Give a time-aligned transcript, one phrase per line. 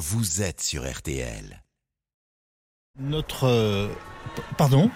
[0.00, 1.62] vous êtes sur RTL.
[2.98, 3.44] Notre.
[3.44, 3.92] euh,
[4.56, 4.90] pardon?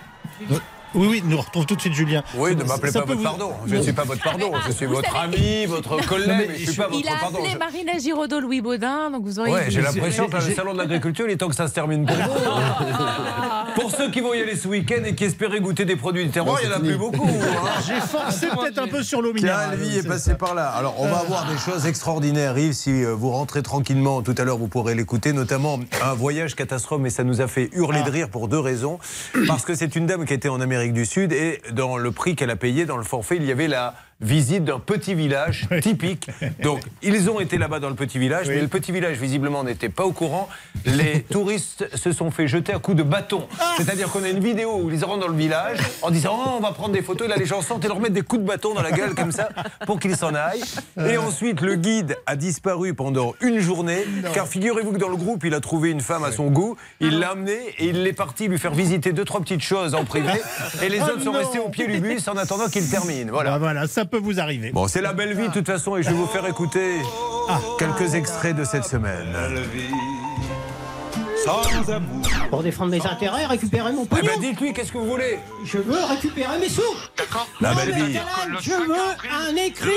[0.95, 2.23] Oui, oui, nous retrouve tout de suite Julien.
[2.37, 3.53] Oui, ne m'appelez pas votre vous- pardon.
[3.67, 4.53] Je ne suis pas votre pardon.
[4.67, 7.13] Je suis vous votre savez ami, votre collègue, mais mais je suis pas Il votre
[7.13, 7.39] a pardon.
[7.39, 9.41] appelé Je- Marina Giraudot, Louis Baudin, donc vous.
[9.41, 12.07] Ouais, j'ai l'impression que le salon de l'agriculture, il est temps que ça se termine
[12.07, 12.23] pour vous.
[13.75, 16.31] Pour ceux qui vont y aller ce week-end et qui espéraient goûter des produits du
[16.31, 17.27] terroir, il n'y en a plus beaucoup.
[17.29, 17.81] hein.
[17.87, 19.71] J'ai forcé peut-être un peu sur l'eau minérale.
[19.71, 20.69] Calvi est c'est passé par là.
[20.69, 22.73] Alors, on va avoir des choses extraordinaires, Yves.
[22.75, 27.01] Si euh, vous rentrez tranquillement, tout à l'heure, vous pourrez l'écouter, notamment un voyage catastrophe,
[27.01, 28.99] mais ça nous a fait hurler de rire pour deux raisons.
[29.49, 32.37] Parce que c'est une dame qui était en Amérique du Sud et dans le prix
[32.37, 36.29] qu'elle a payé, dans le forfait, il y avait la visite d'un petit village typique.
[36.63, 39.89] Donc, ils ont été là-bas dans le petit village, mais le petit village, visiblement, n'était
[39.89, 40.49] pas au courant.
[40.85, 43.47] Les touristes se sont fait jeter à coups de bâton.
[43.77, 46.61] C'est-à-dire qu'on a une vidéo où ils rentrent dans le village en disant Oh, on
[46.61, 47.27] va prendre des photos.
[47.27, 49.15] Et là, les gens sortent et leur mettent des coups de bâton dans la gueule
[49.15, 49.49] comme ça
[49.87, 50.63] pour qu'ils s'en aillent.
[51.09, 54.05] Et ensuite, le guide a disparu pendant une journée.
[54.33, 56.77] Car figurez-vous que dans le groupe, il a trouvé une femme à son goût.
[57.01, 60.05] Il l'a amenée et il est parti lui faire visiter deux, trois petites choses en
[60.05, 60.31] privé.
[60.83, 61.39] Et les Ah autres sont non.
[61.39, 63.31] restés au pied du bus en attendant qu'il termine.
[63.31, 63.55] Voilà.
[63.55, 64.71] Ah, voilà, ça peut vous arriver.
[64.73, 66.99] Bon, c'est la belle vie de toute façon et je vais vous faire écouter
[67.79, 69.35] quelques extraits de cette semaine.
[72.51, 74.23] Pour défendre mes intérêts, récupérer mon Eh pognon.
[74.35, 76.83] ben dites-lui, qu'est-ce que vous voulez Je veux récupérer mes sous.
[77.61, 78.19] La belle vie.
[78.61, 79.91] Je veux un écrit.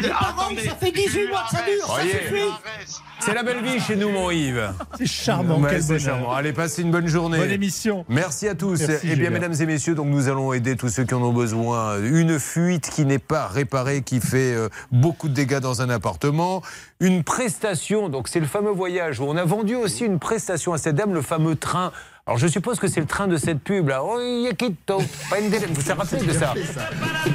[0.00, 2.96] Les parents, ça fait 18 mois que ça dure, ça suffit.
[3.20, 4.70] C'est la belle vie chez nous, mon Yves.
[4.98, 6.00] C'est charmant, Ouais, c'est bonheur.
[6.00, 6.32] charmant.
[6.32, 7.38] Allez, passez une bonne journée.
[7.38, 8.04] Bonne émission.
[8.08, 8.78] Merci à tous.
[8.80, 9.30] Merci, eh bien, Julien.
[9.30, 11.98] mesdames et messieurs, donc nous allons aider tous ceux qui en ont besoin.
[12.02, 16.62] Une fuite qui n'est pas réparée, qui fait euh, beaucoup de dégâts dans un appartement.
[17.00, 20.92] Une prestation, donc c'est le fameux voyage où on a vendu aussi une prestation à
[20.92, 21.92] dame, le fameux train.
[22.26, 24.02] Alors je suppose que c'est le train de cette pub là.
[24.02, 24.18] Oh.
[24.18, 26.54] Vous vous rappelez de ça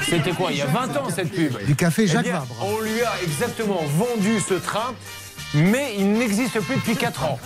[0.01, 1.63] C'était quoi Il y a 20 ans cette pub.
[1.65, 2.55] Du café Eh Jacques bien, Vabre.
[2.61, 4.93] On lui a exactement vendu ce train.
[5.53, 7.39] Mais il n'existe plus depuis 4 ans.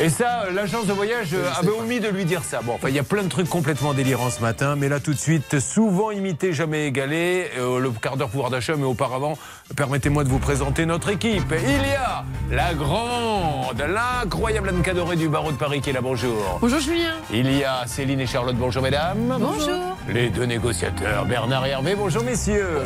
[0.00, 2.62] Et ça, l'agence de voyage euh, avait omis de lui dire ça.
[2.62, 5.12] Bon, enfin, il y a plein de trucs complètement délirants ce matin, mais là tout
[5.12, 7.50] de suite, souvent imité, jamais égalé.
[7.58, 9.36] Euh, le quart d'heure pouvoir d'achat, mais auparavant,
[9.76, 11.54] permettez-moi de vous présenter notre équipe.
[11.62, 16.00] Il y a la grande, l'incroyable Anne Cadoré du barreau de Paris qui est là.
[16.00, 16.58] Bonjour.
[16.60, 17.14] Bonjour Julien.
[17.32, 18.56] Il y a Céline et Charlotte.
[18.56, 19.36] Bonjour mesdames.
[19.38, 19.96] Bonjour.
[20.08, 21.94] Les deux négociateurs, Bernard et Hervé.
[21.94, 22.82] Bonjour messieurs.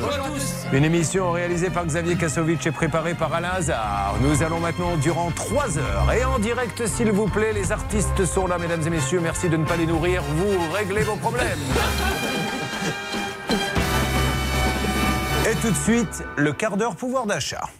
[0.72, 4.15] Une émission réalisée par Xavier Kasovic et préparée par Alain Hazard.
[4.21, 7.53] Nous allons maintenant durant trois heures et en direct s'il vous plaît.
[7.53, 9.21] Les artistes sont là mesdames et messieurs.
[9.22, 10.22] Merci de ne pas les nourrir.
[10.22, 11.59] Vous réglez vos problèmes.
[15.51, 17.71] Et tout de suite, le quart d'heure pouvoir d'achat.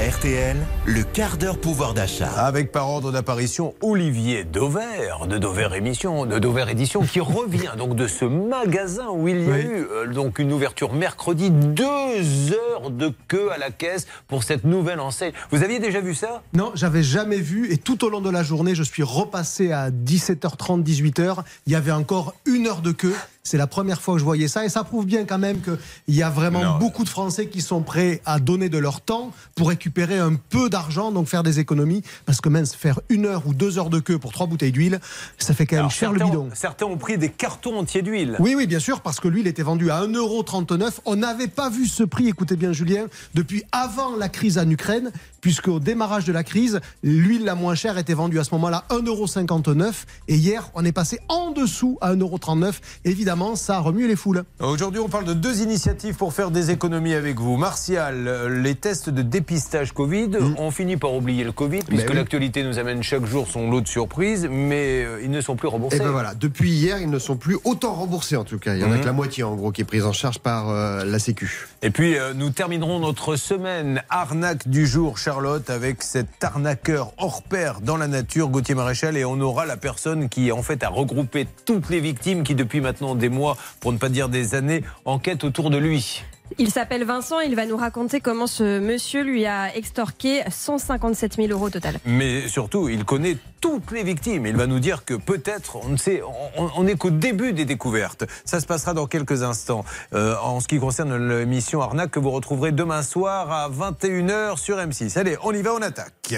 [0.00, 2.28] RTL, le quart d'heure pouvoir d'achat.
[2.30, 7.94] Avec par ordre d'apparition Olivier Dauvert de Dauvert Émission, de Dauvert Édition, qui revient donc
[7.94, 9.60] de ce magasin où il y a Oui.
[9.60, 14.64] eu euh, donc une ouverture mercredi, deux heures de queue à la caisse pour cette
[14.64, 15.32] nouvelle enseigne.
[15.52, 16.42] Vous aviez déjà vu ça?
[16.54, 17.72] Non, j'avais jamais vu.
[17.72, 21.36] Et tout au long de la journée, je suis repassé à 17h30, 18h.
[21.66, 23.14] Il y avait encore une heure de queue.
[23.46, 24.64] C'est la première fois que je voyais ça.
[24.64, 26.78] Et ça prouve bien quand même qu'il y a vraiment Non.
[26.78, 30.70] beaucoup de Français qui sont prêts à donner de leur temps pour récupérer un peu
[30.70, 32.02] d'argent, donc faire des économies.
[32.24, 34.98] Parce que même faire une heure ou deux heures de queue pour trois bouteilles d'huile,
[35.36, 36.48] ça fait quand même Alors, cher le bidon.
[36.54, 38.36] certains ont pris des cartons entiers d'huile.
[38.38, 41.00] Oui, oui, bien sûr, parce que l'huile était vendue à 1,39€.
[41.04, 45.12] On n'avait pas vu ce prix, écoutez bien Julien, depuis avant la crise en Ukraine,
[45.42, 48.84] puisque au démarrage de la crise, l'huile la moins chère était vendue à ce moment-là
[48.88, 49.92] 1,59€.
[50.28, 52.72] Et hier, on est passé en dessous à 1,39€.
[53.04, 54.44] Évidemment, ça a remué les foules.
[54.60, 57.56] Aujourd'hui, on parle de deux initiatives pour faire des économies avec vous.
[57.56, 62.10] Martial, euh, les tests de dépistage Covid, on finit par oublier le Covid, puisque Mm.
[62.10, 62.16] oui.
[62.16, 65.68] l'actualité nous amène chaque jour son lot de surprises, mais euh, ils ne sont plus
[65.68, 65.96] remboursés.
[65.96, 68.74] Et ben voilà, depuis hier, ils ne sont plus autant remboursés en tout cas.
[68.74, 69.00] Il y en a Mhm.
[69.00, 71.66] que la moitié en gros qui est prise en charge par euh, la Sécu.
[71.82, 77.42] Et puis, euh, nous terminerons notre semaine arnaque du jour, Charlotte, avec cet arnaqueur hors
[77.42, 80.88] pair dans la nature, Gauthier Maréchal, et on aura la personne qui, en fait, a
[80.88, 84.82] regroupé toutes les victimes qui, depuis maintenant des mois, pour ne pas dire des années,
[85.04, 86.22] enquêtent autour de lui.
[86.58, 91.48] Il s'appelle Vincent, il va nous raconter comment ce monsieur lui a extorqué 157 000
[91.48, 91.96] euros au total.
[92.04, 94.44] Mais surtout, il connaît toutes les victimes.
[94.44, 96.20] Il va nous dire que peut-être, on ne sait,
[96.58, 98.24] on- on n'est qu'au début des découvertes.
[98.44, 99.86] Ça se passera dans quelques instants.
[100.12, 104.76] Euh, en ce qui concerne l'émission Arnaque que vous retrouverez demain soir à 21h sur
[104.76, 105.16] M6.
[105.18, 106.34] Allez, on y va, on attaque.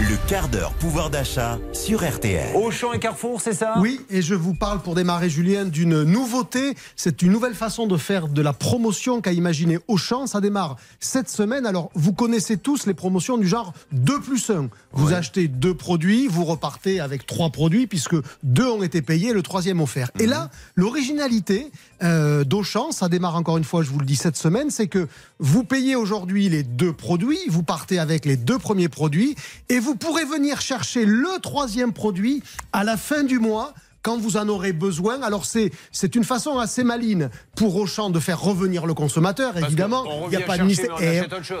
[0.00, 2.54] Le quart d'heure pouvoir d'achat sur RTL.
[2.56, 3.74] Auchan et Carrefour, c'est ça?
[3.78, 6.74] Oui, et je vous parle pour démarrer, Julien, d'une nouveauté.
[6.96, 10.26] C'est une nouvelle façon de faire de la promotion qu'a imaginé Auchan.
[10.26, 11.64] Ça démarre cette semaine.
[11.64, 14.68] Alors, vous connaissez tous les promotions du genre 2 plus 1.
[14.92, 19.42] Vous achetez deux produits, vous repartez avec trois produits, puisque deux ont été payés, le
[19.42, 20.10] troisième offert.
[20.18, 21.70] Et là, l'originalité
[22.02, 25.08] euh, d'Auchan, ça démarre encore une fois, je vous le dis, cette semaine, c'est que
[25.38, 29.36] vous payez aujourd'hui les deux produits, vous partez avec les deux premiers produits
[29.68, 32.42] et vous pourrez venir chercher le troisième produit
[32.72, 33.72] à la fin du mois
[34.04, 35.20] quand vous en aurez besoin.
[35.22, 39.56] Alors c'est c'est une façon assez maline pour Auchan de faire revenir le consommateur.
[39.56, 40.94] évidemment, il n'y a pas de mystère.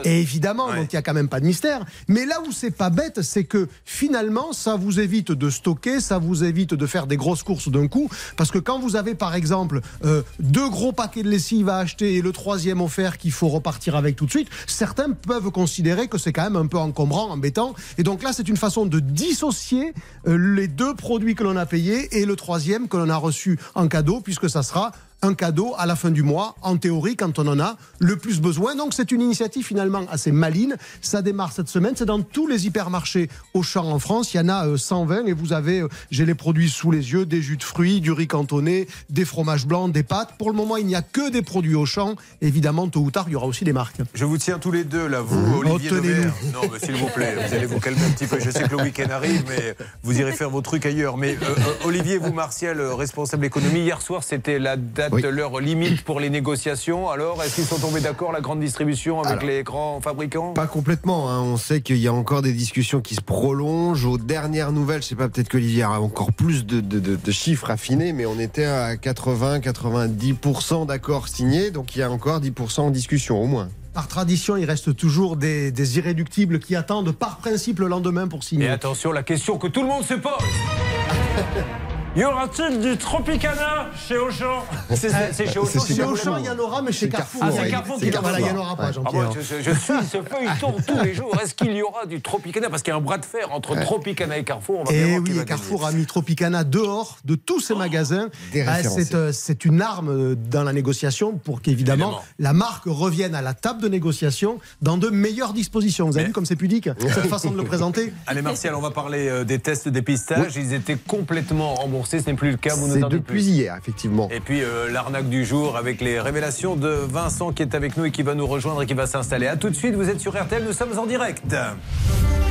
[0.04, 0.76] Et, évidemment, Ouais.
[0.80, 1.84] donc il y a quand même pas de mystère.
[2.06, 6.18] Mais là où c'est pas bête, c'est que finalement, ça vous évite de stocker, ça
[6.18, 9.34] vous évite de faire des grosses courses d'un coup, parce que quand vous avez par
[9.34, 13.48] exemple euh, deux gros paquets de lessive à acheter et le troisième offert qu'il faut
[13.48, 17.30] repartir avec tout de suite, certains peuvent considérer que c'est quand même un peu encombrant,
[17.30, 17.74] embêtant.
[17.96, 19.94] Et donc là, c'est une façon de dissocier
[20.26, 23.58] euh, les deux produits que l'on a payés et le troisième que l'on a reçu
[23.74, 24.92] en cadeau, puisque ça sera
[25.24, 28.40] un cadeau à la fin du mois, en théorie, quand on en a le plus
[28.40, 28.74] besoin.
[28.76, 30.76] Donc c'est une initiative finalement assez maline.
[31.00, 31.94] Ça démarre cette semaine.
[31.96, 34.34] C'est dans tous les hypermarchés Auchan en France.
[34.34, 37.12] Il y en a euh, 120 et vous avez, euh, j'ai les produits sous les
[37.12, 40.34] yeux, des jus de fruits, du riz cantonné, des fromages blancs, des pâtes.
[40.38, 42.16] Pour le moment, il n'y a que des produits Auchan.
[42.40, 43.98] Évidemment, tôt ou tard, il y aura aussi des marques.
[44.12, 45.54] Je vous tiens tous les deux, là, vous, Mmh.
[45.54, 46.46] Olivier Oh.
[46.52, 48.38] Non, mais s'il vous plaît, vous allez vous calmer un petit peu.
[48.40, 51.16] Je sais que le week-end arrive, mais vous irez faire vos trucs ailleurs.
[51.16, 55.22] Mais euh, euh, Olivier, vous, Martial, euh, responsable économie, hier soir, c'était la date, Oui.
[55.22, 57.08] l'heure limite pour les négociations.
[57.10, 60.52] Alors, est-ce qu'ils sont tombés d'accord, la grande distribution, avec Alors, les grands fabricants?
[60.52, 61.30] Pas complètement.
[61.30, 61.40] hein.
[61.40, 64.04] On sait qu'il y a encore des discussions qui se prolongent.
[64.04, 67.30] Aux dernières nouvelles, je sais pas, peut-être qu'Olivier a encore plus de, de- de- de
[67.32, 71.70] chiffres affinés, mais on était à 80-90% d'accords signés.
[71.70, 73.68] Donc il y a encore 10% en discussion au moins.
[73.92, 78.40] Par tradition, il reste toujours des, des irréductibles qui attendent par principe le lendemain pour
[78.40, 78.68] Et signer.
[78.68, 80.32] attention, la question que tout le monde se pose.
[82.16, 84.64] Y aura-t-il du Tropicana chez Auchan
[84.94, 85.10] C'est
[85.50, 85.84] chez Auchan.
[85.84, 87.40] Chez Auchan, il y en aura, mais chez Carrefour.
[87.44, 87.68] Ah, c'est.
[87.68, 89.22] Carrefour C'est qui Voilà, il n'y en aura pas, Ah, Jean-Pierre.
[89.24, 91.36] moi, je, suis ce feuilleton tous les jours.
[91.42, 92.70] Est-ce qu'il y aura du Tropicana?
[92.70, 94.80] Parce qu'il y a un bras de fer entre Tropicana et Carrefour.
[94.80, 98.28] On va bien Et Eh oui, Carrefour a mis Tropicana dehors de tous ses magasins.
[98.52, 99.04] des Ah, référencés.
[99.06, 102.24] c'est, euh, c'est une arme euh, dans la négociation pour qu'évidemment Évidemment.
[102.38, 106.06] la marque revienne à la table de négociation dans de meilleures dispositions.
[106.06, 108.92] Vous avez vu comme c'est pudique cette façon de le présenter Allez, Martial, on va
[108.92, 110.54] parler euh, des tests de dépistage.
[110.54, 112.03] Ils étaient complètement remboursés.
[112.06, 112.74] Ce n'est plus le cas.
[112.74, 113.46] Vous nous C'est depuis plus.
[113.48, 114.28] hier, effectivement.
[114.30, 118.04] Et puis euh, l'arnaque du jour avec les révélations de Vincent qui est avec nous
[118.06, 119.46] et qui va nous rejoindre et qui va s'installer.
[119.46, 121.54] A tout de suite, vous êtes sur RTL, nous sommes en direct.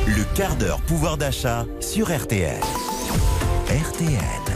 [0.07, 2.59] Le quart d'heure pouvoir d'achat sur RTL.
[3.69, 4.52] RTL.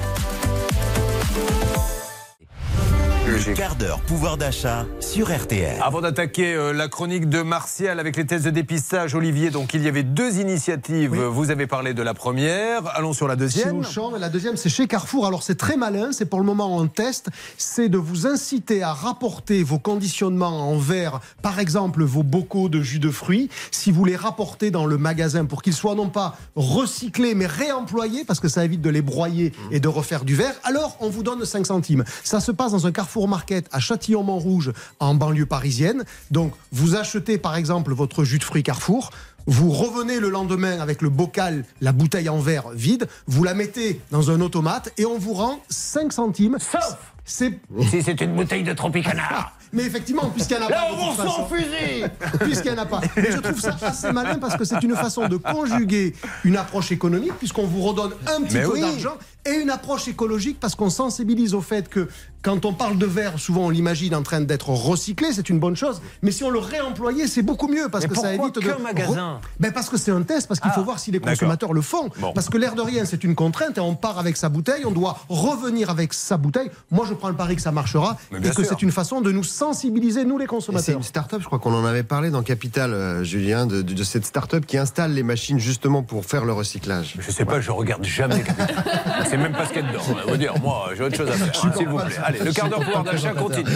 [3.28, 5.82] Le quart d'heure pouvoir d'achat sur RTL.
[5.84, 9.84] Avant d'attaquer euh, la chronique de Martial avec les tests de dépistage, Olivier, donc il
[9.84, 11.12] y avait deux initiatives.
[11.12, 11.20] Oui.
[11.30, 12.88] Vous avez parlé de la première.
[12.96, 13.80] Allons sur la Chez deuxième.
[13.80, 15.28] Auchan, et la deuxième, c'est chez Carrefour.
[15.28, 17.28] Alors, c'est très malin, c'est pour le moment en test.
[17.58, 22.80] C'est de vous inciter à rapporter vos conditionnements en verre, par exemple vos bocaux de
[22.80, 26.38] jus de fruits, si vous les rapportez dans le magasin pour qu'ils soient non pas
[26.56, 30.56] recyclés, mais réemployés, parce que ça évite de les broyer et de refaire du verre.
[30.64, 32.06] Alors, on vous donne 5 centimes.
[32.24, 36.04] Ça se passe dans un Carrefour Market à Châtillon-Montrouge, en banlieue parisienne.
[36.30, 39.10] Donc, vous achetez par exemple votre jus de fruits Carrefour.
[39.50, 44.02] Vous revenez le lendemain avec le bocal, la bouteille en verre vide, vous la mettez
[44.12, 46.58] dans un automate et on vous rend 5 centimes.
[46.60, 47.58] Sauf C'est.
[47.90, 49.54] si c'est une bouteille de Tropicana.
[49.74, 50.96] Mais effectivement, puisqu'il n'y en a Là, pas.
[50.96, 51.46] de on façon.
[51.48, 52.06] fusil
[52.42, 53.02] puisqu'il n'y en a pas.
[53.18, 56.14] Mais je trouve ça assez malin parce que c'est une façon de conjuguer
[56.46, 58.82] une approche économique, puisqu'on vous redonne un petit Mais peu oui.
[58.82, 59.16] d'argent,
[59.48, 62.08] et une approche écologique parce qu'on sensibilise au fait que
[62.44, 65.76] quand on parle de verre, souvent on l'imagine en train d'être recyclé, c'est une bonne
[65.76, 66.02] chose.
[66.22, 68.62] Mais si on le réemployait, c'est beaucoup mieux parce Mais que ça pourquoi évite de.
[68.62, 71.20] qu'un magasin Ben parce que c'est un test, parce qu'il faut Ah, voir si les
[71.20, 72.10] consommateurs le font.
[72.20, 72.32] Bon.
[72.34, 74.92] Parce que l'air de rien, c'est une contrainte et on part avec sa bouteille, on
[74.92, 76.70] doit revenir avec sa bouteille.
[76.92, 79.44] Moi, je prends le pari que ça marchera et que c'est une façon de nous
[79.44, 80.98] sensibiliser, nous les Et C'est consommateurs.
[80.98, 84.04] une start-up, je crois qu'on en avait parlé dans Capital, euh, Julien, de, de- de
[84.04, 87.16] cette start-up qui installe les machines justement pour faire le recyclage.
[87.20, 88.44] Je sais pas, je regarde jamais.
[89.38, 90.02] Même pas ce qu'il y a dedans.
[90.28, 91.74] On va dire, moi, j'ai autre chose à faire.
[91.78, 92.16] S'il vous plaît.
[92.24, 93.70] Allez, le quart d'heure pouvoir d'achat continue.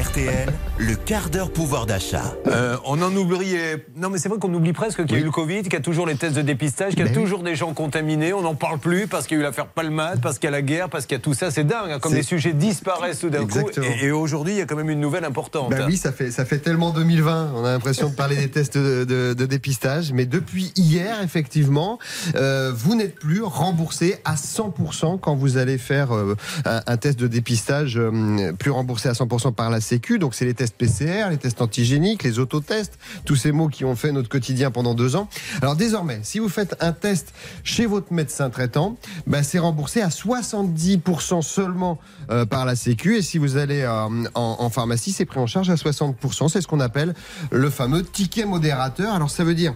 [0.00, 2.34] RTL, le quart d'heure pouvoir d'achat.
[2.46, 3.84] Euh, on en oubliait.
[3.96, 5.76] Non, mais c'est vrai qu'on oublie presque qu'il y a eu le Covid, qu'il y
[5.76, 8.32] a toujours les tests de dépistage, qu'il y a toujours des gens contaminés.
[8.32, 10.56] On n'en parle plus parce qu'il y a eu l'affaire Palmade, parce qu'il y a
[10.56, 11.50] la guerre, parce qu'il y a tout ça.
[11.50, 13.44] C'est dingue, hein, comme les sujets disparaissent tout d'un coup.
[13.58, 13.86] Exactement.
[14.00, 15.70] Et, et aujourd'hui, il y a quand même une nouvelle importante.
[15.70, 17.52] Bah oui, ça fait, ça fait tellement 2020.
[17.56, 20.12] On a l'impression de parler des tests de, de- de dépistage.
[20.12, 21.98] Mais depuis hier, effectivement,
[22.36, 27.26] euh, vous n'êtes plus remboursé à 100% quand vous allez faire euh, un, test de
[27.26, 30.18] dépistage, euh, plus remboursé à 100% par la Sécu.
[30.18, 33.96] Donc, c'est les tests PCR, les tests antigéniques, les autotests, tous ces mots qui ont
[33.96, 35.28] fait notre quotidien pendant deux ans.
[35.62, 37.32] Alors, désormais, si vous faites un test
[37.64, 41.98] chez votre médecin traitant, bah, c'est remboursé à 70% seulement
[42.30, 43.16] euh, par la Sécu.
[43.16, 43.86] Et si vous allez
[44.34, 46.48] en pharmacie, c'est pris en charge à 60%.
[46.48, 47.14] C'est ce qu'on appelle
[47.50, 49.14] le fameux ticket modérateur.
[49.14, 49.74] Alors ça veut dire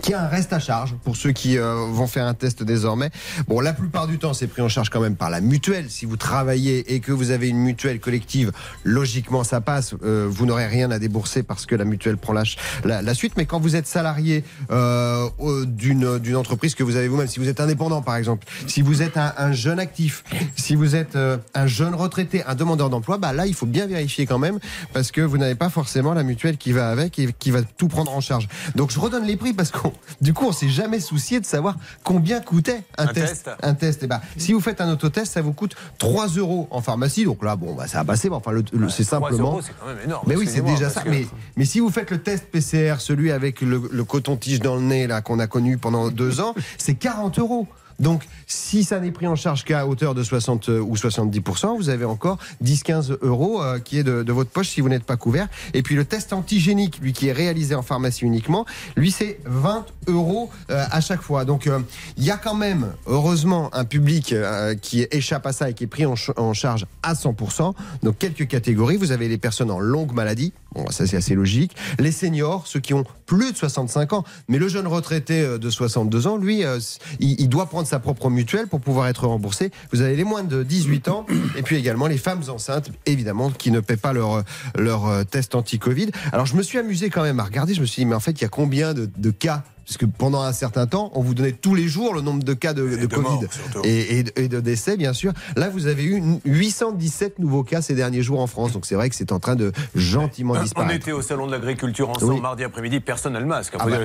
[0.00, 3.10] qui a un reste à charge pour ceux qui euh, vont faire un test désormais.
[3.48, 5.86] Bon, la plupart du temps, c'est pris en charge quand même par la mutuelle.
[5.88, 8.52] Si vous travaillez et que vous avez une mutuelle collective,
[8.84, 9.94] logiquement, ça passe.
[10.04, 13.34] Euh, vous n'aurez rien à débourser parce que la mutuelle prend la, la, suite.
[13.36, 15.28] Mais quand vous êtes salarié euh,
[15.66, 19.16] d'une entreprise que vous avez vous-même, si vous êtes indépendant par exemple, si vous êtes
[19.16, 20.24] un, un jeune actif,
[20.56, 24.26] si vous êtes un jeune retraité, un demandeur d'emploi, bah là, il faut bien vérifier
[24.26, 24.58] quand même
[24.92, 27.88] parce que vous n'avez pas forcément la mutuelle qui va avec et qui va tout
[27.88, 28.48] prendre en charge.
[28.74, 29.70] Donc je redonne les prix parce
[30.20, 33.44] du coup, on s'est jamais soucié de savoir combien coûtait un, Un test.
[33.44, 33.50] test.
[33.62, 34.02] Un test.
[34.02, 37.24] Et ben, si vous faites un autotest, ça vous coûte 3 euros en pharmacie.
[37.24, 38.28] Donc là, bon, bah, ça va passer.
[38.30, 39.52] Enfin, le, le- c'est 3 simplement.
[39.52, 40.24] euros, c'est quand même énorme.
[40.26, 41.02] Mais oui, c'est déjà ça.
[41.02, 41.26] que- Mais,
[41.56, 45.06] mais si vous faites le test PCR, celui avec le, le coton-tige dans le nez,
[45.06, 47.66] là, qu'on a connu pendant deux ans, c'est 40 euros.
[48.00, 52.04] Donc, si ça n'est pris en charge qu'à hauteur de 60 ou 70%, vous avez
[52.04, 55.48] encore 10-15 euros euh, qui est de, votre poche si vous n'êtes pas couvert.
[55.74, 59.86] Et puis le test antigénique, lui qui est réalisé en pharmacie uniquement, lui c'est 20
[60.08, 61.44] euros euh, à chaque fois.
[61.44, 61.80] Donc, euh,
[62.16, 65.84] il y a quand même, heureusement, un public euh, qui échappe à ça et qui
[65.84, 67.74] est pris en, ch- en charge à 100%.
[68.02, 68.96] Donc, quelques catégories.
[68.96, 70.52] Vous avez les personnes en longue maladie.
[70.74, 71.76] Bon, ça c'est assez logique.
[72.00, 74.24] Les seniors, ceux qui ont plus de 65 ans.
[74.48, 76.78] Mais le jeune retraité euh, de 62 ans, lui, euh,
[77.20, 79.70] il doit prendre sa propre mutuelle pour pouvoir être remboursé.
[79.92, 81.26] Vous avez les moins de 18 ans
[81.56, 84.42] et puis également les femmes enceintes, évidemment, qui ne paient pas leur,
[84.76, 86.10] leur euh, test anti-Covid.
[86.32, 87.74] Alors je me suis amusé quand même à regarder.
[87.74, 89.96] Je me suis dit, mais en fait, il y a combien de, de cas parce
[89.96, 92.72] que pendant un certain temps, on vous donnait tous les jours le nombre de cas
[92.74, 93.46] de, Covid
[93.84, 95.32] et, et de- et de décès, bien sûr.
[95.56, 98.72] Là, vous avez eu 817 nouveaux cas ces derniers jours en France.
[98.72, 100.94] Donc c'est vrai que c'est en train de gentiment On disparaître.
[100.94, 102.40] était au salon de l'agriculture ensemble Oui.
[102.40, 103.74] mardi après-midi, personne n'a le masque.
[103.74, 103.98] hein, Ah bah.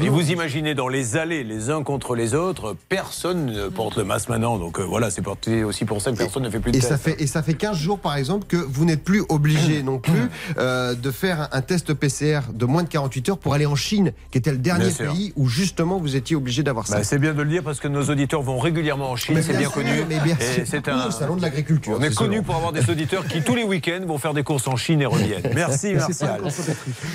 [0.00, 4.04] Et vous imaginez dans les allées, les uns contre les autres, personne ne porte le
[4.04, 4.58] masque maintenant.
[4.58, 5.24] Donc euh, voilà, c'est
[5.64, 6.90] aussi pour ça que personne ne fait plus de Et test.
[6.92, 9.98] ça, fait, et ça fait 15 jours, par exemple, que vous n'êtes plus obligé non
[10.00, 10.28] plus
[10.58, 14.12] euh, de faire un, test PCR de moins de 48 heures pour aller en Chine,
[14.30, 15.13] qui était le dernier sûr.
[15.14, 16.96] Pays où justement vous étiez obligé d'avoir ça.
[16.98, 19.56] Bah, c'est bien de le dire parce que nos auditeurs vont régulièrement en Chine, c'est
[19.56, 19.90] bien connu.
[20.04, 21.10] Bien sûr, c'est un.
[21.10, 21.96] salon de l'agriculture.
[21.98, 24.66] On est connu pour avoir des auditeurs qui tous les week-ends vont faire des courses
[24.68, 25.42] en Chine et reviennent.
[25.54, 26.42] Merci Martial.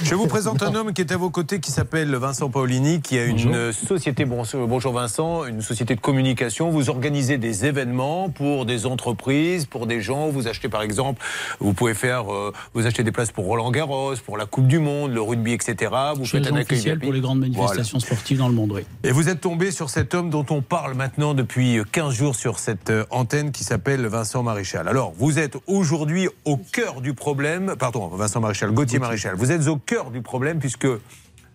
[0.03, 3.18] Je vous présente un homme qui est à vos côtés qui s'appelle Vincent Paolini, qui
[3.18, 6.70] a une société, bon, bonjour Vincent, une société de communication.
[6.70, 10.29] Vous organisez des événements pour des entreprises, pour des gens.
[10.29, 11.22] Vous achetez par exemple,
[11.60, 14.79] vous pouvez faire, euh, vous achetez des places pour Roland Garros, pour la Coupe du
[14.79, 15.91] Monde, le rugby, etc.
[16.15, 18.81] Vous Je faites un accueil pour les grandes manifestations sportives dans le monde, oui.
[19.03, 22.60] Et vous êtes tombé sur cet homme dont on parle maintenant depuis 15 jours sur
[22.60, 24.88] cette euh, antenne qui s'appelle Vincent Maréchal.
[24.88, 29.67] Alors, vous êtes aujourd'hui au cœur du problème, pardon, Vincent Maréchal, Gauthier Maréchal, vous êtes
[29.67, 30.88] au cœur du problème puisque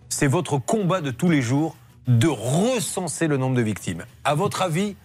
[0.09, 1.77] c'est votre combat de tous les jours
[2.07, 4.03] de recenser le nombre de victimes.
[4.23, 4.95] À votre avis,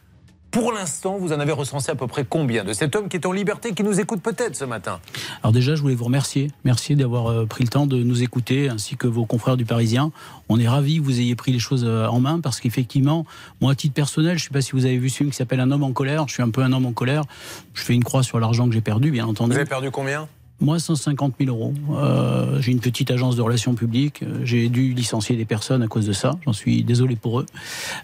[0.50, 3.26] pour l'instant, vous en avez recensé à peu près combien de cet homme qui est
[3.26, 5.00] en liberté, qui nous écoute peut-être ce matin
[5.42, 6.50] Alors déjà, je voulais vous remercier.
[6.64, 10.10] Merci d'avoir euh, pris le temps de nous écouter, ainsi que vos confrères du Parisien.
[10.48, 13.26] On est ravis que vous ayez pris les choses euh, en main, parce qu'effectivement,
[13.60, 15.36] moi, à titre personnel, je ne sais pas si vous avez vu ce film qui
[15.36, 16.26] s'appelle Un homme en colère.
[16.26, 17.22] Je suis un peu un homme en colère.
[17.74, 19.52] Je fais une croix sur l'argent que j'ai perdu, bien entendu.
[19.52, 20.28] Vous avez perdu combien?
[20.60, 21.72] Moi, 150 000 euros.
[21.92, 24.22] Euh, j'ai une petite agence de relations publiques.
[24.22, 26.36] Euh, J'ai dû licencier des personnes à cause de ça.
[26.44, 27.46] J'en suis désolé pour eux.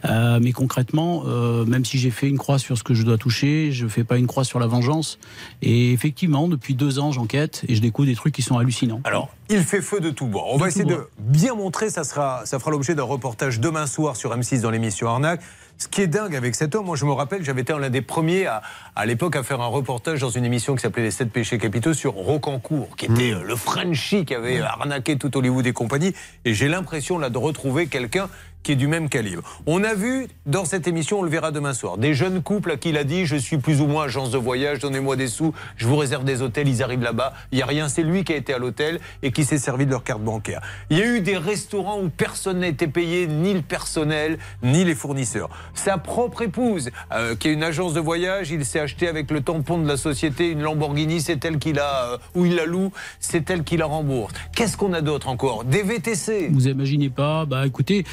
[0.06, 3.18] Euh, mais concrètement, euh, même si j'ai fait une croix sur ce que je dois
[3.18, 5.18] toucher, je fais pas une croix sur la vengeance.
[5.60, 9.00] Et effectivement, depuis deux ans, j'enquête et je découvre des trucs qui sont hallucinants.
[9.04, 10.44] Alors, il fait feu de tout bois.
[10.50, 13.86] On De va essayer de bien montrer, ça, sera, ça fera l'objet d'un reportage demain
[13.86, 15.42] soir sur M6 dans l'émission Arnaque.
[15.78, 18.00] Ce qui est dingue avec cet homme, moi je me rappelle, j'avais été l'un des
[18.00, 18.62] premiers à,
[18.94, 21.92] à l'époque à faire un reportage dans une émission qui s'appelait Les 7 péchés capitaux
[21.92, 26.14] sur Rocancourt, qui était euh, le Frenchie qui avait arnaqué tout Hollywood et compagnie.
[26.46, 28.30] Et j'ai l'impression là de retrouver quelqu'un
[28.66, 29.44] qui est du même calibre.
[29.66, 32.76] On a vu dans cette émission, on le verra demain soir, des jeunes couples à
[32.76, 35.54] qui il a dit je suis plus ou moins agence de voyage, donnez-moi des sous,
[35.76, 38.32] je vous réserve des hôtels, ils arrivent là-bas, il n'y a rien, c'est lui qui
[38.32, 40.62] a été à l'hôtel et qui s'est servi de leur carte bancaire.
[40.90, 44.82] Il y a eu des restaurants où personne n'a été payé, ni le personnel, ni
[44.82, 45.48] les fournisseurs.
[45.74, 49.42] Sa propre épouse, euh, qui est une agence de voyage, il s'est acheté avec le
[49.42, 53.48] tampon de la société une Lamborghini, c'est elle qui la, euh, il la loue, c'est
[53.48, 54.34] elle qui la rembourse.
[54.56, 55.62] Qu'est-ce qu'on a d'autre encore?
[55.62, 56.48] Des VTC.
[56.50, 58.04] Vous imaginez pas Bah écoutez,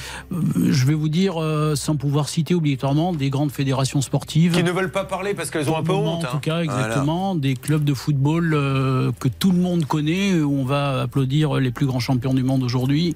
[0.56, 4.54] je vais vous dire, euh, sans pouvoir citer obligatoirement, des grandes fédérations sportives.
[4.54, 6.26] Qui ne veulent pas parler parce qu'elles ont un peu honte.
[6.26, 6.40] En tout hein.
[6.42, 6.82] cas, Voilà.
[6.88, 7.36] exactement.
[7.36, 11.72] Des clubs de football euh, que tout le monde connaît, où on va applaudir les
[11.72, 13.16] plus grands champions du monde aujourd'hui.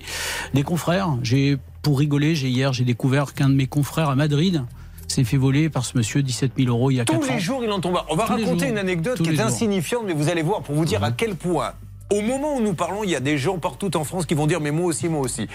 [0.53, 1.17] Des confrères.
[1.24, 4.63] J'ai, pour rigoler, j'ai hier, j'ai découvert qu'un de mes confrères à Madrid
[5.07, 7.34] s'est fait voler par ce monsieur 17 000 euros il y a Tous 4 ans.
[7.34, 7.98] les jours, il en tombe.
[8.10, 10.75] On va Tous raconter une anecdote Tous qui est insignifiante, mais vous allez voir pour
[10.75, 11.74] vous dire à quel point.
[12.10, 14.48] Au moment où nous parlons, il y a des gens partout en France qui vont
[14.48, 15.48] dire mais moi aussi, moi aussi.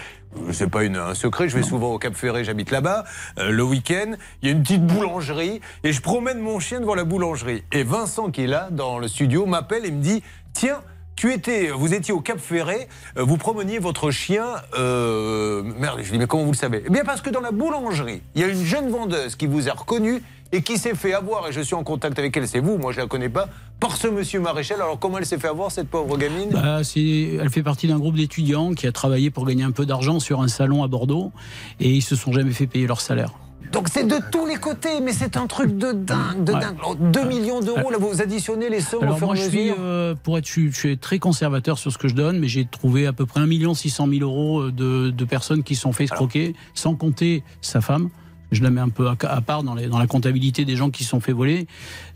[0.53, 3.05] C'est pas une- un secret, je vais souvent au Cap Ferré, j'habite là-bas.
[3.39, 4.13] Euh, le week-end,
[4.43, 7.63] il y a une petite boulangerie et je promène mon chien devant la boulangerie.
[7.73, 10.23] Et Vincent qui est là dans le studio m'appelle et me dit
[10.53, 10.81] tiens.
[11.15, 14.47] Tu étais, vous étiez au Cap Ferré, euh, vous promeniez votre chien.
[14.79, 16.83] Euh, merde, je dis mais comment vous le savez?
[16.87, 19.69] Eh bien parce que dans la boulangerie, il y a une jeune vendeuse qui vous
[19.69, 20.23] a reconnu
[20.53, 22.93] et qui s'est fait avoir, et je suis en contact avec elle, c'est vous, moi
[22.93, 23.49] je la connais pas,
[23.81, 24.81] par ce monsieur Maréchal.
[24.81, 26.51] Alors comment elle s'est fait avoir, cette pauvre gamine?
[26.51, 30.21] Bah, Elle fait partie d'un groupe d'étudiants qui a travaillé pour gagner un peu d'argent
[30.21, 31.33] sur un salon à Bordeaux,
[31.81, 33.33] et ils se sont jamais fait payer leur salaire.
[33.73, 36.77] Donc c'est de tous les côtés, mais c'est un truc de dingue, de dingue.
[37.11, 39.49] 2 millions d'euros, là vous additionnez les sommes Alors au fur moi et à je
[39.49, 42.49] suis, mesure euh, pour être, je suis- très conservateur sur ce que je donne, mais
[42.49, 46.05] j'ai trouvé à peu près 1 600 000 euros de, de personnes qui sont fait
[46.05, 48.11] escroquer, sans compter sa femme.
[48.53, 51.03] Je la mets un peu à, part dans, les- dans la comptabilité des gens qui
[51.05, 51.67] se sont fait voler.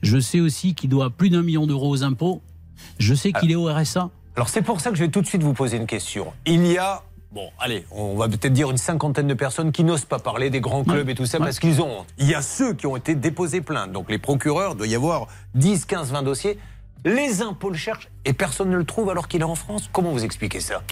[0.03, 2.43] Je sais aussi qu'il doit plus d'un million d'euros aux impôts.
[2.99, 4.11] Je sais qu'il est au RSA.
[4.37, 6.27] Alors c'est pour ça que je vais tout de suite vous poser une question.
[6.45, 7.03] Il y a,
[7.33, 10.61] bon, allez, on va peut-être dire une cinquantaine de personnes qui n'osent pas parler des
[10.61, 11.13] grands clubs Ouais.
[11.13, 11.45] et tout ça Ouais.
[11.47, 12.07] parce qu'ils ont honte.
[12.19, 13.93] Il y a ceux qui ont été déposés plaintes.
[13.93, 16.59] Donc les procureurs, il doit y avoir 10, 15, 20 dossiers.
[17.07, 19.89] Les impôts le cherchent et personne ne le trouve alors qu'il est en France.
[19.93, 20.83] Comment vous expliquez ça?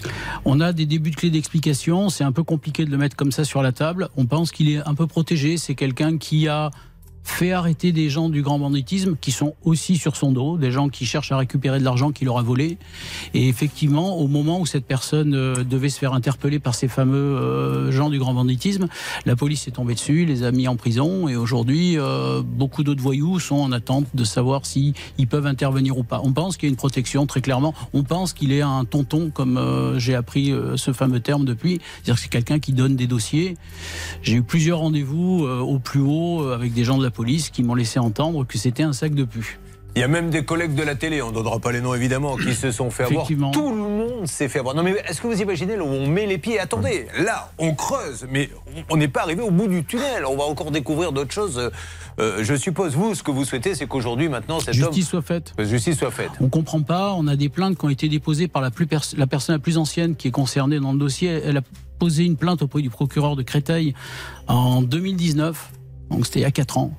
[0.45, 2.07] On a des débuts de clés d'explication.
[2.07, 4.07] C'est un peu compliqué de le mettre comme ça sur la table.
[4.15, 5.57] On pense qu'il est un peu protégé.
[5.57, 6.71] C'est quelqu'un qui a
[7.25, 10.89] fait arrêter des gens du grand banditisme qui sont aussi sur son dos, des gens
[10.89, 12.77] qui cherchent à récupérer de l'argent qu'il leur a volé.
[13.33, 17.17] Et effectivement, au moment où cette personne euh, devait se faire interpeller par ces fameux
[17.17, 18.87] euh, gens du grand banditisme,
[19.25, 21.27] la police est tombée dessus, les a mis en prison.
[21.27, 25.97] Et aujourd'hui, euh, beaucoup d'autres voyous sont en attente de savoir si ils peuvent intervenir
[25.97, 26.21] ou pas.
[26.23, 27.73] On pense qu'il y a une protection très clairement.
[27.93, 31.79] On pense qu'il est un tonton, comme j'ai appris ce fameux terme depuis.
[31.95, 33.55] C'est-à-dire que c'est quelqu'un qui donne des dossiers.
[34.21, 37.75] J'ai eu plusieurs rendez-vous au plus haut avec des gens de la police qui m'ont
[37.75, 39.57] laissé entendre que c'était un sac de pu.
[39.97, 41.93] Il y a même des collègues de la télé, on ne donnera pas les noms
[41.95, 43.25] évidemment, qui se sont fait avoir.
[43.25, 44.75] Tout le monde s'est fait avoir.
[44.75, 46.59] Non mais est-ce que vous imaginez là où on met les pieds?
[46.59, 48.49] Attendez, là, on creuse, mais
[48.89, 50.25] on n'est pas arrivé au bout du tunnel.
[50.25, 51.57] On va encore découvrir d'autres choses.
[51.57, 51.69] Euh,
[52.19, 55.21] euh, je suppose, vous, ce que vous souhaitez, c'est qu'aujourd'hui, maintenant, cet Justice homme...
[55.21, 55.53] soit faite.
[55.59, 56.31] Justice soit faite.
[56.41, 57.13] On comprend pas.
[57.13, 59.59] On a des plaintes qui ont été déposées par la, plus pers- la personne la
[59.59, 61.29] plus ancienne qui est concernée dans le dossier.
[61.29, 61.61] Elle a
[61.99, 63.93] posé une plainte auprès du procureur de Créteil
[64.47, 65.71] en 2019.
[66.11, 66.91] Donc c'était il y a 4 ans.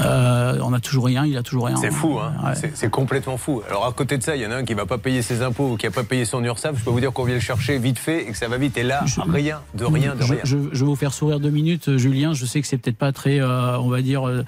[0.00, 1.76] Euh, on n'a toujours rien, il a toujours rien.
[1.76, 2.70] C'est fou, hein Ouais.
[2.74, 3.62] C'est- complètement fou.
[3.68, 5.42] Alors à côté de ça, il y en a un qui va pas payer ses
[5.42, 6.78] impôts ou qui a pas payé son URSAF.
[6.78, 8.76] Je peux vous dire qu'on vient le chercher vite fait et que ça va vite.
[8.76, 10.40] Et là, rien, de rien, de je, rien.
[10.44, 12.32] je- je vais vous faire sourire deux minutes, euh, Julien.
[12.34, 14.44] Je sais que c'est peut-être pas très, euh, on va dire, euh,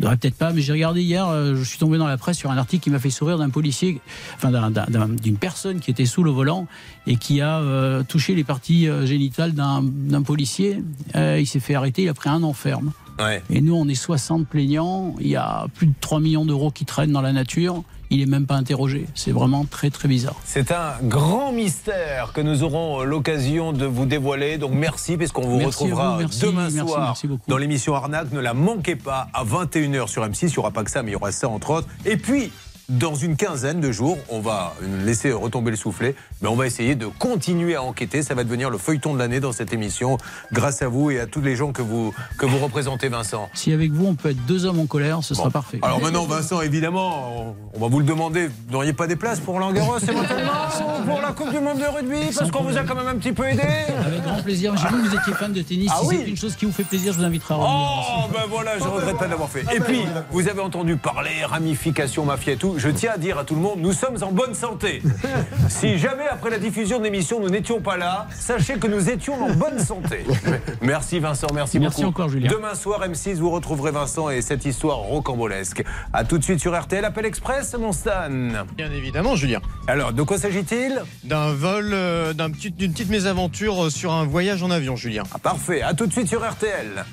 [0.00, 2.56] peut-être pas, mais j'ai regardé hier, euh, je suis tombé dans la presse sur un
[2.58, 4.00] article qui m'a fait sourire d'un policier,
[4.36, 6.66] enfin d'un- d'un- d'un- d'une personne qui était sous le volant
[7.06, 7.62] et qui a
[8.08, 10.82] touché les parties génitales d'un policier.
[11.14, 12.92] Il s'est fait arrêter, il a pris un an ferme.
[13.18, 13.42] Ouais.
[13.50, 15.14] Et nous, on est 60 plaignants.
[15.20, 17.82] Il y a plus de 3 millions d'euros qui traînent dans la nature.
[18.10, 19.06] Il est même pas interrogé.
[19.14, 20.36] C'est vraiment très très bizarre.
[20.44, 24.56] C'est un grand mystère que nous aurons l'occasion de vous dévoiler.
[24.56, 27.14] Donc merci, puisqu'on vous Merci retrouvera vous, merci, demain merci, soir
[27.48, 28.32] dans l'émission Arnaque.
[28.32, 30.38] Ne la manquez pas à 21h sur M6.
[30.44, 31.88] Il n'y aura pas que ça, mais il y aura ça entre autres.
[32.06, 32.50] Et puis,
[32.88, 34.74] dans une quinzaine de jours, on va
[35.04, 38.22] laisser retomber le soufflet, mais on va essayer de continuer à enquêter.
[38.22, 40.16] Ça va devenir le feuilleton de l'année dans cette émission,
[40.52, 43.50] grâce à vous et à tous les gens que vous, que vous représentez, Vincent.
[43.52, 45.80] Si avec vous, on peut être deux hommes en colère, ce sera parfait.
[45.82, 48.46] Alors maintenant, Vincent, évidemment, on, on va vous le demander.
[48.46, 51.84] Vous n'auriez pas des places pour Langueros éventuellement ou pour la Coupe du Monde de
[51.84, 53.62] rugby Parce qu'on vous a quand même un petit peu aidé.
[53.62, 54.74] Avec grand plaisir.
[54.78, 55.90] J'ai vu que vous étiez fan de tennis.
[55.92, 56.20] Ah si oui.
[56.24, 58.06] c'est une chose qui vous fait plaisir, je vous inviterai à revenir.
[58.24, 59.64] Oh, ben voilà, je regrette pas de l'avoir fait.
[59.76, 62.77] Et puis, vous avez entendu parler ramification, mafia et tout.
[62.78, 65.02] Je tiens à dire à tout le monde, nous sommes en bonne santé.
[65.68, 69.34] Si jamais, après la diffusion de l'émission, nous n'étions pas là, sachez que nous étions
[69.44, 70.24] en bonne santé.
[70.80, 72.10] Merci Vincent, merci, Merci beaucoup.
[72.10, 72.50] encore, Julien.
[72.50, 75.82] Demain soir, M6, vous retrouverez Vincent et cette histoire rocambolesque.
[76.12, 78.30] A tout de suite sur RTL, Appel Express, mon Stan.
[78.76, 79.60] Bien évidemment, Julien.
[79.86, 81.02] Alors, de quoi s'agit-il?
[81.24, 85.24] D'un vol, euh, d'un petit- d'une petite mésaventure euh, sur un voyage en avion, Julien.
[85.34, 87.04] Ah, Parfait, à tout de suite sur RTL.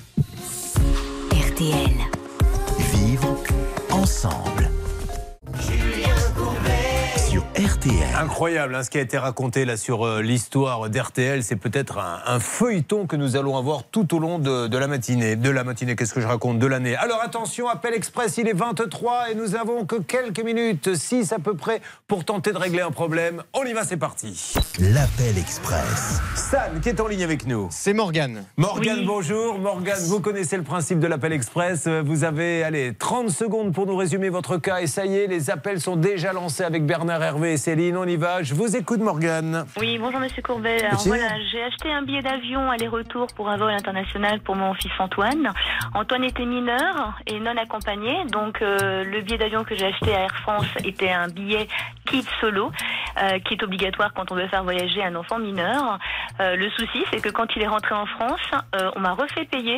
[1.34, 1.92] RTL.
[2.94, 3.38] Vivre
[3.92, 4.70] ensemble.
[7.58, 7.94] RTL.
[8.22, 11.42] Incroyable hein, ce qui a été raconté là sur euh, l'histoire d'RTL.
[11.42, 14.88] C'est peut-être un, un feuilleton que nous allons avoir tout au long de, de la
[14.88, 15.38] matinée.
[15.38, 16.98] De la matinée, qu'est-ce que je raconte De l'année?
[16.98, 21.40] Alors attention, appel express, il est 23 et nous avons que quelques minutes, 6 à
[21.40, 23.42] peu près, pour tenter de régler un problème.
[23.54, 24.54] On y va, c'est parti.
[24.80, 26.20] L'appel express.
[26.36, 27.70] Stan, qui est en ligne avec nous?
[27.72, 28.44] C'est Morgane.
[28.58, 29.60] Morgane, bonjour.
[29.60, 31.86] Morgane, vous connaissez le principe de l'appel express.
[31.88, 34.82] Euh, Vous avez, allez, 30 secondes pour nous résumer votre cas.
[34.82, 37.98] Et ça y est, les appels sont déjà lancés avec Bernard Hervé Céline.
[37.98, 38.44] On y va.
[38.44, 39.66] Je vous écoute, Morgane.
[39.80, 40.80] Oui, bonjour Monsieur Courbet.
[40.82, 41.10] Alors Monsieur.
[41.10, 45.52] voilà, j'ai acheté un billet d'avion aller-retour pour un vol international pour mon fils Antoine.
[45.94, 50.22] Antoine était mineur et non accompagné, donc euh, le billet d'avion que j'ai acheté à
[50.22, 51.68] Air France était un billet
[52.06, 52.72] kit solo.
[53.22, 56.00] euh, qui est obligatoire quand on veut faire voyager un enfant mineur.
[56.40, 58.40] Euh, le souci, c'est que quand il est rentré en France,
[58.76, 59.78] euh, on m'a refait payer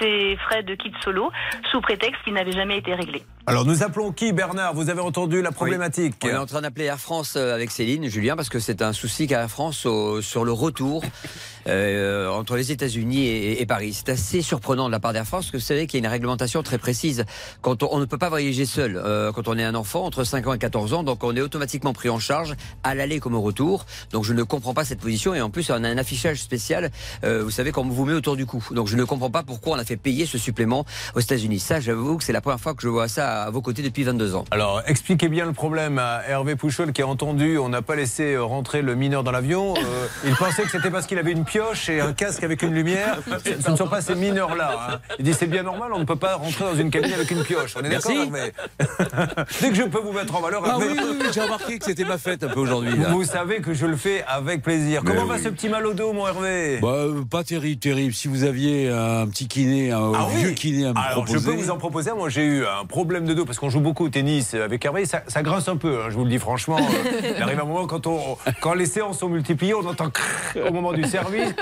[0.00, 1.30] ses frais de kit solo
[1.70, 3.22] sous prétexte qu'il n'avait jamais été réglé.
[3.46, 4.74] Alors nous appelons qui Bernard?
[4.74, 6.16] Vous avez entendu la problématique?
[6.22, 8.92] On est en train d'appeler Air France euh, avec Céline, Julien, parce que c'est un
[8.92, 9.86] souci qu'a Air France
[10.20, 11.02] sur le retour
[11.68, 13.94] euh, entre les États-Unis et, Paris.
[13.94, 16.06] C'est assez surprenant de la part d'Air France, parce que vous savez qu'il y a
[16.06, 17.24] une réglementation très précise.
[17.62, 20.46] Quand on, ne peut pas voyager seul euh, quand on est un enfant entre 5
[20.48, 23.40] ans et 14 ans, donc on est automatiquement pris en charge à l'aller comme au
[23.40, 23.86] retour.
[24.12, 26.90] Donc je ne comprends pas cette position et en plus on a un affichage spécial,
[27.22, 28.62] vous savez, quand on vous met autour du cou.
[28.72, 31.60] Donc je ne comprends pas pourquoi on a fait payer ce supplément aux États-Unis.
[31.60, 34.04] Ça, j'avoue que c'est la première fois que je vois ça à vos côtés depuis
[34.04, 34.44] 22 ans.
[34.50, 38.34] Alors, expliquez bien le problème à Hervé Pouchol qui a entendu, on n'a pas laissé
[38.34, 39.72] euh, rentrer le mineur dans l'avion.
[39.76, 42.74] Euh, il pensait que c'était parce qu'il avait une pioche et un casque avec une
[42.74, 43.18] lumière.
[43.62, 44.88] Ce ne sont pas ces mineurs-là.
[44.94, 44.98] hein.
[45.20, 47.44] Il dit c'est bien normal, on ne peut pas rentrer dans une cabine avec une
[47.44, 47.76] pioche.
[47.80, 48.10] On est d'accord.
[48.10, 48.52] Hervé
[49.60, 51.84] Dès que je peux vous mettre en valeur, Ah oui, oui, oui, j'ai remarqué que
[51.84, 52.90] c'était ma fête un peu aujourd'hui.
[53.10, 55.02] Vous savez que je le fais avec plaisir.
[55.04, 56.80] Mais Comment va ce petit mal au dos, mon Hervé?
[56.82, 58.12] Bah, euh, pas terrible, terrible.
[58.12, 61.38] Si vous aviez un petit kiné, un Ah vieux kiné à me Alors, proposer.
[61.38, 62.10] je peux vous en proposer.
[62.16, 65.04] Moi, j'ai eu un problème de dos parce qu'on joue beaucoup au tennis avec Hervé.
[65.06, 66.78] Ça, ça grince un peu, hein, je vous le dis franchement.
[66.88, 70.66] Euh, Il arrive un moment quand, on, quand les séances sont multipliées, on entend crrr
[70.68, 71.54] au moment du service.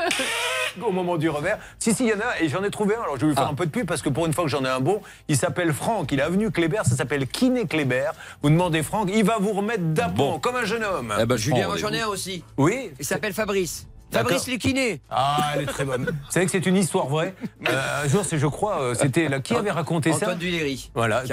[0.86, 1.58] Au moment du revers.
[1.78, 3.02] Si, si, il y en a, et j'en ai trouvé un.
[3.02, 3.42] Alors, je vais vous Ah.
[3.44, 5.00] faire un peu de pub parce que pour une fois que j'en ai un bon,
[5.26, 6.12] il s'appelle Franck.
[6.12, 8.10] Il est avenue Kléber, ça s'appelle Kiné Kléber.
[8.42, 11.14] Vous demandez Franck, il va vous remettre d'aplomb, comme un jeune homme.
[11.18, 12.44] Eh ben, Julien, j'en ai un aussi.
[12.58, 13.86] Oui Il s'appelle Fabrice.
[14.12, 15.00] Fabrice Luquinet.
[15.10, 16.04] Ah, elle est très bonne.
[16.06, 17.34] Vous savez que c'est une histoire vraie.
[17.68, 20.90] Euh, un jour, c'est, je crois, euh, c'était là, qui avait raconté ça Antoine Duléry.
[20.94, 21.24] Voilà,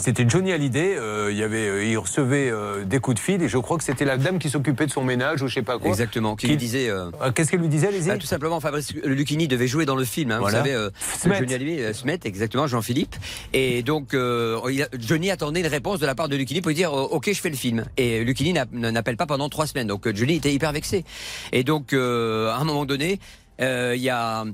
[0.00, 0.96] c'était Johnny Hallyday.
[0.96, 3.78] euh, il y avait, euh, il recevait euh, des coups de fil et je crois
[3.78, 5.88] que c'était la dame qui s'occupait de son ménage ou je sais pas quoi.
[5.88, 6.88] Exactement, qui, lui disait.
[6.90, 10.04] Euh, Qu'est-ce qu'elle lui disait, allez-y bah, tout simplement, Fabrice Lucchini devait jouer dans le
[10.04, 10.30] film.
[10.32, 10.60] hein, Voilà.
[10.62, 10.88] Vous savez,
[11.20, 11.38] Smet.
[11.38, 13.14] Johnny Hallyday, Smet, exactement, Jean-Philippe.
[13.52, 16.74] Et donc, il a- Johnny attendait une réponse de la part de Lucchini pour lui
[16.76, 17.84] dire Ok, je fais le film.
[17.96, 19.86] Et Lucchini n'a- n'appelle pas pendant trois semaines.
[19.86, 21.04] Donc, Johnny était hyper vexé.
[21.52, 23.20] Et donc, euh, à un moment donné,
[23.60, 24.44] euh, il y a.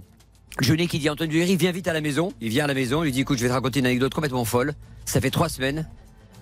[0.60, 2.32] Johnny qui dit à Antoine Duléry, viens vite à la maison.
[2.42, 4.12] Il vient à la maison, il lui dit écoute, je vais te raconter une anecdote
[4.12, 4.74] complètement folle.
[5.06, 5.88] Ça fait trois semaines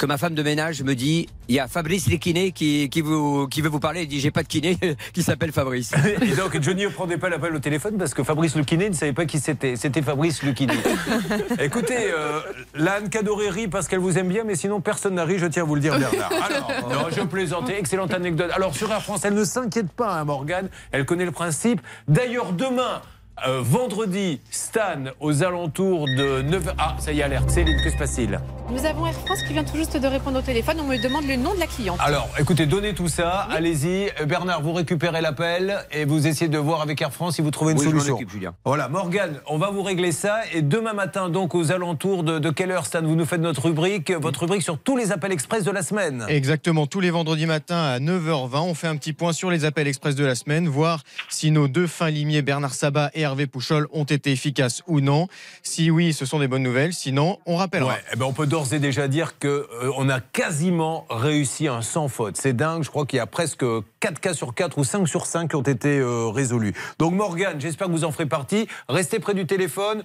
[0.01, 3.47] que ma femme de ménage me dit il y a Fabrice Lekiné qui, qui, vous,
[3.49, 4.05] qui veut vous parler.
[4.05, 4.79] Il dit j'ai pas de kiné
[5.13, 5.93] qui s'appelle Fabrice.
[6.23, 9.13] Et donc Johnny ne prenait pas l'appel au téléphone parce que Fabrice Luquinet ne savait
[9.13, 9.77] pas qui c'était.
[9.77, 10.73] C'était Fabrice Luquinet.
[11.61, 12.41] Écoutez, euh,
[12.75, 15.65] l'Anne Cadoré rit parce qu'elle vous aime bien, mais sinon personne n'a ri, je tiens
[15.65, 16.33] à vous le dire, Bernard.
[16.33, 18.51] Alors, non, je plaisantais, excellente anecdote.
[18.55, 21.83] Alors sur Air France, elle ne s'inquiète pas, hein, Morgane, elle connaît le principe.
[22.09, 23.03] D'ailleurs, demain.
[23.47, 26.75] Euh, vendredi, Stan aux alentours de 9h.
[26.79, 27.51] Ah, ça y est, alerte.
[27.51, 30.43] Céline, que se passe-t-il Nous avons Air France qui vient tout juste de répondre au
[30.43, 30.77] téléphone.
[30.81, 31.99] On me demande le nom de la cliente.
[32.01, 34.11] Alors, écoutez, donnez tout ça, allez-y.
[34.21, 37.51] Euh, Bernard, vous récupérez l'appel et vous essayez de voir avec Air France si vous
[37.51, 38.19] trouvez une Oui, solution.
[38.29, 38.55] Julien.
[38.65, 40.41] Voilà, Morgane, on va vous régler ça.
[40.53, 43.65] Et demain matin, donc, aux alentours de, de quelle heure, Stan Vous nous faites notre
[43.67, 46.25] rubrique, votre rubrique sur tous les appels express de la semaine.
[46.29, 49.87] Exactement, tous les vendredis matins à 9h20, on fait un petit point sur les appels
[49.89, 53.87] express de la semaine, voir si nos deux fins limiers, Bernard Sabat et Hervé Pouchol,
[53.93, 55.29] ont été efficaces ou non.
[55.63, 57.93] Si oui, ce sont des bonnes nouvelles, sinon, on rappellera.
[57.93, 61.69] Ouais, eh ben on peut d'ores et déjà dire que euh, on a quasiment réussi
[61.69, 62.37] un sans faute.
[62.37, 63.65] C'est dingue, je crois qu'il y a presque
[64.01, 66.75] 4 cas sur 4 ou 5 sur 5 qui ont été euh, résolus.
[66.99, 68.67] Donc Morgane, j'espère que vous en ferez partie.
[68.89, 70.03] Restez près du téléphone.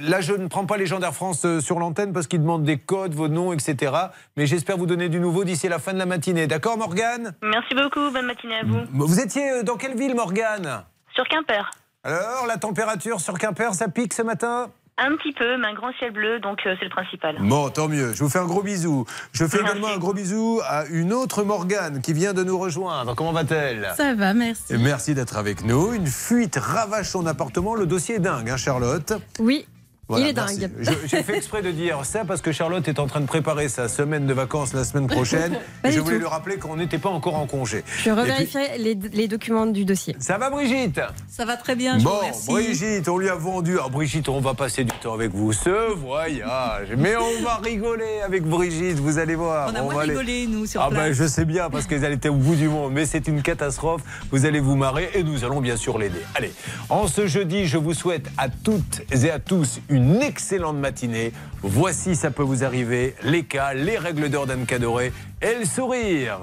[0.00, 2.64] Là, je ne prends pas les gens d'Air France euh, sur l'antenne parce qu'ils demandent
[2.64, 3.92] des codes, vos noms, etc.
[4.36, 6.46] Mais j'espère vous donner du nouveau d'ici la fin de la matinée.
[6.46, 7.34] D'accord, Morgane?
[7.42, 8.80] Merci beaucoup, bonne matinée à vous.
[8.92, 10.84] Vous étiez dans quelle ville, Morgane?
[11.14, 11.68] Sur Quimper.
[12.08, 15.92] Alors, la température sur Quimper, ça pique ce matin Un petit peu, mais un grand
[15.98, 17.36] ciel bleu, donc euh, c'est le principal.
[17.38, 18.14] Bon, tant mieux.
[18.14, 19.04] Je vous fais un gros bisou.
[19.32, 23.14] Je fais également un gros bisou à une autre Morgane qui vient de nous rejoindre.
[23.14, 23.92] Comment va-t-elle?
[23.94, 24.72] Ça va, merci.
[24.72, 25.92] Et Merci d'être avec nous.
[25.92, 27.74] Une fuite ravage son appartement.
[27.74, 29.12] Le dossier est dingue, hein, Charlotte?
[29.38, 29.66] Oui.
[30.08, 30.58] Voilà, il est merci.
[30.58, 30.70] dingue.
[31.06, 33.88] J'ai fait exprès de dire ça parce que Charlotte est en train de préparer sa
[33.88, 35.58] semaine de vacances la semaine prochaine.
[35.84, 36.20] Et je voulais tout.
[36.22, 37.84] lui rappeler qu'on n'était pas encore en congé.
[37.98, 40.16] Je puis- revérifierai les, les documents du dossier.
[40.18, 41.00] Ça va, Brigitte?
[41.28, 42.46] Ça va très bien, je vous Bon, remercie.
[42.50, 43.76] Brigitte, on lui a vendu.
[43.84, 45.52] Ah, Brigitte, on va passer du temps avec vous.
[45.52, 46.88] Ce voyage.
[46.96, 49.70] Mais on va rigoler avec Brigitte, vous allez voir.
[49.72, 51.08] On a moins va aller- rigolé, nous, sur Ah, place.
[51.08, 52.92] ben, je sais bien, parce qu'elle était au bout du monde.
[52.92, 54.02] Mais c'est une catastrophe.
[54.30, 56.20] Vous allez vous marrer et nous allons bien sûr l'aider.
[56.34, 56.52] Allez,
[56.88, 61.32] en ce jeudi, je vous souhaite à toutes et à tous une excellente matinée.
[61.62, 66.38] Voici, ça peut vous arriver, les cas, les règles d'or d'Anne Cadoré et le sourire.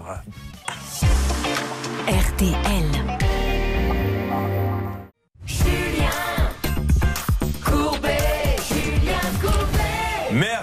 [2.07, 2.94] RTL.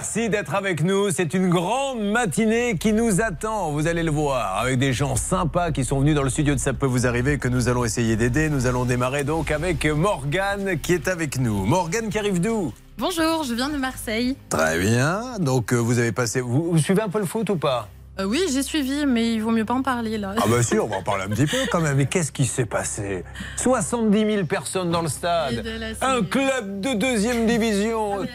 [0.03, 1.11] Merci d'être avec nous.
[1.11, 3.71] C'est une grande matinée qui nous attend.
[3.71, 6.59] Vous allez le voir avec des gens sympas qui sont venus dans le studio de
[6.59, 8.49] Ça peut vous arriver que nous allons essayer d'aider.
[8.49, 11.65] Nous allons démarrer donc avec Morgane qui est avec nous.
[11.65, 12.73] Morgane qui arrive d'où?
[12.97, 14.35] Bonjour, je viens de Marseille.
[14.49, 15.39] Très bien.
[15.39, 16.41] Donc euh, vous avez passé.
[16.41, 17.87] Vous, vous suivez un peu le foot ou pas?
[18.19, 20.35] Euh, oui, j'ai suivi, mais il vaut mieux pas en parler là.
[20.37, 21.97] Ah bah si, on va en parler un petit peu quand même.
[21.97, 23.23] Mais qu'est-ce qui s'est passé?
[23.57, 25.65] 70 000 personnes dans le stade.
[26.01, 28.19] Un club de deuxième division.
[28.19, 28.29] mais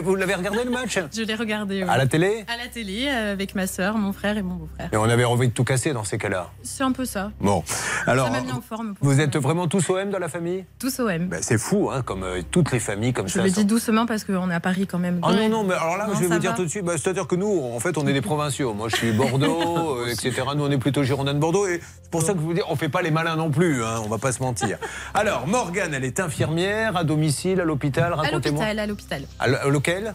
[0.00, 0.98] vous l'avez regardé le match?
[1.14, 1.82] Je l'ai regardé.
[1.82, 1.88] oui.
[1.88, 2.44] À la télé?
[2.52, 4.88] À la télé, euh, avec ma sœur, mon frère et mon beau-frère.
[4.92, 6.50] Et on avait envie de tout casser dans ces cas-là.
[6.62, 7.30] C'est un peu ça.
[7.40, 7.62] Bon,
[8.06, 8.94] alors, ça mis en forme.
[9.00, 10.64] Vous êtes vraiment tous OM dans la famille?
[10.78, 11.26] Tous OM.
[11.28, 13.42] Ben, C'est fou, hein, comme euh, toutes les familles comme Je ça.
[13.42, 15.20] le sont- dis doucement parce qu'on est à Paris quand même.
[15.22, 16.94] Ah non, non, mais alors là, Non, je vais vous dire tout de suite, bah,
[16.96, 18.74] c'est-à-dire que nous, en fait, on est des provinciaux.
[18.74, 20.42] Moi, je suis Bordeaux, euh, etc.
[20.56, 21.66] Nous, on est plutôt Girondins de Bordeaux.
[21.66, 23.82] Et c'est pour ça que je vous dis, on fait pas les malins non plus,
[23.84, 24.78] hein, on va pas se mentir.
[25.14, 28.60] Alors, Morgane, elle est infirmière, à domicile, à l'hôpital, À racontez-moi.
[28.64, 29.22] l'hôpital, à l'hôpital.
[29.38, 30.14] À l- à lequel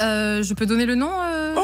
[0.00, 1.54] Euh, je peux donner le nom euh,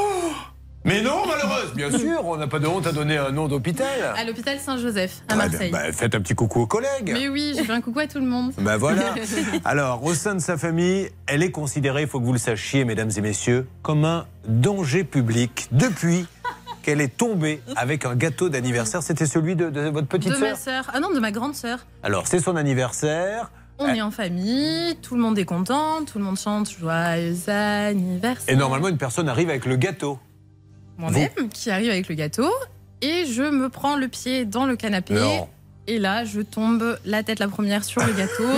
[0.85, 3.87] Mais non, malheureuse, bien sûr, on n'a pas de honte à donner un nom d'hôpital.
[4.17, 5.71] À l'hôpital Saint-Joseph, à Ouais, Marseille.
[5.73, 7.11] bah, faites un petit coucou aux collègues.
[7.13, 8.53] Mais oui, j'ai fait un coucou à tout le monde.
[8.59, 9.15] Ben voilà.
[9.65, 12.85] Alors, au sein de sa famille, elle est considérée, il faut que vous le sachiez,
[12.85, 16.27] mesdames et messieurs, comme un danger public depuis
[16.83, 19.03] qu'elle est tombée avec un gâteau d'anniversaire.
[19.03, 20.91] C'était celui de, de votre petite de sœur ma sœur.
[20.95, 21.81] Ah non, de ma grande sœur.
[22.05, 23.51] Alors, c'est son anniversaire.
[23.83, 28.55] On est en famille, tout le monde est content, tout le monde chante joyeux anniversaire.
[28.55, 30.19] Et normalement, une personne arrive avec le gâteau.
[30.99, 32.51] Moi-même qui arrive avec le gâteau
[33.01, 35.15] et je me prends le pied dans le canapé.
[35.15, 35.49] Non.
[35.87, 38.45] Et là, je tombe la tête la première sur le gâteau.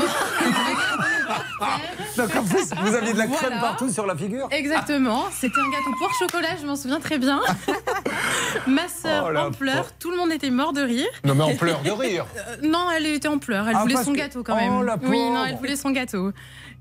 [2.17, 3.61] Donc, en plus, vous aviez de la crème Voilà.
[3.61, 7.41] partout sur la figure Exactement, c'était un gâteau pour chocolat, je m'en souviens très bien.
[8.67, 11.07] Ma sœur Oh, en pleurs, tout le monde était mort de rire.
[11.25, 12.27] Non, mais en pleurs de rire.
[12.43, 14.83] Euh, non, elle était en pleurs, elle Ah, voulait son que- gâteau quand Oh, même.
[14.85, 16.33] la oui, non, elle voulait son gâteau.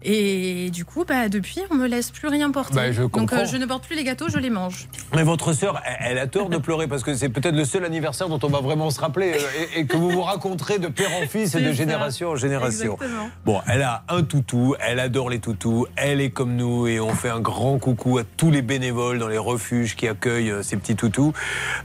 [0.03, 2.73] Et du coup, bah, depuis, on me laisse plus rien porter.
[2.73, 3.37] Bah, je Donc comprends.
[3.37, 4.87] euh, je ne porte plus les gâteaux, je les mange.
[5.13, 7.85] Mais votre sœur, elle, elle a tort de pleurer parce que c'est peut-être le seul
[7.85, 10.87] anniversaire dont on va vraiment se rappeler euh, et, et que vous vous raconterez de
[10.87, 11.73] père en fils et de ça.
[11.73, 12.93] génération en génération.
[12.95, 13.29] Exactement.
[13.45, 17.13] Bon, elle a un toutou, elle adore les toutous, elle est comme nous et on
[17.13, 20.77] fait un grand coucou à tous les bénévoles dans les refuges qui accueillent euh, ces
[20.77, 21.33] petits toutous.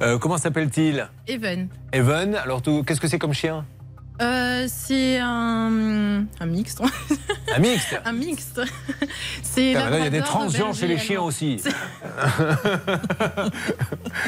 [0.03, 1.09] Euh, comment s'appelle-t-il?
[1.29, 1.69] Even.
[1.93, 2.35] Evan?
[2.35, 3.65] Alors, tout- qu'est-ce que c'est comme chien?
[4.23, 6.81] Euh, c'est un, un mixte.
[7.55, 8.61] Un mixte un mixte.
[9.43, 11.61] c'est Putain, maintenant, il y a des transgenres chez les chiens aussi.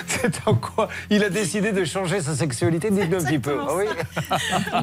[0.06, 3.58] C'est en quoi Il a décidé de changer sa sexualité Dites-nous un petit peu.
[3.60, 3.84] Ah oui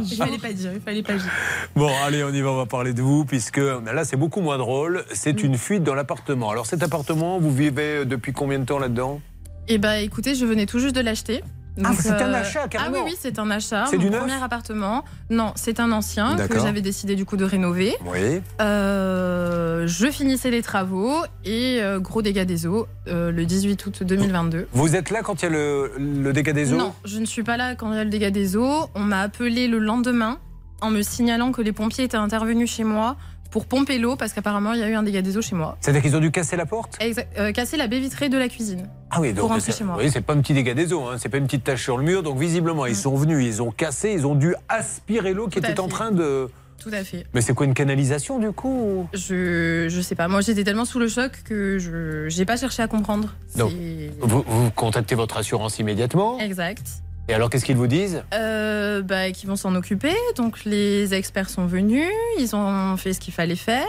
[0.02, 1.32] Il fallait pas dire, il fallait pas dire.
[1.76, 4.58] Bon, allez, on y va, on va parler de vous, puisque là, c'est beaucoup moins
[4.58, 5.06] drôle.
[5.14, 6.50] C'est une fuite dans l'appartement.
[6.50, 9.22] Alors, cet appartement, vous vivez depuis combien de temps là-dedans?
[9.68, 11.44] Eh bah écoutez, je venais tout juste de l'acheter.
[11.84, 12.98] Ah, c'est un euh, achat, carrément.
[13.00, 13.86] Ah oui, oui, c'est un achat.
[13.90, 15.04] C'est du neuf premier appartement.
[15.30, 17.96] Non, c'est un ancien que j'avais décidé du coup de rénover.
[18.06, 18.42] Oui.
[18.62, 24.68] Euh, je finissais les travaux et euh, gros dégâts des eaux le 18 août 2022.
[24.72, 26.78] Vous êtes là quand il y a le, le dégât des eaux?
[26.78, 28.90] Non, je ne suis pas là quand il y a le dégât des eaux.
[28.96, 30.40] On m'a appelé le lendemain
[30.82, 33.16] en me signalant que les pompiers étaient intervenus chez moi
[33.56, 35.78] pour pomper l'eau parce qu'apparemment il y a eu un dégât des eaux chez moi.
[35.80, 38.50] C'est-à-dire qu'ils ont dû casser la porte Exact- euh, casser la baie vitrée de la
[38.50, 38.90] cuisine.
[39.12, 39.96] Ah oui, donc Pour rentrer chez moi.
[39.98, 41.98] Oui, c'est pas un petit dégât des eaux, hein, c'est pas une petite tache sur
[41.98, 42.22] le mur.
[42.22, 45.80] Donc visiblement, ils sont venus, ils ont cassé, ils ont dû aspirer l'eau qui était
[45.80, 46.50] en train de.
[46.80, 47.26] Tout à fait.
[47.34, 50.28] Mais c'est quoi une canalisation du coup Je, je sais pas.
[50.28, 53.34] Moi, j'étais tellement sous le choc que je j'ai pas cherché à comprendre.
[53.56, 53.72] Donc,
[54.20, 56.40] vous, vous contactez votre assurance immédiatement.
[56.40, 56.86] Exact.
[57.28, 58.24] Et alors, qu'est-ce qu'ils vous disent?
[58.34, 60.14] Euh, bah, qui vont s'en occuper.
[60.36, 62.08] Donc, les experts sont venus.
[62.40, 63.88] Ils ont fait ce qu'il fallait faire.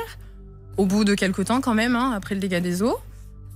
[0.79, 2.99] Au bout de quelques temps, quand même, hein, après le dégât des eaux.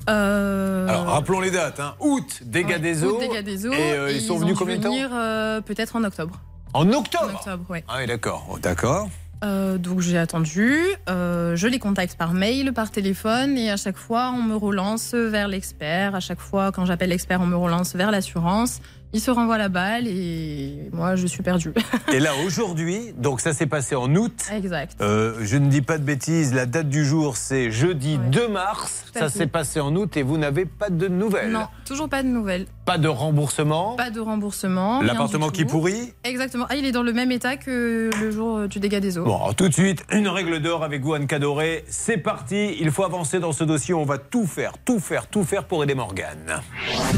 [0.09, 1.81] Euh, Alors, rappelons les dates.
[1.81, 1.95] Hein.
[2.01, 3.21] Août, dégâts ouais, des août, eaux.
[3.21, 3.73] dégâts des eaux.
[3.73, 6.41] Et euh, ils sont ont venus combien de temps venir, euh, Peut-être en octobre.
[6.73, 7.85] En octobre En octobre, ouais.
[7.89, 8.47] Ah oui, d'accord.
[8.51, 9.09] Oh, d'accord.
[9.43, 13.97] Euh, donc j'ai attendu, euh, je les contacte par mail, par téléphone, et à chaque
[13.97, 16.15] fois on me relance vers l'expert.
[16.15, 18.83] À chaque fois quand j'appelle l'expert, on me relance vers l'assurance.
[19.13, 21.73] Il se renvoie la balle et moi je suis perdue.
[22.13, 24.33] Et là, aujourd'hui, donc ça s'est passé en août.
[24.53, 24.97] exact.
[25.01, 29.05] Euh, je ne dis pas de bêtises, la date du jour c'est jeudi 2 mars.
[29.13, 31.51] Ça s'est passé en août et vous n'avez pas de nouvelles.
[31.51, 32.67] Non, toujours pas de nouvelles.
[32.85, 33.97] Pas de remboursement.
[33.97, 35.03] Pas de remboursement.
[35.03, 36.13] L'appartement qui pourrit.
[36.23, 36.67] Exactement.
[36.69, 39.25] Ah, il est dans le même état que le jour du dégât des eaux.
[39.25, 41.85] Bon, alors, tout de suite, une règle d'or avec vous, Anne Cadoré.
[41.89, 43.93] C'est parti, il faut avancer dans ce dossier.
[43.95, 46.61] On va tout faire, tout faire, tout faire pour aider Morgane.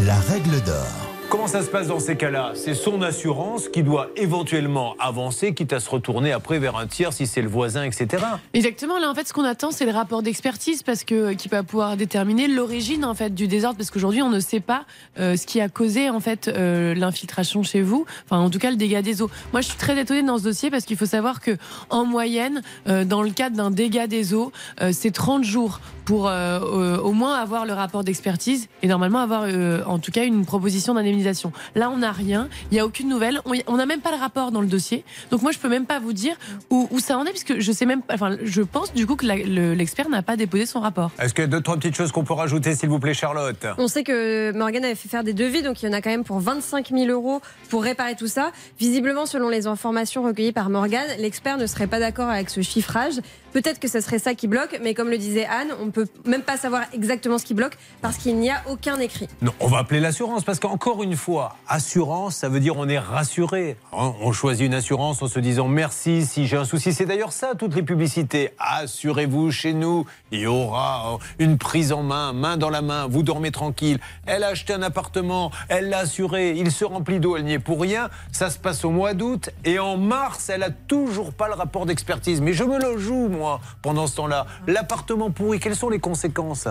[0.06, 1.21] La règle d'or.
[1.32, 2.52] Comment ça se passe dans ces cas-là?
[2.54, 7.14] C'est son assurance qui doit éventuellement avancer, quitte à se retourner après vers un tiers
[7.14, 8.22] si c'est le voisin, etc.
[8.52, 8.98] Exactement.
[8.98, 11.96] Là, en fait, ce qu'on attend, c'est le rapport d'expertise parce que qui va pouvoir
[11.96, 14.84] déterminer l'origine en fait du désordre, parce qu'aujourd'hui, on ne sait pas
[15.18, 18.04] euh, ce qui a causé en fait euh, l'infiltration chez vous.
[18.26, 19.30] Enfin, en tout cas, le dégât des eaux.
[19.52, 21.56] Moi, je suis très étonnée dans ce dossier parce qu'il faut savoir que
[21.88, 26.28] en moyenne, euh, dans le cadre d'un dégât des eaux, euh, c'est 30 jours pour
[26.28, 30.24] euh, euh, au moins avoir le rapport d'expertise et normalement avoir euh, en tout cas
[30.24, 31.21] une proposition d'indemnisation
[31.74, 34.52] Là, on n'a rien, il n'y a aucune nouvelle, on n'a même pas le rapport
[34.52, 35.04] dans le dossier.
[35.30, 36.36] Donc moi, je peux même pas vous dire
[36.70, 38.14] où, où ça en est, puisque je sais même pas.
[38.14, 41.10] Enfin, je pense du coup que le- l'expert n'a pas déposé son rapport.
[41.20, 43.66] Est-ce qu'il y a deux, trois petites choses qu'on peut rajouter, s'il vous plaît, Charlotte?
[43.78, 46.10] On sait que Morgan avait fait faire des devis, donc il y en a quand
[46.10, 48.50] même pour 25 000 euros pour réparer tout ça.
[48.78, 53.14] Visiblement, selon les informations recueillies par Morgan, l'expert ne serait pas d'accord avec ce chiffrage.
[53.52, 56.06] Peut-être que ce serait ça qui bloque, mais comme le disait Anne, on ne peut
[56.24, 59.28] même pas savoir exactement ce qui bloque parce qu'il n'y a aucun écrit.
[59.42, 62.98] Non, on va appeler l'assurance parce qu'encore une fois, assurance, ça veut dire on est
[62.98, 63.76] rassuré.
[63.92, 66.92] Hein, On choisit une assurance en se disant merci si j'ai un souci.
[66.92, 68.50] C'est d'ailleurs ça, toutes les publicités.
[68.58, 73.06] Assurez-vous chez nous, il y aura euh, une prise en main, main dans la main,
[73.08, 73.98] vous dormez tranquille.
[74.26, 77.58] Elle a acheté un appartement, elle l'a assuré, il se remplit d'eau, elle n'y est
[77.58, 78.08] pour rien.
[78.30, 81.86] Ça se passe au mois d'août et en mars, elle a toujours pas le rapport
[81.86, 82.40] d'expertise.
[82.40, 84.46] Mais je me le joue, moi, pendant ce temps-là.
[84.66, 86.68] L'appartement pourri, quelles sont les conséquences?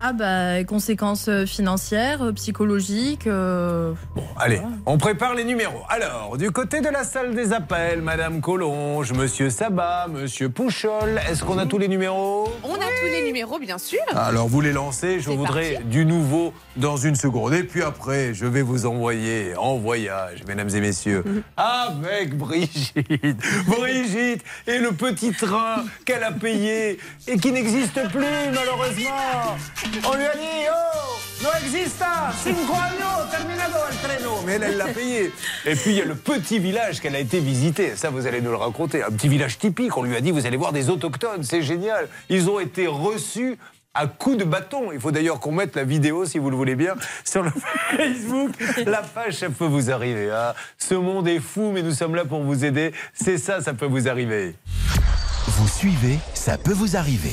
[0.00, 3.26] Ah bah, conséquences euh, financières, euh, psychologiques.
[3.26, 3.94] euh,
[4.38, 5.80] Allez, on prépare les numéros.
[5.88, 11.42] Alors, du côté de la salle des appels, Madame Collonge, Monsieur Sabat, Monsieur Pouchol, est-ce
[11.42, 12.48] qu'on a tous les numéros?
[12.62, 13.98] On a tous les numéros, bien sûr.
[14.14, 15.88] Alors, vous les lancez, je voudrais parti.
[15.88, 17.52] du nouveau dans une seconde.
[17.54, 21.24] Et puis après, je vais vous envoyer en voyage, mesdames et messieurs,
[21.56, 23.42] avec Brigitte.
[23.66, 29.56] Brigitte et le petit train qu'elle a payé et qui n'existe plus, malheureusement.
[30.06, 34.42] On lui a dit, oh, no exista, cinco años, terminado el treno.
[34.46, 35.32] Mais elle, elle l'a payé.
[35.64, 37.94] Et puis, il y a le petit village qu'elle a été visiter.
[37.96, 39.02] Ça, vous allez nous le raconter.
[39.02, 39.96] Un petit village typique.
[39.96, 41.42] On lui a dit, vous allez voir des autochtones.
[41.42, 42.08] C'est génial.
[42.28, 43.58] Ils ont été reçus
[43.94, 44.92] à coups de bâton.
[44.92, 47.50] Il faut d'ailleurs qu'on mette la vidéo, si vous le voulez bien, sur le
[47.96, 48.52] Facebook.
[48.86, 50.30] La page, ça peut vous arriver.
[50.30, 50.54] hein.
[50.76, 52.92] Ce monde est fou, mais nous sommes là pour vous aider.
[53.14, 54.54] C'est ça, ça peut vous arriver.
[55.46, 57.32] Vous suivez, ça peut vous arriver.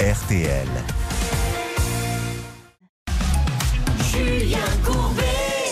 [0.00, 0.66] RTL.
[4.10, 5.19] Julien Courbet.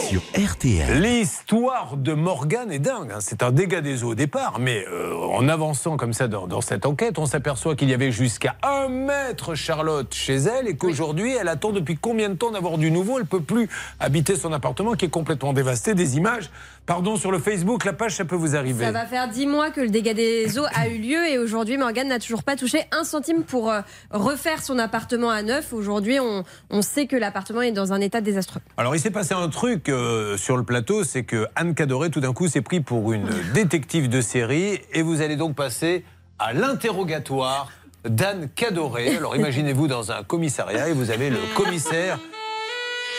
[0.08, 1.02] Sur RTL.
[1.02, 3.10] L'histoire de Morgane est dingue.
[3.12, 3.18] hein.
[3.20, 6.62] C'est un dégât des eaux au départ, mais euh, en avançant comme ça dans, dans
[6.62, 11.34] cette enquête, on s'aperçoit qu'il y avait jusqu'à un mètre Charlotte chez elle et qu'aujourd'hui,
[11.38, 13.18] elle attend depuis combien de temps d'avoir du nouveau?
[13.18, 13.68] Elle peut plus
[14.00, 15.94] habiter son appartement qui est complètement dévasté.
[15.94, 16.48] Des images,
[16.86, 18.86] pardon, sur le Facebook, la page, ça peut vous arriver.
[18.86, 21.76] Ça va faire 10 mois que le dégât des eaux a eu lieu et aujourd'hui,
[21.76, 25.74] Morgane n'a toujours pas touché un centime pour euh, refaire son appartement à neuf.
[25.74, 28.62] Aujourd'hui, on, on sait que l'appartement est dans un état désastreux.
[28.78, 32.20] Alors, il s'est passé un truc euh, sur le plateau, c'est que Anne Cadoré, tout
[32.20, 36.04] d'un coup, s'est pris pour une détective de série, et vous allez donc passer
[36.38, 37.70] à l'interrogatoire
[38.04, 39.16] d'Anne Cadoré.
[39.16, 42.18] Alors, imaginez-vous dans un commissariat, et vous avez le commissaire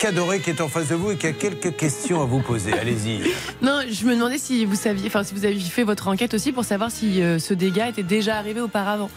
[0.00, 2.72] Cadoré qui est en face de vous et qui a quelques questions à vous poser.
[2.72, 3.20] Allez-y.
[3.60, 6.52] Non, je me demandais si vous saviez, enfin si vous aviez fait votre enquête aussi
[6.52, 9.10] pour savoir si euh, ce dégât était déjà arrivé auparavant.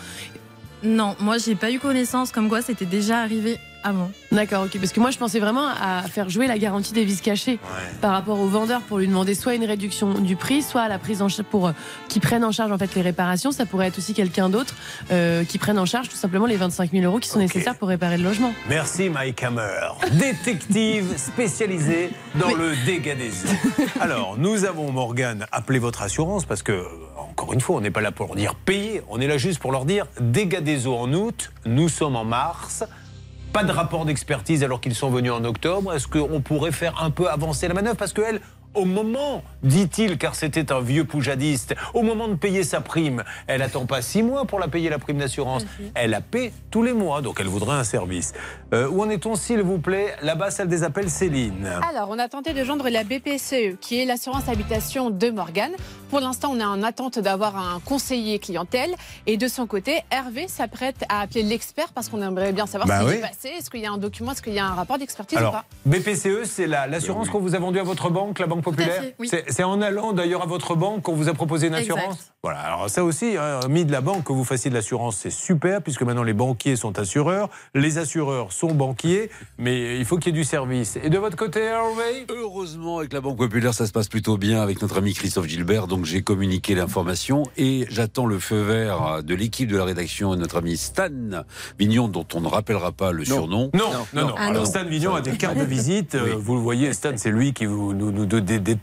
[0.83, 4.11] Non, moi j'ai pas eu connaissance comme quoi c'était déjà arrivé avant.
[4.31, 4.79] D'accord, ok.
[4.79, 7.59] Parce que moi, je pensais vraiment à faire jouer la garantie des vis cachées
[8.01, 11.21] par rapport au vendeur pour lui demander soit une réduction du prix, soit la prise
[11.21, 11.71] en charge pour euh,
[12.07, 13.51] qu'ils prennent en charge en fait les réparations.
[13.51, 14.75] Ça pourrait être aussi quelqu'un d'autre
[15.11, 17.87] euh, qui prenne en charge tout simplement les 25 000 euros qui sont nécessaires pour
[17.87, 18.53] réparer le logement.
[18.69, 23.85] Merci Mike Hammer, détective spécialisé dans le dégât des eaux.
[23.99, 26.85] Alors, nous avons Morgane appelé votre assurance parce que,
[27.17, 29.59] encore une fois, on n'est pas là pour leur dire payer, on est là juste
[29.59, 32.83] pour leur dire dégâts des eaux en août, nous sommes en mars.
[33.53, 35.93] Pas de rapport d'expertise alors qu'ils sont venus en octobre.
[35.93, 37.97] Est-ce qu'on pourrait faire un peu avancer la manœuvre?
[37.97, 38.41] Parce qu'elle,
[38.73, 43.61] au moment, dit-il, car c'était un vieux poujadiste, au moment de payer sa prime, elle
[43.61, 45.67] attend pas six mois pour la payer la prime d'assurance.
[45.93, 48.33] Elle la paie tous les mois, donc elle voudrait un service.
[48.73, 50.15] Euh, où en est-on, s'il vous plaît?
[50.23, 51.69] Là-bas, celle des appels, Céline.
[51.87, 55.73] Alors, on a tenté de joindre la BPCE, qui est l'assurance habitation de Morgane.
[56.13, 58.93] Pour l'instant, on est en attente d'avoir un conseiller clientèle.
[59.25, 62.99] Et de son côté, Hervé s'apprête à appeler l'expert parce qu'on aimerait bien savoir Bah
[62.99, 63.17] ce qui oui.
[63.17, 63.47] est passé.
[63.57, 65.53] Est-ce qu'il y a un document Est-ce qu'il y a un rapport d'expertise ou Alors,
[65.53, 69.01] pas BPCE, c'est la- l'assurance qu'on vous a vendue à votre banque, la Banque Populaire
[69.17, 69.27] oui.
[69.47, 71.97] C'est en allant d'ailleurs à votre banque qu'on vous a proposé une Exact.
[71.97, 75.15] assurance Voilà, alors ça aussi, hein, mis de la banque, que vous fassiez de l'assurance,
[75.17, 80.17] c'est super, puisque maintenant les banquiers sont assureurs, les assureurs sont banquiers, mais il faut
[80.17, 80.95] qu'il y ait du service.
[81.01, 82.27] Et de votre côté, Hervé?
[82.29, 85.87] Heureusement, avec la Banque Populaire, ça se passe plutôt bien avec notre ami Christophe Gilbert.
[85.87, 90.37] Donc, j'ai communiqué l'information et j'attends le feu vert de l'équipe de la rédaction et
[90.37, 91.09] notre ami Stan
[91.79, 93.69] Vignon, dont on ne rappellera pas le surnom.
[93.73, 94.35] Non, non, non.
[94.37, 94.69] Ah, Alors non.
[94.69, 96.15] Stan Vignon a des cartes de visite.
[96.15, 98.77] euh, Vous le voyez, Stan, c'est lui qui vous, nous, nous- de- de- de-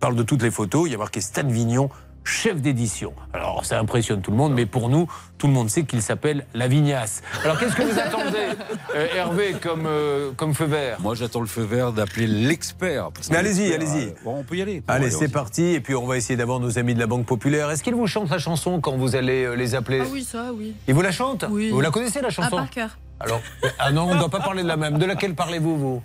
[0.00, 0.84] parle de toutes les photos.
[0.88, 1.90] Il y a marqué Stan Vignon,
[2.24, 3.12] chef d'édition.
[3.32, 6.46] Alors ça impressionne tout le monde, mais pour nous, tout le monde sait qu'il s'appelle
[6.54, 7.22] La Vignasse.
[7.44, 8.48] Alors qu'est-ce que vous attendez,
[8.94, 10.98] euh, Hervé, comme, euh, comme feu vert?
[11.00, 13.10] Moi, j'attends le feu vert d'appeler l'expert.
[13.30, 14.08] Mais allez-y, allez-y.
[14.08, 14.82] euh, Bon, on peut y aller.
[14.88, 15.62] Allez, c'est parti.
[15.64, 17.70] Et puis on va essayer d'avoir nos amis de la Banque Populaire.
[17.70, 20.00] Est-ce qu'ils vous chantent la chanson quand vous allez euh, les appeler?
[20.02, 20.74] Ah oui, ça, oui.
[20.86, 21.44] Ils vous la chantent?
[21.50, 21.70] Oui.
[21.70, 22.56] Vous la connaissez la Ah, chanson?
[22.56, 22.98] par cœur.
[23.20, 23.40] Alors,
[23.78, 24.98] ah non, on ne doit pas parler de la même.
[24.98, 26.02] De laquelle parlez-vous, vous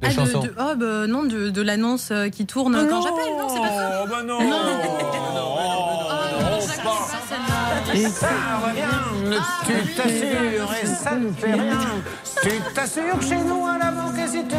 [0.00, 0.40] Les Ah, de, chansons?
[0.40, 3.32] de- oh, bah, non, de, de l'annonce qui tourne quand j'appelle.
[3.38, 4.02] Non, c'est pas ça.
[4.04, 4.38] Oh, bah non
[6.86, 7.25] Et
[8.04, 8.28] ça
[8.64, 11.78] revient, tu t'assures et ça ne fait rien.
[12.42, 14.56] Tu t'assures chez nous à la banque et si tu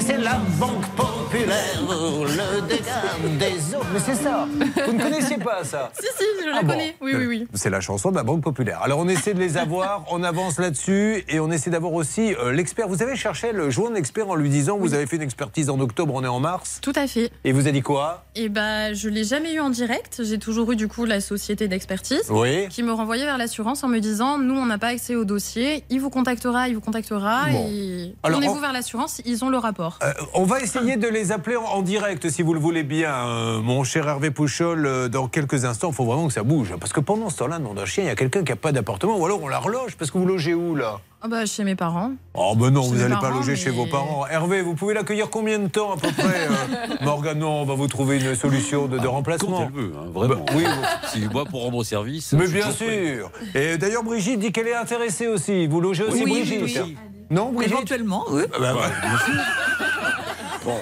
[0.00, 3.80] c'est la banque populaire, le dégât des eaux.
[3.92, 4.46] Mais c'est ça.
[4.86, 6.72] Vous ne connaissiez pas ça Si, si, je la Ah bon.
[6.72, 6.96] connais.
[7.00, 7.48] Oui, oui, oui.
[7.54, 8.80] C'est la chanson de la Banque Populaire.
[8.82, 12.52] Alors on essaie de les avoir, on avance là-dessus et on essaie d'avoir aussi euh,
[12.52, 12.88] l'expert.
[12.88, 15.78] Vous avez cherché le joint expert en lui disant vous avez fait une expertise en
[15.80, 16.78] octobre, on est en mars.
[16.82, 17.30] Tout à fait.
[17.44, 18.24] Et vous a dit quoi?
[18.34, 20.22] Et bah, je l'ai jamais eu en direct.
[20.24, 22.68] J'ai toujours eu du coup la société d'expertise Oui.
[22.68, 25.84] qui me renvoyait vers l'assurance en me disant nous on n'a pas accès au dossier,
[25.90, 27.68] il vous contactera, il vous contactera Bon.
[27.70, 29.98] et tournez-vous on- vers l'assurance, ils ont le rapport.
[30.02, 33.12] Euh, on va essayer de les appeler en, en direct si vous le voulez bien,
[33.14, 35.88] euh, mon cher Hervé Pouchol, euh, dans quelques instants.
[35.90, 36.74] Il faut vraiment que ça bouge.
[36.80, 38.72] Parce que pendant ce temps-là, nom d'un chien, il y a quelqu'un qui n'a pas
[38.72, 41.00] d'appartement ou alors on la reloge parce que vous logez où là?
[41.26, 42.12] Ah bah chez mes parents.
[42.34, 44.26] Oh ben non, Chez vous n'allez pas loger chez vos parents.
[44.26, 47.72] Hervé, vous pouvez l'accueillir combien de temps à peu près euh, Morgane, non, on va
[47.72, 49.56] vous trouver une solution de, de remplacement.
[49.56, 50.44] Quand elle veut, hein, vraiment.
[50.44, 50.64] Bah, oui,
[51.08, 52.34] Si moi, pour rendre service.
[52.34, 53.16] mais bien prêt.
[53.16, 53.30] sûr.
[53.54, 55.66] Et d'ailleurs, Brigitte dit qu'elle est intéressée aussi.
[55.66, 56.96] Vous logez aussi Oui, Brigitte oui.
[57.30, 58.42] Non, Brigitte Éventuellement, oui.
[58.54, 58.74] Ah bah,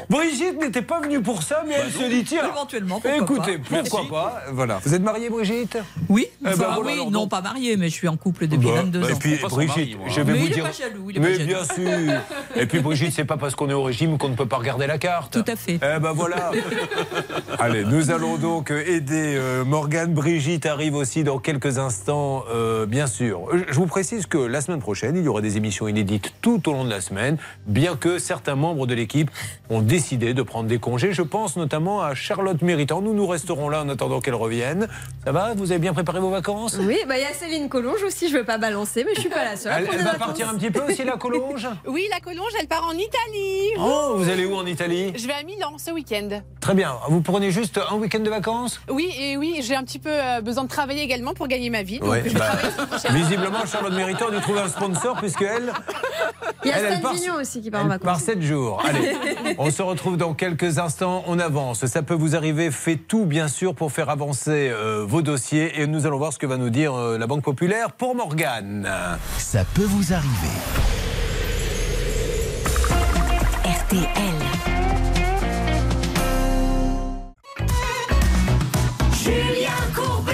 [0.08, 2.48] Brigitte n'était pas venue pour ça, mais elle se dit tiens.
[2.48, 3.82] Éventuellement, pourquoi Écoutez, pas.
[3.82, 4.10] pourquoi Merci.
[4.10, 4.80] pas Voilà.
[4.84, 5.78] Vous êtes mariée, Brigitte?
[6.08, 8.16] Oui, Eh ben enfin, voilà, oui alors non, donc- pas marié, mais je suis en
[8.16, 9.08] couple depuis Bah, 22 bah, ans.
[9.10, 10.64] Et puis, Brigitte, je vais Mais vous il est dire.
[10.64, 12.12] pas jaloux, il est mais pas bien sûr.
[12.56, 14.86] Et puis, Brigitte, c'est pas parce qu'on est au régime qu'on ne peut pas regarder
[14.86, 15.32] la carte.
[15.32, 15.74] Tout à fait.
[15.74, 16.50] Eh ben voilà.
[17.58, 20.12] Allez, nous allons donc aider euh, Morgane.
[20.12, 23.48] Brigitte arrive aussi dans quelques instants, euh, bien sûr.
[23.68, 26.72] Je vous précise que la semaine prochaine, il y aura des émissions inédites tout au
[26.72, 29.30] long de la semaine, bien que certains membres de l'équipe
[29.72, 31.12] ont décidé de prendre des congés.
[31.12, 33.00] Je pense notamment à Charlotte Méritant.
[33.00, 34.88] Nous, nous resterons là en attendant qu'elle revienne.
[35.24, 35.54] Ça va?
[35.54, 36.76] Vous avez bien préparé vos vacances?
[36.80, 39.28] Oui, bah il y a Céline Collonge aussi, je veux pas balancer, mais je suis
[39.30, 39.72] pas la seule.
[39.72, 40.18] à Elle, elle va vacances.
[40.26, 41.68] partir un petit peu aussi, la Collonge?
[41.86, 43.70] Oui, la Collonge, elle part en Italie.
[43.78, 45.12] Oh, vous allez où en Italie?
[45.16, 46.28] Je vais à Milan ce week-end.
[46.60, 46.92] Très bien.
[47.08, 48.80] Vous prenez juste un week-end de vacances?
[48.90, 51.82] Oui, et oui, j'ai un petit peu euh, besoin de travailler également pour gagner ma
[51.82, 51.98] vie.
[51.98, 52.52] Donc Ouais, je vais bah,
[53.10, 55.72] visiblement, Charlotte Méritant a dû trouver un sponsor puisqu'elle
[56.64, 58.22] Il y a Elle, elle Stan part- Vignon aussi qui part en elle part vacances.
[58.26, 58.82] 7 jours.
[58.86, 59.16] Allez,
[59.62, 61.22] on se retrouve dans quelques instants.
[61.28, 61.86] On avance.
[61.86, 62.72] Ça peut vous arriver.
[62.72, 65.80] Faites tout, bien sûr, pour faire avancer euh, vos dossiers.
[65.80, 68.90] Et nous allons voir ce que va nous dire euh, la Banque Populaire pour Morgane.
[69.38, 70.28] Ça peut vous arriver.
[73.64, 74.08] RTL.
[79.22, 80.32] Julien Courbet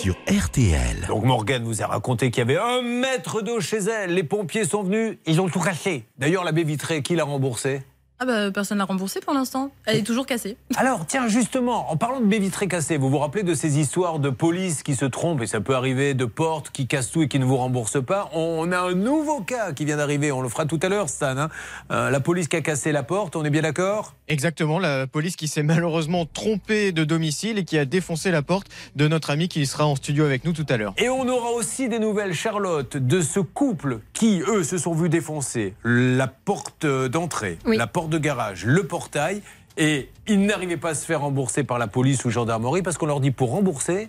[0.00, 1.06] sur RTL.
[1.08, 4.14] Donc Morgane vous a raconté qu'il y avait un mètre d'eau chez elle.
[4.14, 6.06] Les pompiers sont venus, ils ont tout cassé.
[6.16, 7.82] D'ailleurs, la baie vitrée, qui l'a remboursée
[8.18, 9.70] Ah bah personne l'a remboursé pour l'instant.
[9.84, 10.56] Elle est toujours cassée.
[10.76, 14.18] Alors, tiens, justement, en parlant de baies vitrées cassées, vous vous rappelez de ces histoires
[14.20, 17.28] de police qui se trompent, et ça peut arriver, de portes qui cassent tout et
[17.28, 20.48] qui ne vous remboursent pas On a un nouveau cas qui vient d'arriver, on le
[20.48, 21.36] fera tout à l'heure, Stan.
[21.36, 21.48] hein.
[21.90, 24.14] Euh, la police qui a cassé la porte, on est bien d'accord?
[24.28, 28.68] Exactement, la police qui s'est malheureusement trompée de domicile et qui a défoncé la porte
[28.96, 30.94] de notre ami qui sera en studio avec nous tout à l'heure.
[30.96, 35.10] Et on aura aussi des nouvelles, Charlotte, de ce couple qui, eux, se sont vus
[35.10, 37.76] défoncer la porte euh, d'entrée, Oui.
[37.76, 39.42] la porte de garage, le portail,
[39.76, 43.06] et ils n'arrivaient pas à se faire rembourser par la police ou gendarmerie parce qu'on
[43.06, 44.08] leur dit pour rembourser,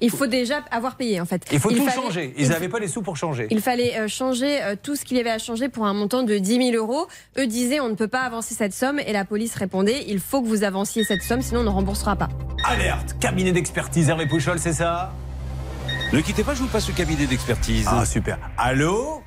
[0.00, 1.44] Il faut déjà avoir payé en fait.
[1.52, 2.34] il faut tout fallait- changer.
[2.38, 3.46] il Ils n'avaient pas les sous pour changer.
[3.50, 6.22] Il fallait euh, changer euh, tout ce qu'il y avait à changer pour un montant
[6.22, 7.06] de 10 000 euros.
[7.38, 10.40] Eux disaient on ne peut pas avancer cette somme et la police répondait il faut
[10.42, 12.28] que vous avanciez cette somme sinon on ne remboursera pas.
[12.64, 15.12] Alerte, cabinet d'expertise Hervé Pouchol, c'est ça?
[16.12, 17.86] Ne quittez pas, je vous passe le cabinet d'expertise.
[17.90, 18.38] Ah, super.
[18.56, 19.22] Allô?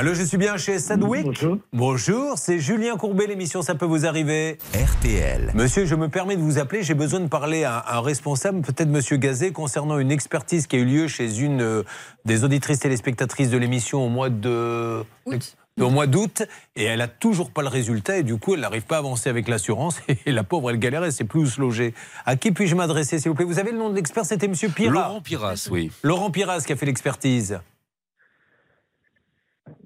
[0.00, 1.58] Allô, je suis bien chez Sadwick Bonjour.
[1.72, 4.58] Bonjour, c'est Julien Courbet, l'émission Ça peut vous arriver.
[4.72, 5.50] RTL.
[5.54, 8.90] Monsieur, je me permets de vous appeler, j'ai besoin de parler à un responsable, peut-être
[8.90, 11.82] Monsieur Gazet, concernant une expertise qui a eu lieu chez une euh,
[12.24, 15.02] des auditrices téléspectatrices de l'émission au mois de...
[15.80, 16.44] Au mois d'août,
[16.76, 19.28] et elle a toujours pas le résultat, et du coup, elle n'arrive pas à avancer
[19.28, 21.92] avec l'assurance, et la pauvre, elle galère, elle sait plus où se loger.
[22.24, 23.44] À qui puis-je m'adresser, s'il vous plaît?
[23.44, 24.92] Vous avez le nom de l'expert, c'était Monsieur Piras.
[24.92, 25.90] Laurent Piras, oui.
[26.04, 27.58] Laurent Piras qui a fait l'expertise.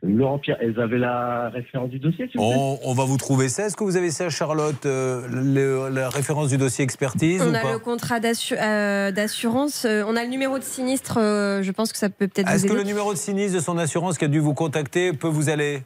[0.05, 3.67] Laurent Pierre, elles avaient la référence du dossier, plaît On, on va vous trouver ça.
[3.67, 7.55] Est-ce que vous avez ça, Charlotte, euh, le- la référence du dossier expertise On ou
[7.55, 11.71] a pas le contrat euh, d'assurance, euh, on a le numéro de sinistre, euh, je
[11.71, 14.25] pense que ça peut peut-être Est-ce que le numéro de sinistre de son assurance qui
[14.25, 15.83] a dû vous contacter peut vous aller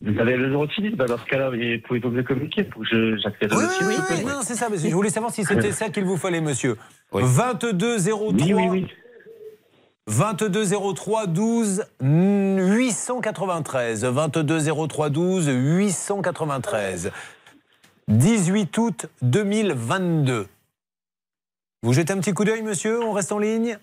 [0.00, 2.22] Vous avez le numéro de sinistre bah, Dans ce cas-là, vous pouvez vous me le
[2.22, 4.68] communiquer pour que j'accède au Oui, dossier oui, oui, non, c'est ça.
[4.68, 6.76] que Je voulais savoir si c'était ça qu'il vous fallait, monsieur.
[7.12, 8.86] 2203 Oui, oui, oui.
[10.10, 14.02] 2203 12 893.
[14.02, 17.12] 2203 12 893.
[18.08, 20.48] 18 août 2022.
[21.82, 23.78] Vous jetez un petit coup d'œil, monsieur On reste en ligne?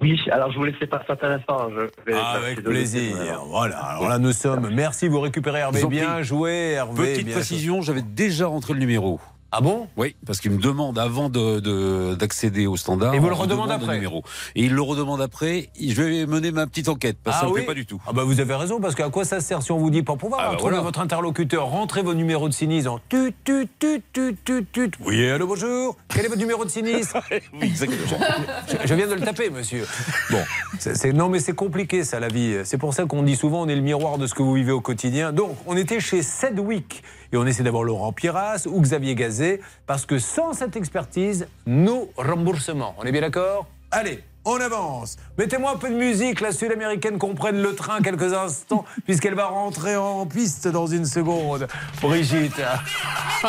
[0.00, 1.68] Oui, alors je vous laissais pas ça à la fin.
[1.70, 3.42] Je vais Ah, avec plaisir.
[3.48, 3.78] Voilà.
[3.78, 4.70] Alors là, nous sommes.
[4.72, 5.84] Merci, vous récupérez Hervé.
[5.86, 7.12] Bien joué, Hervé.
[7.12, 9.20] Petite bien précision, j'avais déjà rentré le numéro.
[9.52, 9.88] Ah bon?
[9.96, 13.14] Oui, parce qu'il me demande avant de- de- d'accéder au standard.
[13.14, 13.94] Et vous le on me redemande demande après?
[13.96, 14.22] numéro.
[14.54, 15.70] Et il le redemande après.
[15.80, 17.74] Je vais mener ma petite enquête parce que ça Ah ne me oui plaît pas
[17.74, 18.00] du tout.
[18.06, 20.18] Ah bah vous avez raison, parce qu'à quoi ça sert si on vous dit pour
[20.18, 20.84] pouvoir Ah bah retrouver voilà.
[20.84, 24.90] votre interlocuteur, rentrez vos numéros de sinistre en tut tut tut tut tut tut.
[25.04, 25.96] Oui, allô, bonjour.
[26.14, 28.20] Quel est votre numéro de sinistre Oui, exactement.
[28.68, 29.84] je, je viens de le taper, monsieur.
[30.30, 30.42] Bon,
[30.78, 32.58] c'est- non mais c'est compliqué ça la vie.
[32.64, 34.70] C'est pour ça qu'on dit souvent on est le miroir de ce que vous vivez
[34.72, 35.32] au quotidien.
[35.32, 37.02] Donc on était chez Sedwick
[37.32, 42.10] et on essaie d'avoir Laurent Piras ou Xavier Gazet parce que sans cette expertise, nos
[42.16, 42.94] remboursements.
[42.98, 43.66] On est bien d'accord?
[43.90, 44.22] Allez.
[44.46, 45.16] On avance.
[45.36, 49.96] Mettez-moi un peu de musique, la sud-américaine comprenne le train quelques instants, puisqu'elle va rentrer
[49.96, 51.68] en piste dans une seconde.
[52.00, 52.56] Brigitte.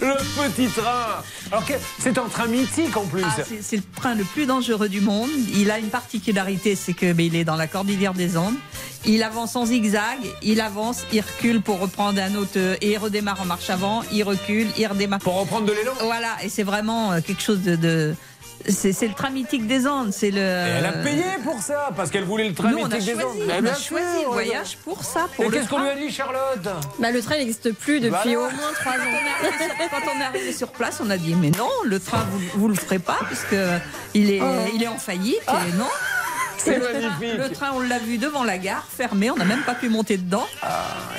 [0.00, 0.14] le
[0.52, 1.22] petit train.
[1.50, 1.64] Alors
[1.98, 3.24] c'est un train mythique en plus.
[3.24, 5.30] Ah, c'est- le train le plus dangereux du monde.
[5.54, 8.54] Il a une particularité, c'est que il est dans la cordillère des Andes.
[9.06, 12.96] Il avance en zigzag, il avance, il recule pour reprendre un autre euh, et il
[12.98, 15.18] redémarre en marche avant, il recule, il redémarre.
[15.18, 15.92] Pour reprendre de l'élan.
[16.00, 17.76] Voilà, et c'est vraiment euh, quelque chose de.
[17.76, 18.14] de-
[18.68, 20.12] c'est le train mythique des Andes.
[20.12, 20.38] C'est le.
[20.40, 20.40] Et
[20.78, 23.50] elle a payé pour ça, parce qu'elle voulait le train Nous, mythique des choisi, Andes.
[23.62, 25.96] on a choisi sûr, le voyage pour ça, pour Et le qu'est-ce qu'on lui train.
[25.96, 26.68] a dit, Charlotte?
[26.98, 28.38] Bah, le train n'existe plus depuis Voilà.
[28.38, 29.90] au moins trois ans.
[29.90, 32.68] Quand on est arrivé sur- place, on a dit mais non, le train vous, vous
[32.68, 33.54] le ferez pas puisque
[34.14, 34.40] il est,
[34.74, 35.84] il est en faillite et non.
[36.58, 37.38] C'est Et le train- magnifique.
[37.38, 40.16] Le train, on l'a vu devant la gare, fermé, on n'a même pas pu monter
[40.16, 40.46] dedans.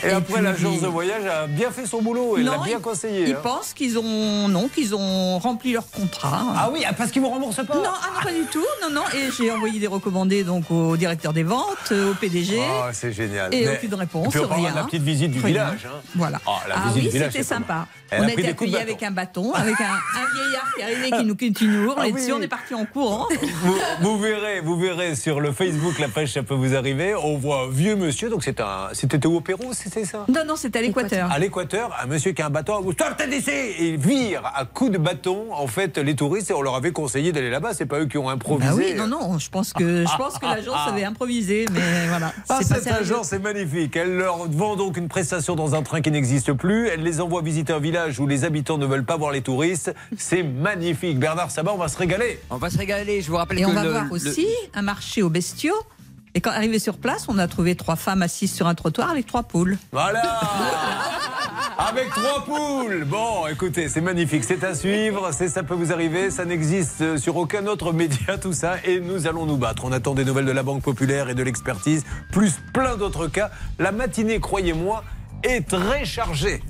[0.03, 2.35] Et, après, l'agence de voyage a bien fait son boulot.
[2.37, 3.29] Elle l'a bien conseillé.
[3.29, 3.39] Ils hein.
[3.43, 6.41] pensent qu'ils ont non, qu'ils ont rempli leur contrat.
[6.55, 8.65] Ah oui, ah, parce qu'ils vous remboursent pas Non, ah non, pas du tout.
[8.81, 9.01] Non, non.
[9.15, 12.59] Et j'ai envoyé des recommandés donc au directeur des ventes, euh, au PDG.
[12.61, 13.53] Ah, c'est génial.
[13.53, 14.73] Et Mais- aucune réponse, Et rien.
[14.75, 15.47] la petite visite du Rien.
[15.47, 15.85] village.
[15.87, 16.01] hein.
[16.15, 16.39] Voilà.
[16.47, 17.87] Ah, la Ah visite oui, c'était sympa.
[18.15, 21.17] Elle on a a été accueillis avec un bâton, avec un, un vieillard qui arrivait,
[21.17, 22.33] qui nous, qui nous hurlait Ah oui, dessus.
[22.33, 23.27] On est parti en courant.
[23.63, 27.15] Vous, vous verrez, vous verrez sur le Facebook la pêche, ça peut vous arriver.
[27.15, 30.25] On voit un vieux monsieur, donc c'est un, c'était au Pérou, c'était ça?
[30.27, 31.31] Non, non, c'était à l'équateur.
[31.31, 34.65] À l'équateur, un monsieur qui a un bâton, vous sortez d'ici Et il vire à
[34.65, 37.73] coups de bâton, en fait, les touristes, et on leur avait conseillé d'aller là-bas.
[37.73, 38.69] C'est pas eux qui ont improvisé.
[38.71, 42.33] Ah oui, non, non, je pense que, je pense que l'agence avait improvisé, mais voilà.
[42.49, 43.95] Ah, cette agence est magnifique.
[43.95, 46.87] Elle leur vend donc une prestation dans un train qui n'existe plus.
[46.87, 49.93] Elle les envoie visiter un village où les habitants ne veulent pas voir les touristes.
[50.17, 51.19] C'est magnifique.
[51.19, 52.39] Bernard Sabat, on va se régaler.
[52.49, 53.21] On va se régaler.
[53.21, 55.75] Je vous rappelle Et que on va le- voir le- aussi un marché aux bestiaux.
[56.37, 59.25] Et quand arrivé sur place, on a trouvé trois femmes assises sur un trottoir avec
[59.25, 59.77] trois poules.
[59.93, 60.21] Voilà
[61.77, 66.31] Avec trois poules Bon, écoutez, c'est magnifique, c'est à suivre, c'est ça peut vous arriver,
[66.31, 69.85] ça n'existe sur aucun autre média, tout ça, et nous allons nous battre.
[69.85, 72.03] On attend des nouvelles de la Banque Populaire et de l'expertise,
[72.33, 73.49] plus plein d'autres cas.
[73.79, 75.03] La matinée, croyez-moi,
[75.43, 76.61] est très chargée.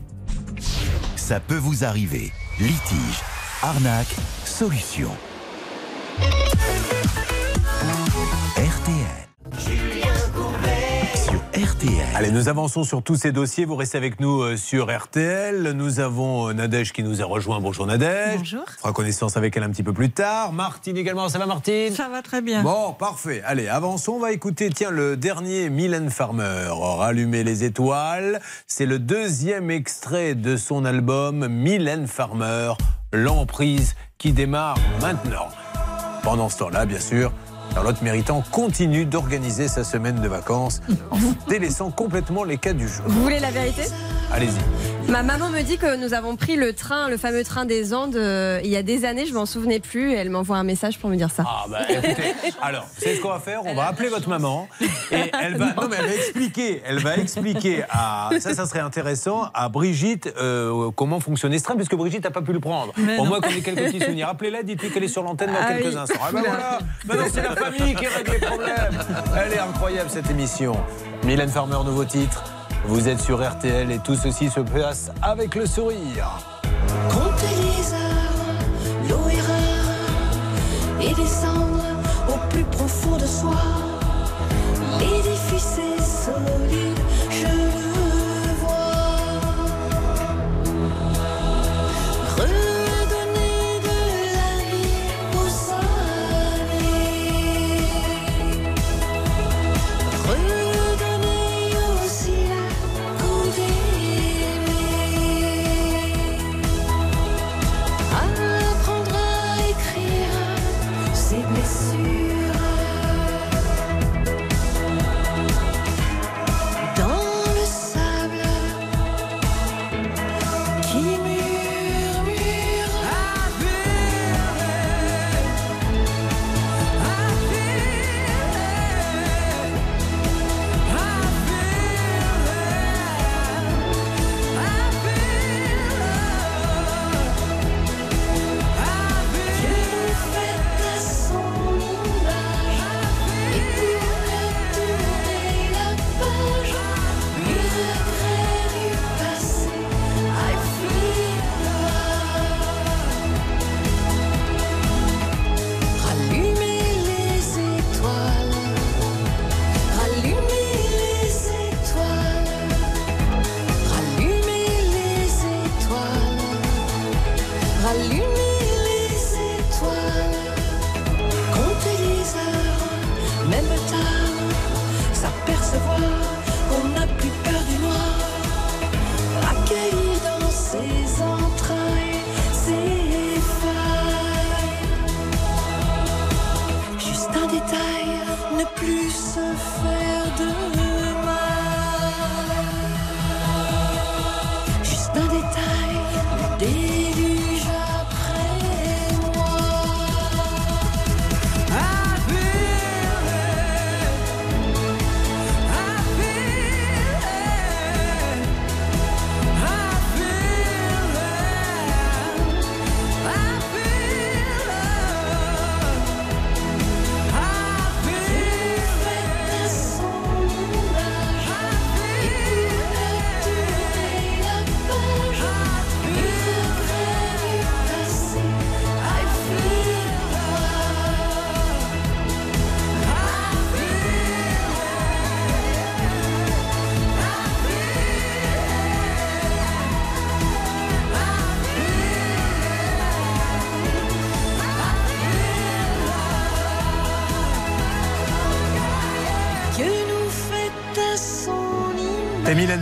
[1.27, 2.31] Ça peut vous arriver.
[2.59, 3.23] Litige,
[3.63, 4.15] arnaque,
[4.45, 5.09] solution.
[8.55, 10.04] RTL.
[11.55, 12.05] RTL.
[12.13, 13.63] Allez, nous avançons sur tous ces dossiers.
[13.63, 15.71] Vous restez avec nous euh, sur RTL.
[15.71, 17.61] Nous avons euh, Nadège qui nous a rejoint.
[17.61, 18.39] Bonjour Nadège.
[18.39, 18.65] Bonjour.
[18.67, 20.51] On fera connaissance avec elle un petit peu plus tard.
[20.51, 21.29] Martine également.
[21.29, 21.93] Ça va Martine?
[21.93, 22.61] Ça va très bien.
[22.61, 23.41] Bon, parfait.
[23.45, 24.13] Allez, avançons.
[24.17, 28.41] On va écouter, tiens, le dernier Mylène Farmer, Rallumer les étoiles.
[28.67, 32.73] C'est le deuxième extrait de son album Mylène Farmer,
[33.13, 35.47] L'emprise, qui démarre maintenant.
[36.21, 37.31] Pendant ce temps-là, bien sûr,
[37.75, 40.79] Charlotte Méritant continue d'organiser sa semaine de vacances
[41.11, 41.17] en
[41.49, 43.03] délaissant complètement les cas du jour.
[43.05, 43.81] Vous voulez la vérité
[44.31, 45.11] Allez-y.
[45.11, 48.15] Ma maman me dit que nous avons pris le train, le fameux train des Andes,
[48.15, 50.11] euh, il y a des années, je m'en souvenais plus.
[50.13, 51.43] Et elle m'envoie un message pour me dire ça.
[51.45, 53.61] Ah bah écoutez, alors, vous savez ce qu'on va faire?
[53.65, 54.67] On va appeler votre maman
[55.11, 58.79] et elle va, non, mais elle va expliquer, elle va expliquer à, ça, ça serait
[58.79, 62.93] intéressant, à Brigitte euh, comment fonctionnait ce train, puisque Brigitte n'a pas pu le prendre.
[63.19, 64.29] Au moins qu'on ait quelques petits souvenirs.
[64.29, 65.97] Appelez-la, dites-lui qu'elle est sur l'antenne dans Ah quelques oui.
[65.99, 66.19] instants.
[66.23, 68.99] Ah ben voilà, maintenant c'est la famille qui règle les problèmes.
[69.37, 70.75] Elle est incroyable cette émission.
[71.23, 72.43] Mylène Farmer, nouveau titre.
[72.85, 76.27] Vous êtes sur RTL et tout ceci se passe avec le sourire.
[77.09, 81.83] Compter les heures, l'eau erreur et descendre
[82.27, 83.55] au plus profond de soi.
[84.99, 85.79] L'édifice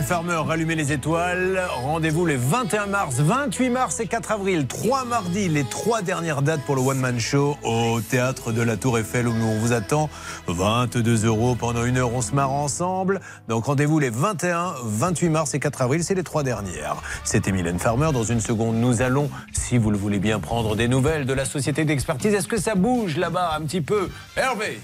[0.04, 1.62] Farmer, rallumez les étoiles.
[1.82, 4.66] Rendez-vous les 21 mars, 28 mars et 4 avril.
[4.66, 8.76] Trois mardis, les trois dernières dates pour le One Man Show au théâtre de la
[8.76, 10.10] Tour Eiffel où on vous attend.
[10.46, 13.20] 22 euros pendant une heure, on se marre ensemble.
[13.48, 16.96] Donc rendez-vous les 21, 28 mars et 4 avril, c'est les trois dernières.
[17.24, 18.10] C'était Mylène Farmer.
[18.12, 21.46] Dans une seconde, nous allons, si vous le voulez bien, prendre des nouvelles de la
[21.46, 22.34] société d'expertise.
[22.34, 24.10] Est-ce que ça bouge là-bas un petit peu?
[24.36, 24.80] Hervé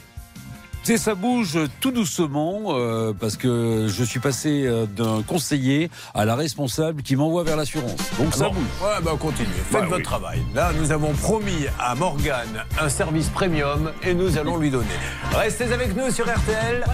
[0.83, 6.35] Ça bouge tout doucement euh, parce que je suis passé euh, d'un conseiller à la
[6.35, 7.97] responsable qui m'envoie vers l'assurance.
[8.19, 8.55] Donc ça Bon.
[8.55, 8.65] bouge.
[8.83, 9.49] Ouais, bah continuez.
[9.71, 10.03] Faites Bah votre oui.
[10.03, 10.43] travail.
[10.55, 14.87] Là, nous avons promis à Morgane un service premium et nous allons lui donner.
[15.33, 16.85] Restez avec nous sur RTL.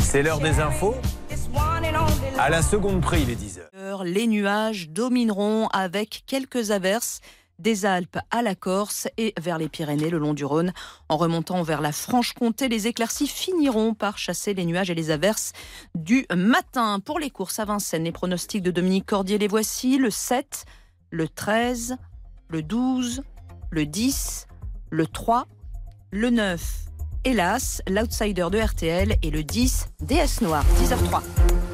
[0.00, 0.94] C'est l'heure des infos.
[2.38, 4.04] À la seconde près, il est 10 heures.
[4.04, 7.20] Les nuages domineront avec quelques averses
[7.60, 10.72] des Alpes à la Corse et vers les Pyrénées le long du Rhône.
[11.08, 15.52] En remontant vers la Franche-Comté, les éclaircies finiront par chasser les nuages et les averses
[15.94, 17.00] du matin.
[17.00, 19.98] Pour les courses à Vincennes, les pronostics de Dominique Cordier, les voici.
[19.98, 20.64] Le 7,
[21.10, 21.96] le 13,
[22.48, 23.22] le 12,
[23.70, 24.46] le 10,
[24.90, 25.46] le 3,
[26.10, 26.60] le 9.
[27.24, 31.69] Hélas, l'outsider de RTL est le 10 DS Noir, 10h03.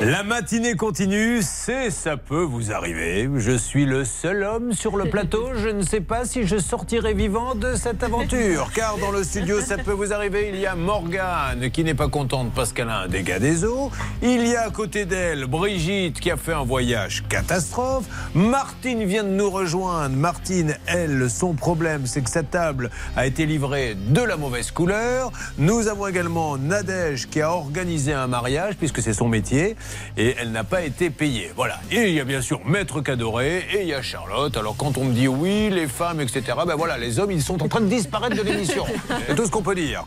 [0.00, 3.30] La matinée continue, c'est ça peut vous arriver.
[3.36, 5.50] Je suis le seul homme sur le plateau.
[5.54, 8.70] Je ne sais pas si je sortirai vivant de cette aventure.
[8.74, 10.50] Car dans le studio, ça peut vous arriver.
[10.52, 13.90] Il y a Morgane qui n'est pas contente parce qu'elle a un dégât des eaux.
[14.20, 18.04] Il y a à côté d'elle Brigitte qui a fait un voyage catastrophe.
[18.34, 20.16] Martine vient de nous rejoindre.
[20.16, 25.30] Martine, elle, son problème, c'est que sa table a été livrée de la mauvaise couleur.
[25.56, 29.76] Nous avons également Nadège qui a organisé un mariage puisque c'est son métier
[30.16, 31.50] et elle n'a pas été payée.
[31.56, 31.80] Voilà.
[31.90, 34.56] Et il y a bien sûr Maître Cadoré et il y a Charlotte.
[34.56, 37.62] Alors quand on me dit oui, les femmes, etc., ben voilà, les hommes, ils sont
[37.62, 38.84] en train de disparaître de l'émission.
[39.26, 40.06] C'est tout ce qu'on peut dire.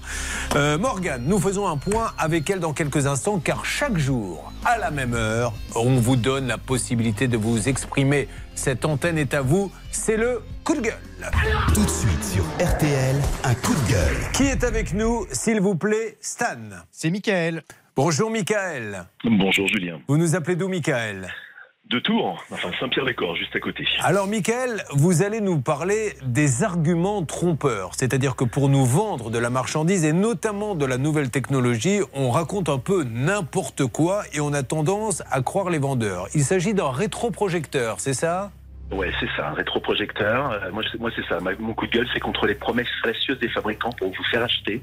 [0.56, 4.78] Euh, Morgane, nous faisons un point avec elle dans quelques instants car chaque jour, à
[4.78, 8.28] la même heure, on vous donne la possibilité de vous exprimer.
[8.56, 9.72] Cette antenne est à vous.
[9.92, 11.32] C'est le coup de gueule.
[11.74, 14.32] Tout de suite sur RTL, un coup de gueule.
[14.34, 16.58] Qui est avec nous, s'il vous plaît, Stan?
[16.92, 17.64] C'est Michael.
[17.98, 19.08] Bonjour Michael.
[19.24, 20.00] Bonjour Julien.
[20.08, 21.34] Vous nous appelez d'où Michael?
[21.89, 23.86] De Tours, enfin Saint-Pierre-les-Corps, juste à côté.
[24.02, 27.93] Alors, Michael, vous allez nous parler des arguments trompeurs.
[27.98, 32.30] C'est-à-dire que pour nous vendre de la marchandise et notamment de la nouvelle technologie, on
[32.30, 36.28] raconte un peu n'importe quoi et on a tendance à croire les vendeurs.
[36.36, 38.52] Il s'agit d'un rétroprojecteur, c'est ça?
[38.90, 40.50] Ouais, c'est ça, un rétroprojecteur.
[40.52, 41.40] Euh, moi, c'est- moi, c'est ça.
[41.60, 44.82] Mon coup de gueule, c'est contre les promesses fallacieuses des fabricants pour vous faire acheter.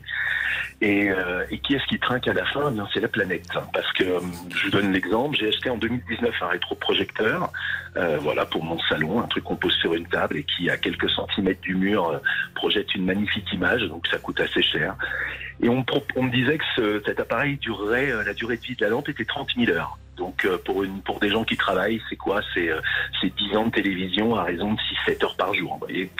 [0.82, 2.70] Et, euh, et qui est-ce qui trinque à la fin?
[2.76, 3.46] Eh C'est la planète.
[3.72, 4.20] Parce que, euh,
[4.54, 7.50] je vous donne l'exemple, j'ai acheté en 2019 un rétroprojecteur,
[7.96, 10.76] euh, voilà, pour mon salon, un truc qu'on pose sur une table et qui, à
[10.76, 12.18] quelques centimètres du mur, euh,
[12.54, 14.96] projette une magnifique image, donc ça coûte assez cher.
[15.62, 15.84] Et on,
[16.16, 19.08] on me disait que ce- cet appareil durerait, la durée de vie de la lampe
[19.08, 19.96] était 30 000 heures.
[20.16, 22.40] Donc euh, pour, une, pour des gens qui travaillent, c'est quoi?
[22.54, 22.80] C'est euh,
[23.20, 25.72] c'est 10 ans de télévision à raison de 6-7 heures par jour.
[25.74, 26.10] Vous voyez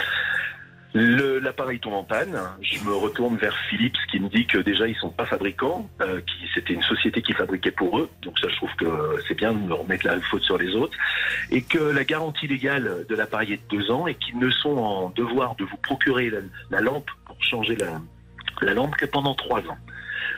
[0.97, 2.38] L'appareil tombe en panne.
[2.61, 6.20] Je me retourne vers Philips qui me dit que déjà ils sont pas fabricants, euh,
[6.55, 8.09] c'était une société qui fabriquait pour eux.
[8.22, 8.86] Donc ça, je trouve que
[9.26, 10.97] c'est bien de me remettre la faute sur les autres,
[11.51, 14.76] et que la garantie légale de l'appareil est de deux ans et qu'ils ne sont
[14.76, 16.38] en devoir de vous procurer la,
[16.70, 18.01] la lampe pour changer la,
[18.62, 19.78] la lampe que pendant trois ans.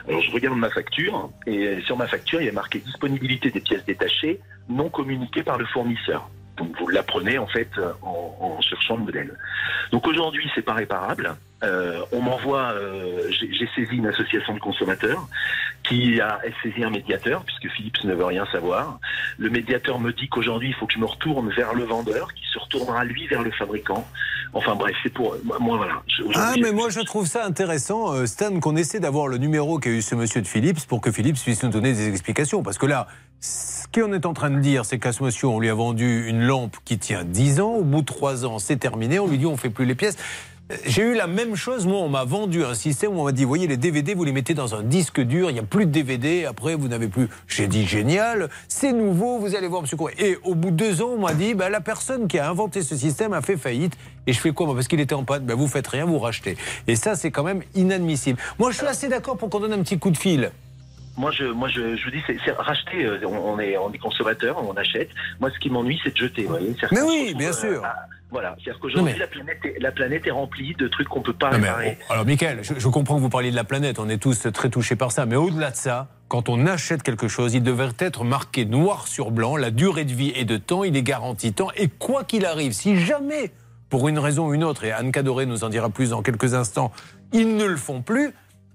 [0.07, 3.59] Alors je regarde ma facture et sur ma facture il y a marqué disponibilité des
[3.59, 4.39] pièces détachées
[4.69, 6.29] non communiquées par le fournisseur.
[6.55, 7.69] Donc vous l'apprenez en fait
[8.01, 9.37] en, en cherchant le modèle.
[9.91, 11.35] Donc aujourd'hui c'est pas réparable.
[11.63, 15.27] Euh, on m'envoie, euh, j'ai saisi une association de consommateurs
[15.83, 18.99] qui a saisi un médiateur puisque Philips ne veut rien savoir.
[19.39, 22.43] Le médiateur me dit qu'aujourd'hui il faut que je me retourne vers le vendeur qui
[22.53, 24.07] se retournera lui vers le fabricant.
[24.53, 26.03] Enfin bref c'est pour moi moi, voilà.
[26.35, 29.89] Ah, mais moi je trouve ça intéressant, euh, Stan, qu'on essaie d'avoir le numéro qu'a
[29.89, 32.61] eu ce monsieur de Philips pour que Philips puisse nous donner des explications.
[32.61, 33.07] Parce que là,
[33.39, 36.27] ce qu'on est en train de dire, c'est qu'à ce monsieur, on lui a vendu
[36.27, 37.73] une lampe qui tient 10 ans.
[37.73, 39.19] Au bout de 3 ans, c'est terminé.
[39.19, 40.17] On lui dit, on fait plus les pièces.
[40.85, 43.45] J'ai eu la même chose, moi, on m'a vendu un système où on m'a dit,
[43.45, 45.91] voyez, les DVD, vous les mettez dans un disque dur, il n'y a plus de
[45.91, 47.29] DVD, après, vous n'avez plus.
[47.47, 49.95] J'ai dit, génial, c'est nouveau, vous allez voir, monsieur.
[50.19, 52.81] Et au bout de deux ans, on m'a dit, bah, la personne qui a inventé
[52.81, 53.93] ce système a fait faillite.
[54.27, 56.19] Et je fais quoi moi Parce qu'il était en panne, bah, vous faites rien, vous
[56.19, 56.57] rachetez.
[56.87, 58.37] Et ça, c'est quand même inadmissible.
[58.59, 60.51] Moi, je suis assez d'accord pour qu'on donne un petit coup de fil.
[61.15, 63.05] Moi, je, moi, je, je vous dis, c'est racheter.
[63.05, 65.09] euh, On, on est, on est consommateur, on achète.
[65.39, 66.43] Moi, ce qui m'ennuie, c'est de jeter.
[66.43, 66.75] vous voyez.
[66.77, 67.85] C'est-à-dire Mais oui, bien euh, sûr.
[67.85, 67.95] à-
[68.29, 68.55] voilà.
[68.61, 71.51] C'est-à-dire qu'aujourd'hui, mais- la, planète est, la planète est remplie de trucs qu'on peut pas
[71.51, 71.97] Non, mais, réparer.
[72.09, 74.69] alors, Michael, je, je comprends que vous parliez de la planète, on est tous très
[74.69, 78.23] touchés par ça, mais au-delà de ça, quand on achète quelque chose, il devrait être
[78.25, 81.69] marqué noir sur blanc, la durée de vie et de temps, il est garanti temps,
[81.77, 83.51] et quoi qu'il arrive, si jamais,
[83.89, 86.53] pour une raison ou une autre, et Anne Cadoré nous en dira plus dans quelques
[86.53, 86.91] instants,
[87.31, 88.33] ils ne le font plus,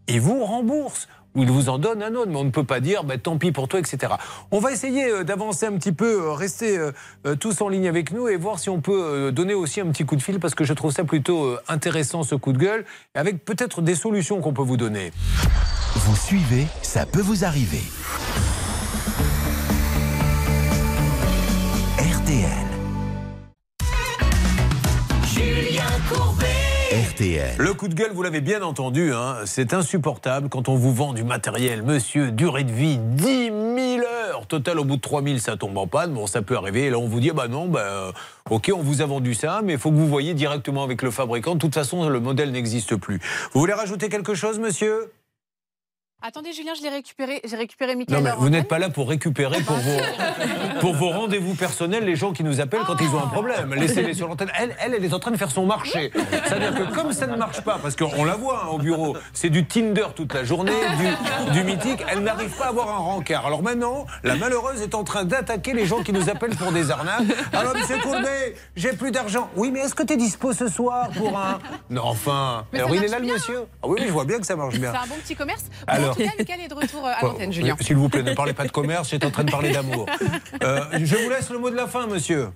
[0.09, 2.81] il vous rembourse ou il vous en donne un autre, mais on ne peut pas
[2.81, 4.15] dire bah, tant pis pour toi, etc.
[4.51, 8.13] On va essayer euh, d'avancer un petit peu, euh, rester euh, tous en ligne avec
[8.13, 10.65] nous et voir si on peut donner aussi un petit coup de fil parce que
[10.65, 14.63] je trouve ça plutôt intéressant ce coup de gueule, avec peut-être des solutions qu'on peut
[14.63, 15.13] vous donner.
[15.95, 17.83] Vous suivez, ça peut vous arriver.
[27.21, 31.13] Le coup de gueule, vous l'avez bien entendu, hein, c'est insupportable quand on vous vend
[31.13, 31.83] du matériel.
[31.83, 33.53] Monsieur, durée de vie, 10 000
[34.07, 34.47] heures.
[34.47, 36.15] Total, au bout de 3 000, ça tombe en panne.
[36.15, 36.87] Bon, ça peut arriver.
[36.87, 38.13] Et là, on vous dit, bah non, bah, euh,
[38.51, 41.11] ok, on vous a vendu ça, mais il faut que vous voyez directement avec le
[41.11, 41.55] fabricant.
[41.55, 43.21] De toute façon, le modèle n'existe plus.
[43.53, 45.13] Vous voulez rajouter quelque chose, monsieur?
[46.25, 47.41] Attendez, Julien, je l'ai récupéré.
[47.45, 48.23] J'ai récupéré Non, Michael.
[48.23, 49.99] mais hors vous n'êtes pas là pour récupérer pour vos,
[50.81, 53.75] pour vos rendez-vous personnels les gens qui nous appellent quand ils ont un problème.
[53.75, 54.53] Laissez-les sur l'antenne.
[54.57, 56.13] Elle, elle, elle est en train de faire son marché.
[56.47, 59.51] C'est-à-dire que comme ça ne marche pas, parce qu'on la voit hein, au bureau, c'est
[59.51, 63.45] du Tinder toute la journée, du, du mythique, elle n'arrive pas à avoir un rencard.
[63.47, 66.93] Alors maintenant, la malheureuse est en train d'attaquer les gens qui nous appellent pour des
[66.93, 67.23] arnaques.
[67.53, 69.51] Alors, monsieur Courbet, j'ai plus d'argent.
[69.57, 71.59] Oui, mais est-ce que tu es dispo ce soir pour un.
[71.91, 72.65] Non, enfin.
[72.73, 74.55] Mais Alors, il est là, le monsieur Ah oui, oui, je vois bien que ça
[74.55, 74.93] marche bien.
[74.93, 75.65] C'est un bon petit commerce.
[75.89, 76.63] Bon, Alors.
[76.63, 77.77] Est de retour euh, à l'antenne, Julien.
[77.81, 80.07] S'il vous plaît, ne parlez pas de commerce, j'étais en train de parler d'amour.
[80.63, 82.49] Euh, je vous laisse le mot de la fin, monsieur.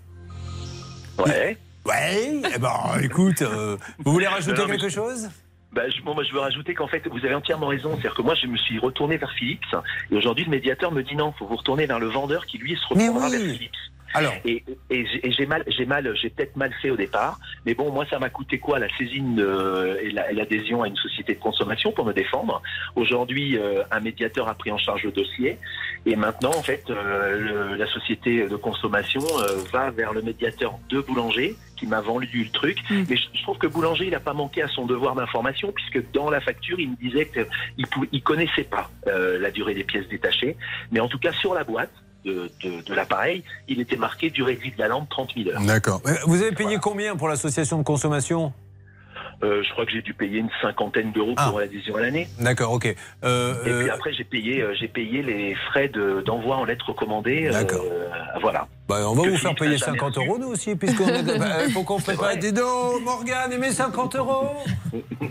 [1.19, 1.57] Ouais.
[1.85, 2.71] Ouais, eh ben,
[3.03, 5.29] écoute, euh, vous voulez rajouter Non, quelque chose?
[5.73, 7.91] Bah, je, bon, moi, je veux rajouter qu'en fait, vous avez entièrement raison.
[7.93, 9.75] C'est-à-dire que moi, je me suis retourné vers Philips.
[10.11, 12.77] Et aujourd'hui, le médiateur me dit non, faut vous retourner vers le vendeur qui, lui,
[12.77, 13.33] se retournera oui.
[13.33, 13.77] vers Philips.
[14.15, 17.39] Alors Et, et j'ai- et j'ai mal, j'ai mal, j'ai peut-être mal fait au départ.
[17.65, 20.89] Mais bon, moi, ça m'a coûté quoi la saisine de- et la- et l'adhésion à
[20.89, 22.63] une société de consommation pour me défendre?
[22.95, 25.59] Aujourd'hui, euh, un médiateur a pris en charge le dossier.
[26.07, 30.79] Et maintenant, en fait, euh, le- la société de consommation euh, va vers le médiateur
[30.89, 32.79] de Boulanger qui m'a vendu le truc.
[32.91, 36.11] Mais je, je trouve que Boulanger, il n'a pas manqué à son devoir d'information puisque
[36.13, 37.47] dans la facture, il me disait qu'il
[38.13, 40.57] il connaissait pas euh, la durée des pièces détachées.
[40.91, 41.93] Mais en tout cas, sur la boîte
[42.27, 45.49] de, de- de l'appareil, il était marqué durée de vie de la lampe 30 000
[45.51, 45.62] heures.
[45.62, 46.03] D'accord.
[46.07, 48.53] Euh, Vous avez payé combien pour l'association de consommation?
[49.43, 52.27] Euh, je crois que j'ai dû payer une cinquantaine d'euros pour l'adhésion à l'année.
[52.41, 52.95] D'accord, ok.
[53.22, 57.49] Euh, Et puis après, j'ai payé, j'ai payé les frais de- d'envoi en lettres recommandées.
[57.53, 58.09] euh,
[58.41, 58.66] voilà.
[58.89, 60.28] Bah, on va Que vous faire payer n'a jamais 50 reçu.
[60.28, 61.22] euros, nous aussi, puisqu'on est.
[61.39, 62.37] bah, faut qu'on prépare.
[62.37, 64.49] Dis donc, Morgane, et mes 50 euros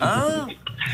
[0.02, 0.48] Hein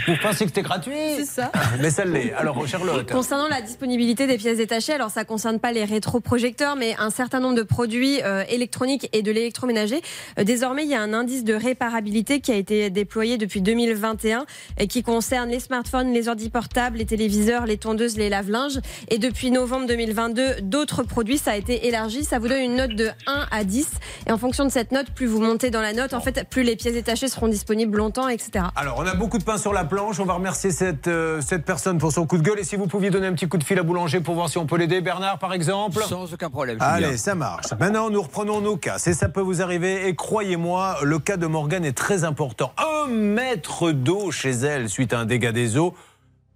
[0.07, 1.51] Vous pensez que c'était gratuit C'est ça.
[1.82, 2.34] Mais ça l'est.
[2.34, 3.12] Alors, Charlotte.
[3.12, 7.39] Concernant la disponibilité des pièces détachées, alors ça concerne pas les rétroprojecteurs, mais un certain
[7.39, 10.01] nombre de produits euh, électroniques et de l'électroménager.
[10.39, 14.45] Euh, désormais, il y a un indice de réparabilité qui a été déployé depuis 2021
[14.78, 18.80] et qui concerne les smartphones, les ordi portables, les téléviseurs, les tondeuses, les lave-linges.
[19.09, 22.24] Et depuis novembre 2022, d'autres produits, ça a été élargi.
[22.24, 23.88] Ça vous une note de 1 à 10.
[24.28, 26.64] Et en fonction de cette note, plus vous montez dans la note, en fait, plus
[26.64, 28.66] les pièces détachées seront disponibles longtemps, etc.
[28.76, 30.20] Alors, on a beaucoup de pain sur la planche.
[30.20, 32.60] On va remercier cette, euh, cette personne pour son coup de gueule.
[32.60, 34.58] Et si vous pouviez donner un petit coup de fil à Boulanger pour voir si
[34.58, 36.78] on peut l'aider, Bernard, par exemple Sans aucun problème.
[36.80, 37.68] Allez, ça marche.
[37.80, 38.97] Maintenant, nous reprenons nos cas.
[38.97, 40.08] C'est ça peut vous arriver.
[40.08, 42.74] Et croyez-moi, le cas de Morgane est très important.
[42.78, 45.93] Un mètre d'eau chez elle suite à un dégât des eaux.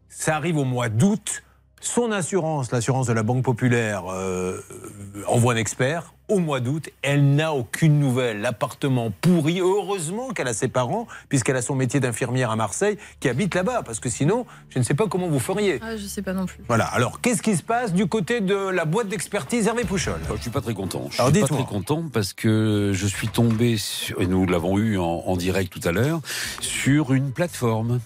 [0.09, 1.43] Ça arrive au mois d'août.
[1.85, 4.59] Son assurance, l'assurance de la Banque Populaire, euh,
[5.27, 6.89] envoie un expert au mois d'août.
[7.01, 8.41] Elle n'a aucune nouvelle.
[8.41, 9.59] L'appartement pourri.
[9.59, 13.83] Heureusement qu'elle a ses parents, puisqu'elle a son métier d'infirmière à Marseille, qui habite là-bas.
[13.83, 15.79] Parce que sinon, je ne sais pas comment vous feriez.
[15.81, 16.63] Ah, je sais pas non plus.
[16.67, 16.85] Voilà.
[16.85, 20.51] Alors, qu'est-ce qui se passe du côté de la boîte d'expertise Hervé Pouchol Je suis
[20.51, 21.07] pas très content.
[21.11, 24.77] Je Alors, suis pas très content parce que je suis tombé, sur, et nous l'avons
[24.77, 26.21] eu en, en direct tout à l'heure,
[26.59, 27.99] sur une plateforme.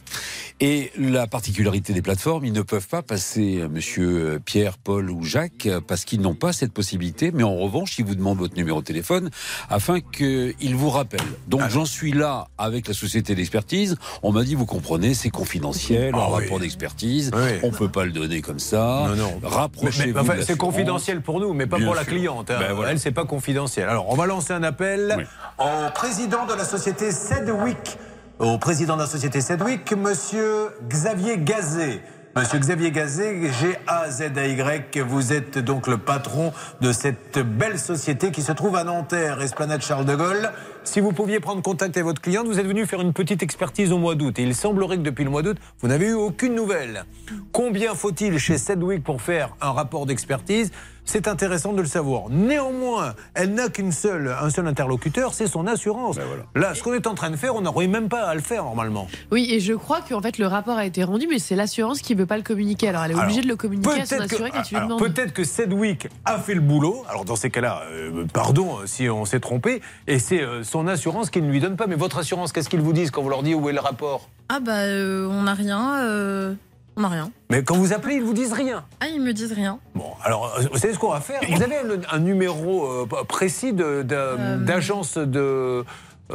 [0.61, 5.23] Et la particularité des plateformes, ils ne peuvent pas passer euh, Monsieur Pierre, Paul ou
[5.23, 7.31] Jacques euh, parce qu'ils n'ont pas cette possibilité.
[7.31, 9.29] Mais en revanche, ils vous demandent votre numéro de téléphone
[9.69, 11.19] afin qu'ils vous rappellent.
[11.47, 13.95] Donc j'en suis là avec la société d'expertise.
[14.23, 16.43] On m'a dit, vous comprenez, c'est confidentiel, un Ah oui.
[16.43, 17.31] rapport d'expertise.
[17.33, 17.59] Oui.
[17.63, 19.05] On peut pas le donner comme ça.
[19.09, 19.39] Non, non.
[19.43, 20.19] Rapprochez-vous.
[20.19, 22.49] Enfin, c'est confidentiel pour nous, mais pas Bien pour la cliente.
[22.49, 22.57] hein.
[22.59, 22.91] Ben voilà.
[22.91, 23.87] Elle, c'est pas confidentiel.
[23.87, 25.25] Alors, on va lancer un appel
[25.59, 27.97] au président de la société Sedwick.
[28.39, 32.01] Au président de la société Sedwick, monsieur Xavier Gazet.
[32.35, 38.51] Monsieur Xavier Gazet, G-A-Z-A-Y, vous êtes donc le patron de cette belle société qui se
[38.51, 40.51] trouve à Nanterre, Esplanade Charles de Gaulle.
[40.83, 43.91] Si vous pouviez prendre contact avec votre cliente, vous êtes venu faire une petite expertise
[43.91, 44.37] au mois d'août.
[44.37, 47.03] Et il semblerait que depuis le mois d'août, vous n'avez eu aucune nouvelle.
[47.51, 50.71] Combien faut-il chez Sedwick pour faire un rapport d'expertise?
[51.11, 52.29] C'est intéressant de le savoir.
[52.29, 56.17] Néanmoins, elle n'a qu'une seule, un seul interlocuteur, c'est son assurance.
[56.53, 58.63] Là, ce qu'on est en train de faire, on n'aurait même pas à le faire
[58.63, 59.07] normalement.
[59.31, 62.13] Oui, et je crois qu'en fait le rapport a été rendu, mais c'est l'assurance qui
[62.13, 62.89] veut pas le communiquer.
[62.89, 64.81] Alors elle est obligée de le communiquer à son peut-être que- assuré quand tu lui
[64.81, 64.99] demandes.
[64.99, 67.03] Peut-être que Sedwick a fait le boulot.
[67.09, 69.81] Alors dans ces cas-là, euh, pardon euh, si on s'est trompé.
[70.05, 71.87] Et c'est euh, son assurance qu'ils ne lui donnent pas.
[71.87, 74.29] Mais votre assurance, qu'est-ce qu'ils vous disent quand vous leur dites où est le rapport?
[74.49, 76.53] Ah bah euh, on n'a rien, euh,
[76.99, 77.31] on n'a rien.
[77.49, 78.83] Mais quand vous appelez, ils vous disent rien.
[78.99, 79.79] Ah ils me disent rien.
[79.95, 83.05] Bon, alors, euh, vous savez ce qu'on va faire Vous avez un, un numéro euh,
[83.27, 85.83] précis de- de- d'agence de, euh,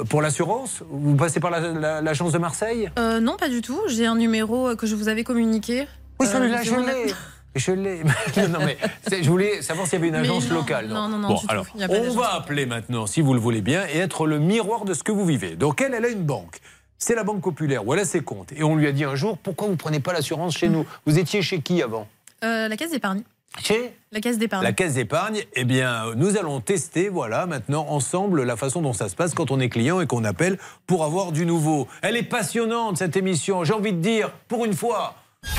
[0.09, 3.79] pour l'assurance Vous passez par la- la- l'agence de Marseille Euh, non pas du tout,
[3.89, 5.87] j'ai un numéro euh, que je vous avais communiqué.
[6.19, 6.87] Oui, Euh, celui-là, je 09.
[7.07, 7.15] l'ai.
[7.57, 8.03] Je l'ai.
[8.49, 8.77] non, mais
[9.23, 10.89] je voulais savoir s'il y avait une agence non, locale.
[10.89, 13.99] non, non, non, Bon, alors, on va appeler maintenant, si vous le voulez bien, et
[13.99, 15.55] être le miroir de ce que vous vivez.
[15.57, 16.59] Donc, elle, elle a une banque.
[17.07, 18.53] C'est la Banque Populaire, où elle a ses comptes.
[18.57, 20.87] Et on lui a dit un jour, pourquoi vous ne prenez pas l'assurance chez nous?
[21.05, 22.09] Vous étiez chez qui avant?
[22.43, 23.21] Euh, la caisse d'épargne.
[23.63, 23.95] Chez?
[24.11, 24.65] La caisse d'épargne.
[24.65, 29.11] la caisse d'épargne, eh bien, nous allons tester, voilà, maintenant, ensemble, la façon dont ça
[29.11, 31.89] se passe quand on est client et qu'on appelle pour avoir du nouveau.
[32.01, 35.15] Elle est passionnante, cette émission, j'ai envie de dire, pour une fois.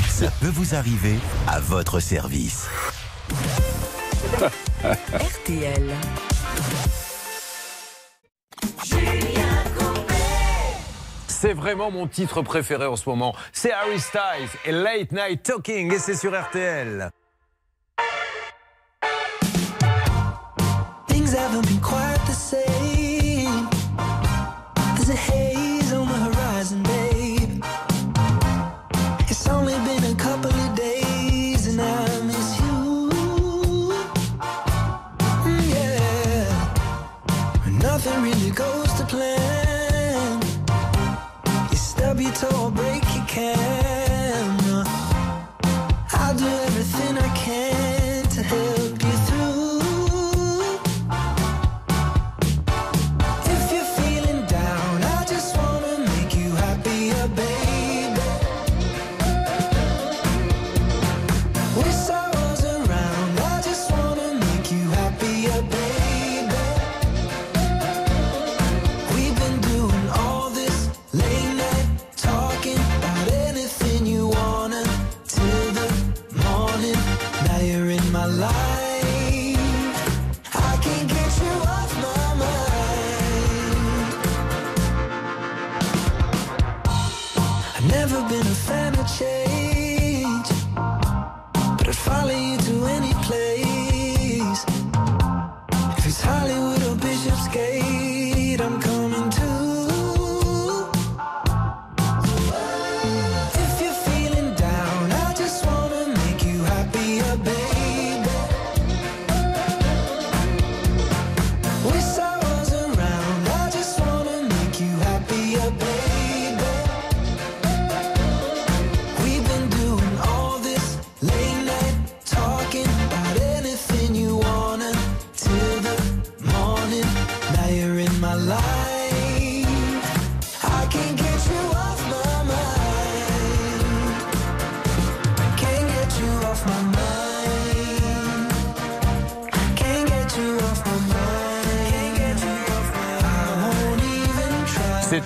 [0.10, 2.68] Ça peut vous arriver à votre service.
[4.84, 5.94] RTL.
[11.38, 13.36] C'est vraiment mon titre préféré en ce moment.
[13.52, 17.12] C'est Harry Styles et Late Night Talking, et c'est sur RTL.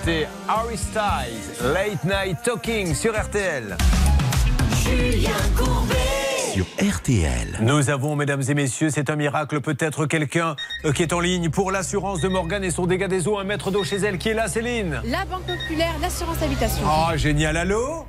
[0.02, 3.76] C'était Harry Styles, Late Night Talking sur RTL.
[4.82, 5.94] Julien Courbet.
[6.54, 7.58] Sur RTL.
[7.60, 11.50] Nous avons, mesdames et messieurs, c'est un miracle, peut-être quelqu'un euh, qui est en ligne
[11.50, 14.30] pour l'assurance de Morgane et son dégât des eaux, un mètre d'eau chez elle qui
[14.30, 15.02] est là, Céline.
[15.04, 16.82] La Banque Populaire, l'assurance habitation.
[16.86, 18.06] Ah, génial, allô?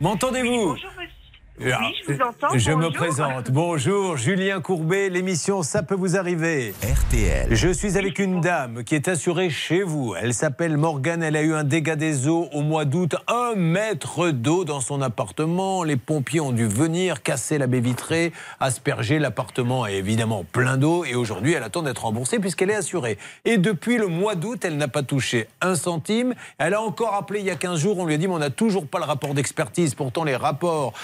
[0.00, 0.68] M'entendez-vous?
[0.68, 1.13] Bonjour, monsieur.
[1.60, 2.58] Ah, Oui, je vous entends.
[2.58, 2.92] Je me Bonjour.
[2.92, 3.50] présente.
[3.52, 5.08] Bonjour, Julien Courbet.
[5.08, 6.74] L'émission Ça peut vous arriver.
[6.82, 7.46] RTL.
[7.54, 10.16] Je suis avec une dame qui est assurée chez vous.
[10.20, 11.22] Elle s'appelle Morgane.
[11.22, 13.14] Elle a eu un dégât des eaux au mois d'août.
[13.28, 15.84] Un mètre d'eau dans son appartement.
[15.84, 19.20] Les pompiers ont dû venir casser la baie vitrée, asperger.
[19.20, 21.04] L'appartement est évidemment plein d'eau.
[21.04, 23.16] Et aujourd'hui, elle attend d'être remboursée puisqu'elle est assurée.
[23.44, 26.34] Et depuis le mois d'août, elle n'a pas touché un centime.
[26.58, 27.98] Elle a encore appelé il y a 15 jours.
[28.00, 29.94] On lui a dit, mais on n'a toujours pas le rapport d'expertise.
[29.94, 30.94] Pourtant, les rapports,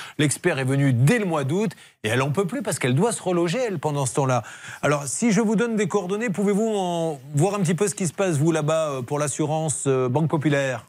[0.41, 1.72] l'expert est venu dès le mois d'août.
[2.03, 4.43] Et elle en peut plus parce qu'elle doit se reloger, elle, pendant ce temps-là.
[4.80, 8.07] Alors, si je vous donne des coordonnées, pouvez-vous en voir un petit peu ce qui
[8.07, 10.86] se passe, vous, là-bas, euh, pour l'assurance euh, Banque Populaire?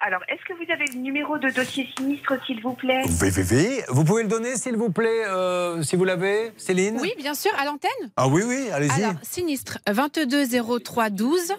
[0.00, 3.02] Alors, est-ce que vous avez le numéro de dossier sinistre, s'il vous plaît?
[3.06, 3.84] VVV.
[3.88, 6.98] Vous pouvez le donner, s'il vous plaît, euh, si vous l'avez, Céline?
[7.00, 7.90] Oui, bien sûr, à l'antenne.
[8.16, 9.04] Ah oui, oui, allez-y.
[9.04, 11.52] Alors, sinistre 220312.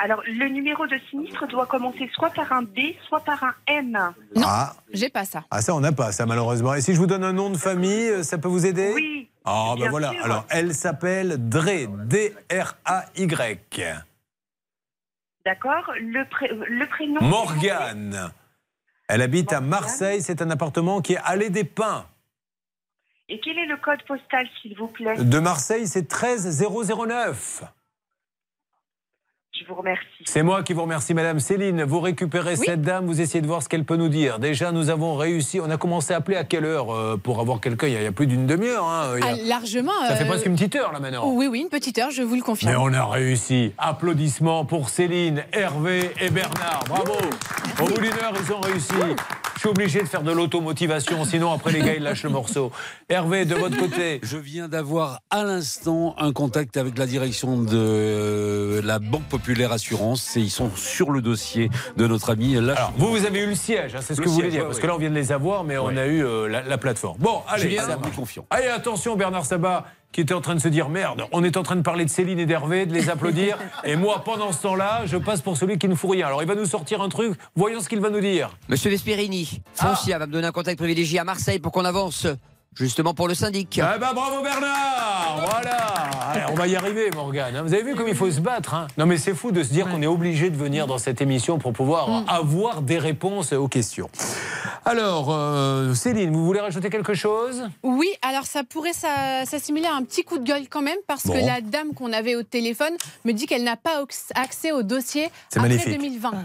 [0.00, 3.98] Alors, le numéro de sinistre doit commencer soit par un D, soit par un M.
[4.44, 4.74] Ah.
[4.92, 5.44] J'ai pas ça.
[5.50, 6.74] Ah, ça, on n'a pas, ça, malheureusement.
[6.74, 8.92] Et si je vous donne un nom de famille, euh, ça peut vous aider?
[8.94, 9.28] Oui.
[9.44, 10.12] Ah, ben voilà.
[10.12, 10.24] sûr.
[10.24, 13.58] Alors, elle s'appelle Dre, D-R-A-Y.
[15.44, 18.30] D'accord le, pré- le prénom Morgane.
[19.08, 20.20] Elle habite à Marseille.
[20.22, 22.06] C'est un appartement qui est allée des Pins.
[23.30, 25.16] Et quel est le code postal, s'il vous plaît?
[25.16, 27.64] De Marseille, c'est 13009.
[29.58, 30.04] Je vous remercie.
[30.24, 31.82] C'est moi qui vous remercie, Madame Céline.
[31.82, 32.64] Vous récupérez Oui.
[32.66, 34.38] cette dame, vous essayez de voir ce qu'elle peut nous dire.
[34.38, 35.60] Déjà, nous avons réussi.
[35.60, 38.00] On a commencé à appeler à quelle heure euh, pour avoir quelqu'un il, y a-
[38.00, 38.84] il y a plus d'une demi-heure.
[38.84, 39.16] hein.
[39.20, 39.90] A- Ah, largement.
[40.06, 41.30] Ça fait euh, presque une petite heure là maintenant.
[41.32, 42.70] Oui, oui, une petite heure, je vous le confirme.
[42.72, 43.72] Mais on a réussi.
[43.78, 46.84] Applaudissements pour Céline, Hervé et Bernard.
[46.88, 47.14] Bravo.
[47.82, 48.92] Au bout d'une heure, ils ont réussi.
[49.58, 52.70] Je suis obligé de faire de l'automotivation, sinon après les gars, ils lâchent le morceau.
[53.08, 54.20] Hervé, de votre côté.
[54.22, 60.36] Je viens d'avoir à l'instant un contact avec la direction de la Banque Populaire Assurance
[60.36, 62.54] et ils sont sur le dossier de notre ami.
[62.54, 64.50] Là, Alors, vous, vous avez eu le siège, hein, c'est ce Le que vous voulez
[64.50, 64.82] dire, ouais, parce ouais.
[64.82, 67.18] que là, on vient de les avoir, mais on a eu euh, la, la plateforme.
[67.18, 68.46] Bon, allez, ça confiant.
[68.50, 71.62] Allez, attention, Bernard Sabat, qui était en train de se dire merde, on est en
[71.62, 75.02] train de parler de Céline et d'Hervé, de les applaudir, et moi, pendant ce temps-là,
[75.06, 76.26] je passe pour celui qui ne fout rien.
[76.26, 78.50] Alors, il va nous sortir un truc, voyons ce qu'il va nous dire.
[78.68, 82.26] Monsieur Vesperini, Foncia va me donner un contact privilégié à Marseille pour qu'on avance,
[82.74, 83.80] justement pour le syndic.
[83.82, 85.76] Ah bah bravo Bernard Voilà
[86.30, 87.56] Allez, On va y arriver Morgane.
[87.56, 87.62] hein.
[87.62, 89.70] Vous avez vu comme il faut se battre hein Non mais c'est fou de se
[89.72, 92.24] dire qu'on est obligé de venir dans cette émission pour pouvoir Mm.
[92.28, 94.08] avoir des réponses aux questions.
[94.84, 97.62] Alors, euh, Céline, vous voulez rajouter quelque chose?
[97.82, 101.26] Oui, alors ça pourrait s'a- s'assimiler à un petit coup de gueule quand même, parce
[101.26, 101.34] Bon.
[101.34, 102.92] que la dame qu'on avait au téléphone
[103.26, 104.02] me dit qu'elle n'a pas
[104.34, 105.92] accès au dossier après magnifique.
[105.98, 106.30] 2020.
[106.30, 106.40] Donc,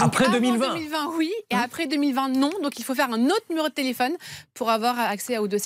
[0.00, 2.50] Après avant 2020 2020, oui, et après 2020, non.
[2.62, 4.12] Donc il faut faire un autre numéro de téléphone
[4.54, 5.59] pour avoir accès au dossier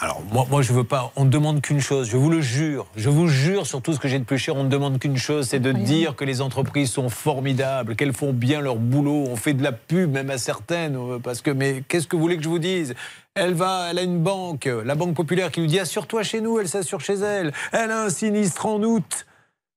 [0.00, 1.12] Alors, moi, moi, je veux pas.
[1.16, 2.86] On ne demande qu'une chose, je vous le jure.
[2.96, 5.16] Je vous jure sur tout ce que j'ai de plus cher, on ne demande qu'une
[5.16, 9.24] chose c'est de dire que les entreprises sont formidables, qu'elles font bien leur boulot.
[9.28, 10.96] On fait de la pub, même à certaines.
[10.96, 12.94] euh, Parce que, mais qu'est-ce que vous voulez que je vous dise?
[13.34, 16.58] Elle va, elle a une banque, la Banque Populaire, qui lui dit assure-toi chez nous,
[16.58, 17.52] elle s'assure chez elle.
[17.72, 19.26] Elle a un sinistre en août.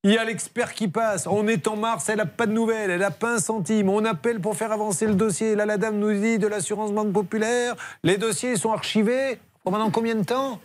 [0.04, 1.28] Il y a l'expert qui passe.
[1.28, 3.88] On est en mars, elle n'a pas de nouvelles, elle n'a pas un centime.
[3.88, 5.54] On appelle pour faire avancer le dossier.
[5.54, 9.38] Là, la dame nous dit de l'assurance Banque Populaire, les dossiers sont archivés.
[9.64, 10.60] Pour maintenant combien de temps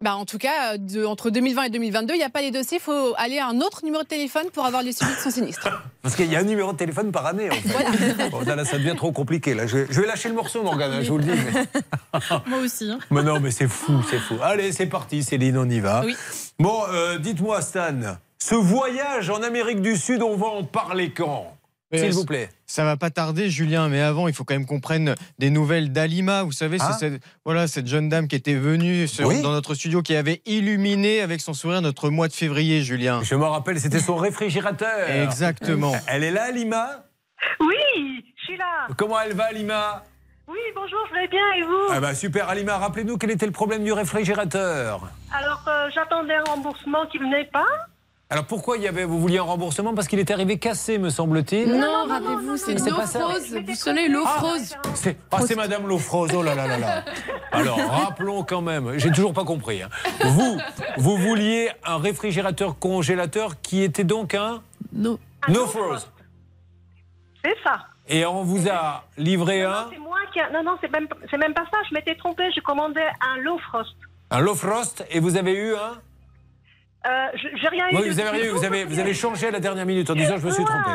[0.00, 2.78] Bah, en tout cas, de- entre 2020 et 2022, il n'y a pas les dossiers.
[2.78, 5.30] Il faut aller à un autre numéro de téléphone pour avoir le suivi de son
[5.30, 5.68] sinistre.
[6.02, 8.30] Parce qu'il y a un numéro de téléphone par année, en fait.
[8.30, 9.54] Bon, là, là, ça devient trop compliqué.
[9.54, 9.66] Là.
[9.66, 11.30] Je, vais, je vais lâcher le morceau, Morgane, hein, je vous le dis.
[11.30, 12.90] Mais, Moi aussi.
[12.90, 12.98] hein.
[13.10, 14.36] mais non, mais c'est fou, c'est fou.
[14.42, 16.02] Allez, c'est parti, Céline, on y va.
[16.06, 16.16] Oui.
[16.58, 17.92] Bon, euh, dites-moi, Stan,
[18.38, 21.54] ce voyage en Amérique du Sud, on va en parler quand?
[21.94, 22.50] S'il vous plaît.
[22.66, 25.90] Ça va pas tarder, Julien, mais avant, il faut quand même qu'on prenne des nouvelles
[25.90, 26.42] d'Alima.
[26.42, 26.92] Vous savez, Ah.
[26.92, 29.40] c'est cette, voilà, cette jeune dame qui était venue sur- Oui.
[29.40, 33.22] dans notre studio, qui avait illuminé avec son sourire notre mois de février, Julien.
[33.22, 35.08] Je me rappelle, c'était son réfrigérateur.
[35.08, 35.94] Exactement.
[36.06, 37.04] Elle est là, Lima
[37.60, 38.86] Oui, je suis là.
[38.96, 40.04] Comment elle va, Lima
[40.46, 41.88] Oui, bonjour, je vais bien et vous?
[41.92, 45.08] Ah bah super, Alima, rappelez-nous quel était le problème du réfrigérateur.
[45.32, 47.66] Alors, euh, j'attendais un remboursement qui venait pas.
[48.30, 51.08] Alors pourquoi il y avait, vous vouliez un remboursement Parce qu'il est arrivé cassé, me
[51.08, 51.66] semble-t-il.
[51.78, 53.20] Non, rappelez-vous, c'est C'est l'eau pas ça.
[53.20, 53.56] frose.
[53.66, 54.76] Vous sonnez l'eau frose.
[54.94, 57.04] C'est ah, c'est Madame Lofrose, oh là là là là.
[57.52, 59.82] Alors, rappelons quand même, j'ai toujours pas compris.
[59.82, 59.88] hein.
[60.24, 60.58] Vous,
[60.98, 64.60] vous vouliez un réfrigérateur congélateur qui était donc un
[64.92, 65.18] No.
[65.48, 66.10] No Froze.
[67.42, 67.86] C'est ça.
[68.08, 70.40] Et on vous a livré Non, un, c'est moi qui.
[70.40, 71.78] a- Non, non, c'est même, c'est même pas ça.
[71.88, 72.50] Je m'étais trompée.
[72.54, 73.94] Je commandais un low frost.
[74.30, 75.98] un Low Frost et vous avez eu un
[77.34, 77.96] j'ai rien eu.
[77.96, 80.14] Oui, vous avez rien eu, vous avez, vous avez changé à la dernière minute en
[80.14, 80.90] disant je me suis trompé.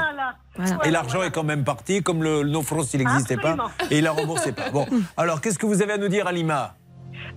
[0.56, 0.78] Voilà.
[0.86, 3.56] Et l'argent est quand même parti, comme le, le No Frost il n'existait pas,
[3.90, 4.70] et il la remboursé pas.
[4.70, 4.86] Bon,
[5.18, 6.76] alors qu'est-ce que vous avez à nous dire, Alima?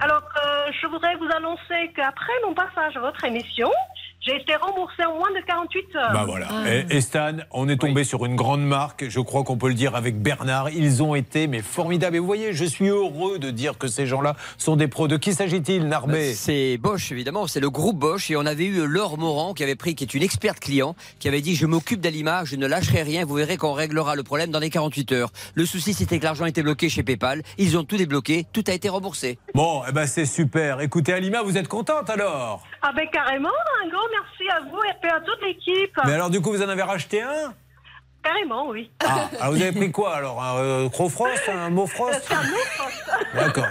[0.01, 3.71] Alors, euh, je voudrais vous annoncer qu'après mon passage à votre émission,
[4.27, 6.13] j'ai été remboursée en moins de 48 heures.
[6.13, 6.49] Bah voilà.
[6.67, 9.75] Et, et Stan, on est tombé sur une grande marque, je crois qu'on peut le
[9.75, 10.71] dire avec Bernard.
[10.71, 12.17] Ils ont été mais formidables.
[12.17, 15.07] Et vous voyez, je suis heureux de dire que ces gens-là sont des pros.
[15.07, 18.31] De qui s'agit-il, Narbé C'est Bosch, évidemment, c'est le groupe Bosch.
[18.31, 21.29] Et on avait eu Laure Morand qui avait pris, qui est une experte client, qui
[21.29, 24.51] avait dit Je m'occupe d'Alima, je ne lâcherai rien, vous verrez qu'on réglera le problème
[24.51, 25.31] dans les 48 heures.
[25.55, 27.43] Le souci, c'était que l'argent était bloqué chez PayPal.
[27.59, 29.39] Ils ont tout débloqué, tout a été remboursé.
[29.55, 30.81] Bon, eh ben c'est super.
[30.81, 32.65] Écoutez, Alima, vous êtes contente alors?
[32.83, 33.49] Ah ben carrément,
[33.85, 35.99] un grand merci à vous et puis à toute l'équipe.
[36.05, 37.55] Mais alors, du coup, vous en avez racheté un?
[38.23, 38.91] Carrément, oui.
[39.05, 40.43] ah, alors, vous avez pris quoi alors?
[40.43, 43.05] Un euh, Crofrost Un Mofrost C'est un low frost.
[43.35, 43.67] D'accord.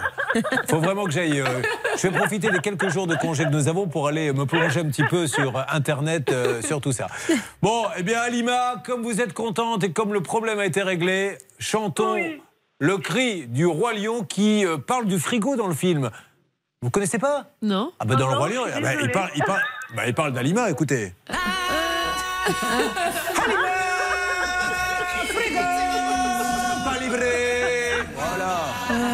[0.70, 1.42] faut vraiment que j'aille.
[1.42, 1.62] euh,
[1.98, 4.80] je vais profiter des quelques jours de congé que nous avons pour aller me plonger
[4.80, 7.08] un petit peu sur Internet, euh, sur tout ça.
[7.62, 11.38] Bon, eh bien, Alima, comme vous êtes contente et comme le problème a été réglé,
[11.60, 12.16] chantons
[12.80, 16.12] le cri du Roi Lion qui euh, parle du frigo dans le film.
[16.82, 17.46] Vous connaissez pas?
[17.62, 17.92] Non.
[18.00, 19.62] Ah, bah dans le Roi Lion, ah bah, il parle, il parle,
[19.94, 21.14] bah, il parle d'Alima, écoutez.
[26.84, 28.58] Pas livré Voilà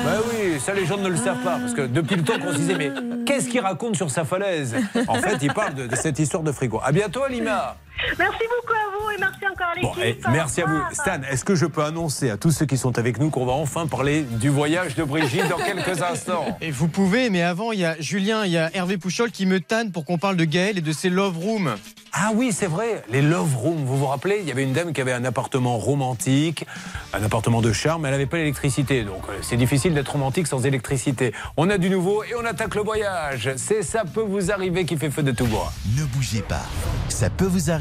[0.05, 2.51] Bah oui, ça les gens ne le savent pas, parce que depuis le temps qu'on
[2.51, 2.91] se disait, mais
[3.25, 4.75] qu'est-ce qu'il raconte sur sa falaise?
[5.07, 6.81] En fait, il parle de, de cette histoire de frigo.
[6.83, 7.77] À bientôt, Alima
[8.17, 10.25] Merci beaucoup à vous et merci encore à Bon, l'équipe.
[10.27, 10.79] et merci à vous.
[10.91, 13.53] Stan, est-ce que je peux annoncer à tous ceux qui sont avec nous qu'on va
[13.53, 16.57] enfin parler du voyage de Brigitte dans quelques instants?
[16.61, 19.45] Et vous pouvez, mais avant, il y a Julien, il y a Hervé Pouchol qui
[19.45, 21.75] me tanne pour qu'on parle de Gaël et de ses love rooms.
[22.13, 23.85] Ah Ah oui, c'est vrai, les love rooms.
[23.85, 26.65] Vous vous rappelez, il y avait une dame qui avait un appartement romantique,
[27.13, 29.03] un appartement de charme, mais elle n'avait pas l'électricité.
[29.03, 31.33] Donc euh, c'est difficile d'être romantique sans électricité.
[31.55, 33.51] On a du nouveau et on attaque le voyage.
[33.57, 35.71] C'est ça peut vous arriver qui fait feu de tout bois.
[35.97, 36.63] Ne bougez pas.
[37.09, 37.80] Ça peut vous arriver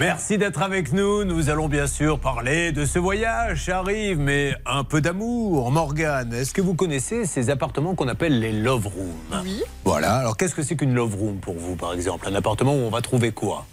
[0.00, 1.24] Merci d'être avec nous.
[1.24, 3.66] Nous allons bien sûr parler de ce voyage.
[3.66, 5.70] Ça arrive, mais un peu d'amour.
[5.70, 9.42] Morgane, est-ce que vous connaissez ces appartements qu'on appelle les love rooms?
[9.44, 9.62] Oui.
[9.84, 10.14] Voilà.
[10.16, 12.26] Alors qu'est-ce que c'est qu'une love room pour vous, par exemple?
[12.26, 13.66] Un appartement où on va trouver quoi?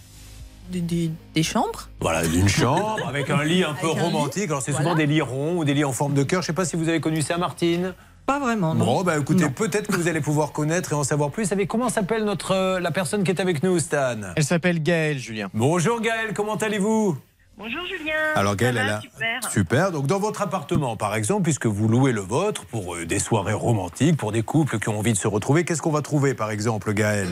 [0.70, 4.12] Des, des- des chambres Voilà, une chambre avec un lit un peu Avec un lit.
[4.12, 4.50] romantique.
[4.50, 6.42] Alors c'est souvent des lits ronds ou des lits en forme de cœur.
[6.42, 7.94] Je ne sais pas si vous avez connu ça, Martine.
[8.28, 8.84] Pas vraiment, non.
[8.84, 11.44] Bon, bah écoutez, peut-être que vous allez pouvoir connaître et en savoir plus.
[11.44, 14.18] Vous savez comment s'appelle notre euh, la personne qui est avec nous, Stan?
[14.36, 15.48] Elle s'appelle Gaëlle, Julien.
[15.54, 17.16] Bonjour Gaël, comment allez-vous?
[17.56, 18.12] Bonjour Julien.
[18.34, 19.00] Alors Ça Gaël, va, elle a...
[19.00, 19.50] super.
[19.50, 19.92] Super.
[19.92, 23.54] Donc dans votre appartement, par exemple, puisque vous louez le vôtre pour euh, des soirées
[23.54, 26.50] romantiques, pour des couples qui ont envie de se retrouver, qu'est-ce qu'on va trouver, par
[26.50, 27.28] exemple, Gaël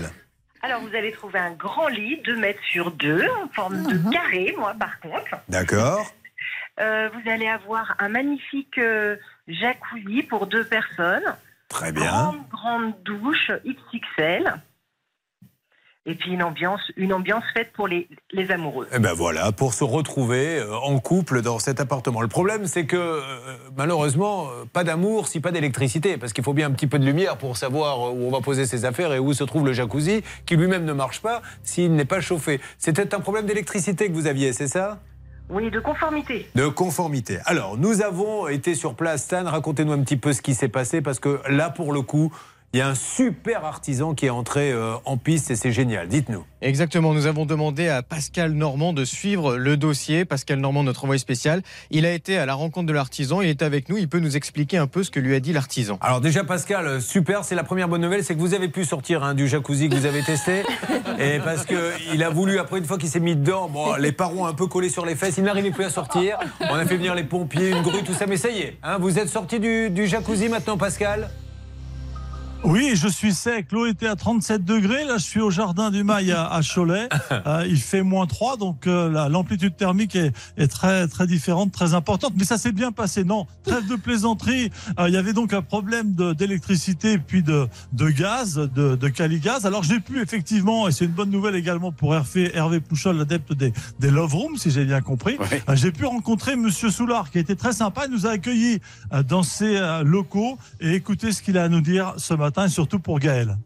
[0.63, 4.55] Alors vous allez trouver un grand lit, 2 mètres sur 2, en forme de carré,
[4.59, 5.43] moi par contre.
[5.51, 6.07] D'accord.
[6.81, 9.17] Euh, vous allez avoir un magnifique euh,
[9.49, 11.35] jacuzzi pour deux personnes.
[11.69, 12.05] Très bien.
[12.05, 14.63] Grande, grande douche XXL.
[16.09, 18.87] Et puis une ambiance, une ambiance faite pour les, les amoureux.
[18.95, 22.23] Et ben voilà, pour se retrouver euh, en couple dans cet appartement.
[22.23, 23.21] Le problème, c'est que euh,
[23.77, 27.05] malheureusement, euh, pas d'amour si pas d'électricité, parce qu'il faut bien un petit peu de
[27.05, 30.23] lumière pour savoir où on va poser ses affaires et où se trouve le jacuzzi,
[30.47, 32.61] qui lui-même ne marche pas s'il n'est pas chauffé.
[32.79, 35.01] C'était un problème d'électricité que vous aviez, c'est ça?
[35.49, 36.49] Oui, de conformité.
[36.57, 37.39] De conformité.
[37.45, 39.25] Alors, nous avons été sur place.
[39.25, 42.33] Stan, racontez-nous un petit peu ce qui s'est passé, parce que là, pour le coup,
[42.77, 46.09] il y a un super artisan qui est entré euh, en piste et c'est génial.
[46.09, 46.45] Dites-nous.
[46.61, 50.27] Exactement, nous avons demandé à Pascal Normand de suivre le dossier.
[50.27, 53.63] Pascal Normand, notre envoyé spécial, il a été à la rencontre de l'artisan, il est
[53.63, 55.97] avec nous, il peut nous expliquer un peu ce que lui a dit l'artisan.
[56.03, 58.85] Alors déjà Pascal, euh, super, c'est la première bonne nouvelle, c'est que vous avez pu
[58.85, 60.63] sortir hein, du jacuzzi que vous avez testé.
[61.19, 64.13] et parce que il a voulu, après une fois qu'il s'est mis dedans, bon, les
[64.13, 66.37] parents un peu collés sur les fesses, il n'arrivait plus à sortir.
[66.61, 68.99] On a fait venir les pompiers, une grue, tout ça, mais ça y est, hein,
[69.01, 71.31] vous êtes sorti du, du jacuzzi maintenant Pascal?
[72.69, 73.69] Oui, je suis sec.
[73.71, 75.05] L'eau était à 37 degrés.
[75.05, 77.09] Là, je suis au jardin du Mail à, à Cholet.
[77.47, 81.71] Euh, il fait moins 3, donc euh, la- l'amplitude thermique est, est très très différente,
[81.71, 82.33] très importante.
[82.37, 83.23] Mais ça s'est bien passé.
[83.25, 84.71] Non, trêve de plaisanterie.
[84.99, 89.65] Euh, il y avait donc un problème d'électricité puis de, de gaz, de, de Caligaz.
[89.67, 93.53] Alors j'ai pu effectivement, et c'est une bonne nouvelle également pour Hervé, Hervé Pouchol, l'adepte
[93.53, 95.37] des, des Love Rooms, si j'ai bien compris.
[95.75, 98.07] J'ai pu rencontrer Monsieur Soulard, qui a été très sympa.
[98.07, 98.81] Il nous a accueillis
[99.29, 103.19] dans ses locaux et écouter ce qu'il a à nous dire ce matin, surtout pour
[103.19, 103.59] Gaël.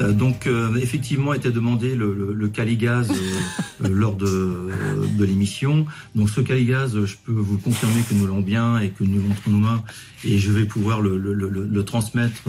[0.00, 3.14] Euh, donc euh, effectivement était demandé le, le, le Caligaz euh,
[3.84, 4.68] euh, lors de,
[5.16, 5.86] de l'émission.
[6.14, 9.32] Donc ce Caligaz, je peux vous confirmer que nous l'avons bien et que nous l'avons
[9.32, 9.82] entre nos mains
[10.24, 12.42] et je vais pouvoir le, transmettre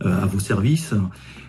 [0.00, 0.94] à vos services.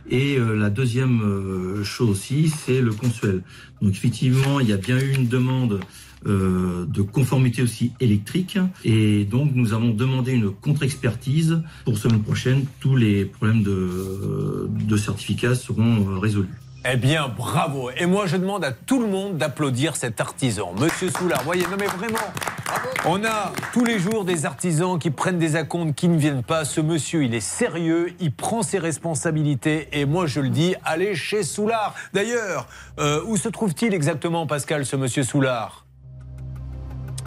[0.09, 3.43] Et la deuxième chose aussi, c'est le consuel.
[3.81, 5.79] Donc effectivement, il y a bien eu une demande
[6.25, 8.57] euh, de conformité aussi électrique.
[8.83, 12.65] Et donc, nous avons demandé une contre-expertise pour semaine prochaine.
[12.79, 16.49] Tous les problèmes de, de certificat seront euh, résolus.
[16.87, 17.89] Eh bien, bravo.
[17.97, 20.73] Et moi, je demande à tout le monde d'applaudir cet artisan.
[20.79, 22.19] Monsieur Soulard, voyez, non mais vraiment,
[23.05, 26.63] on a tous les jours des artisans qui prennent des acomptes, qui ne viennent pas.
[26.63, 29.87] Ce monsieur, il est sérieux, il prend ses responsabilités.
[29.93, 31.95] Et moi, je le dis, allez chez Soulard.
[32.13, 32.67] D'ailleurs,
[32.99, 35.84] euh, où se trouve-t-il exactement, Pascal, ce monsieur Soulard?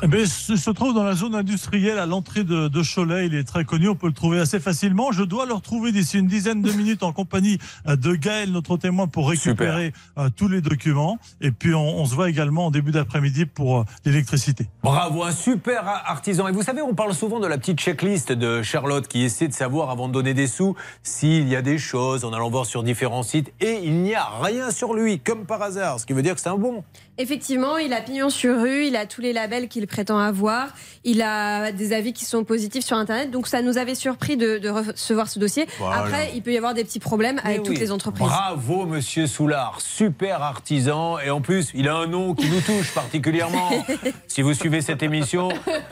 [0.01, 3.27] Eh ben, se, se trouve dans la zone industrielle à l'entrée de, de Cholet.
[3.27, 5.11] Il est très connu, on peut le trouver assez facilement.
[5.11, 7.59] Je dois le retrouver d'ici une dizaine de minutes en compagnie
[7.89, 11.19] euh, de Gaël, notre témoin, pour récupérer euh, tous les documents.
[11.41, 14.69] Et puis on, on se voit également en début d'après-midi pour euh, l'électricité.
[14.85, 16.47] Bravo, un super artisan.
[16.47, 19.53] Et vous savez, on parle souvent de la petite checklist de Charlotte qui essaie de
[19.53, 22.85] savoir avant de donner des sous s'il y a des choses en allant voir sur
[22.85, 23.53] différents sites.
[23.61, 26.41] Et il n'y a rien sur lui, comme par hasard, ce qui veut dire que
[26.41, 26.85] c'est un bon.
[27.21, 30.69] Effectivement, il a pignon sur rue, il a tous les labels qu'il prétend avoir,
[31.03, 34.59] il a des avis qui sont positifs sur Internet, donc ça nous avait surpris de,
[34.59, 35.67] de recevoir ce dossier.
[35.79, 35.97] Voilà.
[35.97, 38.25] Après, il peut y avoir des petits problèmes avec toutes les entreprises.
[38.25, 39.81] Bravo, monsieur Soulard.
[39.81, 41.19] Super artisan.
[41.19, 43.71] Et en plus, il a un nom qui nous touche particulièrement.
[44.29, 45.49] si vous suivez cette émission,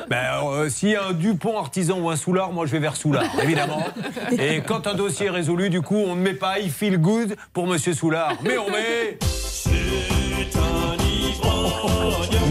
[0.09, 2.95] ben, euh, s'il y a un Dupont artisan ou un Soulard, moi je vais vers
[2.95, 3.83] Soulard, évidemment.
[4.39, 7.37] Et quand un dossier est résolu, du coup, on ne met pas I feel good
[7.53, 9.19] pour monsieur Soulard, mais on met.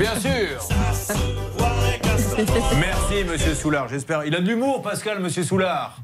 [0.06, 0.60] Bien sûr.
[2.80, 3.88] Merci, monsieur Soulard.
[3.88, 4.24] J'espère.
[4.24, 5.98] Il a de l'humour, Pascal, monsieur Soulard.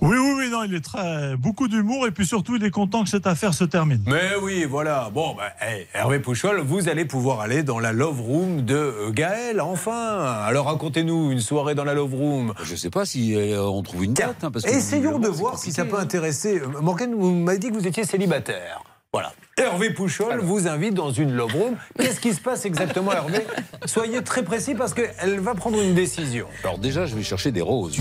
[0.00, 1.36] Oui, oui, oui, non, il est très.
[1.36, 4.00] beaucoup d'humour et puis surtout, il est content que cette affaire se termine.
[4.06, 5.10] Mais oui, voilà.
[5.12, 9.10] Bon, bah, hey, Hervé Pouchol, vous allez pouvoir aller dans la Love Room de euh,
[9.10, 10.20] Gaël, enfin.
[10.44, 12.54] Alors racontez-nous une soirée dans la Love Room.
[12.62, 14.44] Je sais pas si euh, on trouve une date.
[14.44, 16.02] hein, parce que Essayons de voir si ça peut hein.
[16.02, 16.60] intéresser.
[16.60, 18.84] Euh, Morgane, vous m'avez dit que vous étiez célibataire.
[19.12, 19.32] Voilà.
[19.58, 21.76] Hervé Pouchol vous invite dans une love room.
[21.98, 23.46] Qu'est-ce qui se passe exactement, Hervé?
[23.86, 26.46] Soyez très précis parce qu'elle va prendre une décision.
[26.64, 27.98] Alors déjà, je vais chercher des roses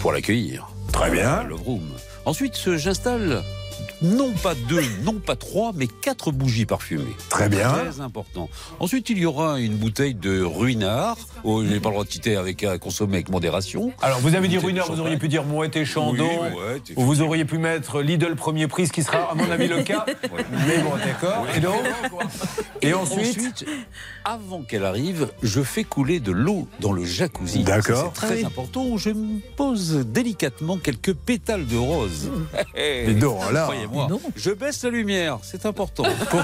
[0.00, 0.68] pour l'accueillir.
[0.92, 1.42] Très bien.
[1.44, 1.90] Love room.
[2.24, 3.42] Ensuite, j'installe
[4.04, 7.16] non pas deux, non pas trois, mais quatre bougies parfumées.
[7.30, 7.72] Très bien.
[7.72, 8.48] Très important.
[8.80, 11.16] Ensuite, il y aura une bouteille de ruinard.
[11.42, 13.92] Oh, je n'ai pas le droit de citer avec à consommer avec modération.
[14.02, 16.28] Alors, vous avez dit Ruinard, vous auriez pu dire Mouette et Chandon.
[16.42, 19.50] Oui, Mouette, ou vous auriez pu mettre Lidl premier prix, ce qui sera, à mon
[19.50, 20.04] avis, le cas.
[20.66, 21.46] Mais bon, d'accord.
[21.56, 21.80] Et donc
[22.82, 23.64] Et ensuite
[24.24, 27.62] avant qu'elle arrive, je fais couler de l'eau dans le jacuzzi.
[27.62, 28.12] D'accord.
[28.14, 28.44] C'est très Ah oui.
[28.46, 28.86] important.
[28.86, 32.30] où Je me pose délicatement quelques pétales de rose.
[33.06, 33.64] Dis donc, là.
[33.64, 33.93] Croyez-moi.
[34.08, 34.20] Donc.
[34.36, 36.04] Je baisse la lumière, c'est important.
[36.30, 36.42] Pour,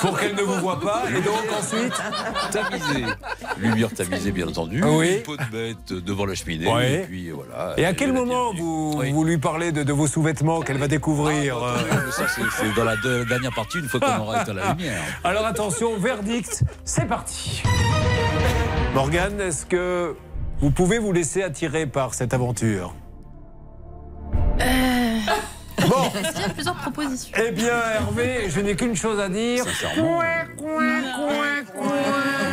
[0.00, 1.02] pour qu'elle ne vous voit pas.
[1.10, 1.92] Et donc, ensuite
[2.50, 3.04] Tamisée.
[3.58, 4.82] Lumière tamisée, bien entendu.
[4.84, 5.16] Oui.
[5.16, 6.70] Une peau de bête devant la cheminée.
[6.72, 6.92] Ouais.
[6.94, 7.74] Et puis voilà.
[7.76, 11.62] Et à quel moment vous, vous lui parlez de, de vos sous-vêtements qu'elle va découvrir
[11.62, 11.76] euh,
[12.10, 15.02] Ça, c'est dans la de- dernière partie, une fois qu'on aura éteint la lumière.
[15.22, 17.62] Alors attention, verdict, c'est parti.
[18.94, 20.16] Morgane, est-ce que
[20.60, 22.94] vous pouvez vous laisser attirer par cette aventure?
[25.88, 26.10] Bon.
[27.36, 29.64] Eh bien, Hervé, je n'ai qu'une chose à dire.
[29.64, 30.20] Sincèrement.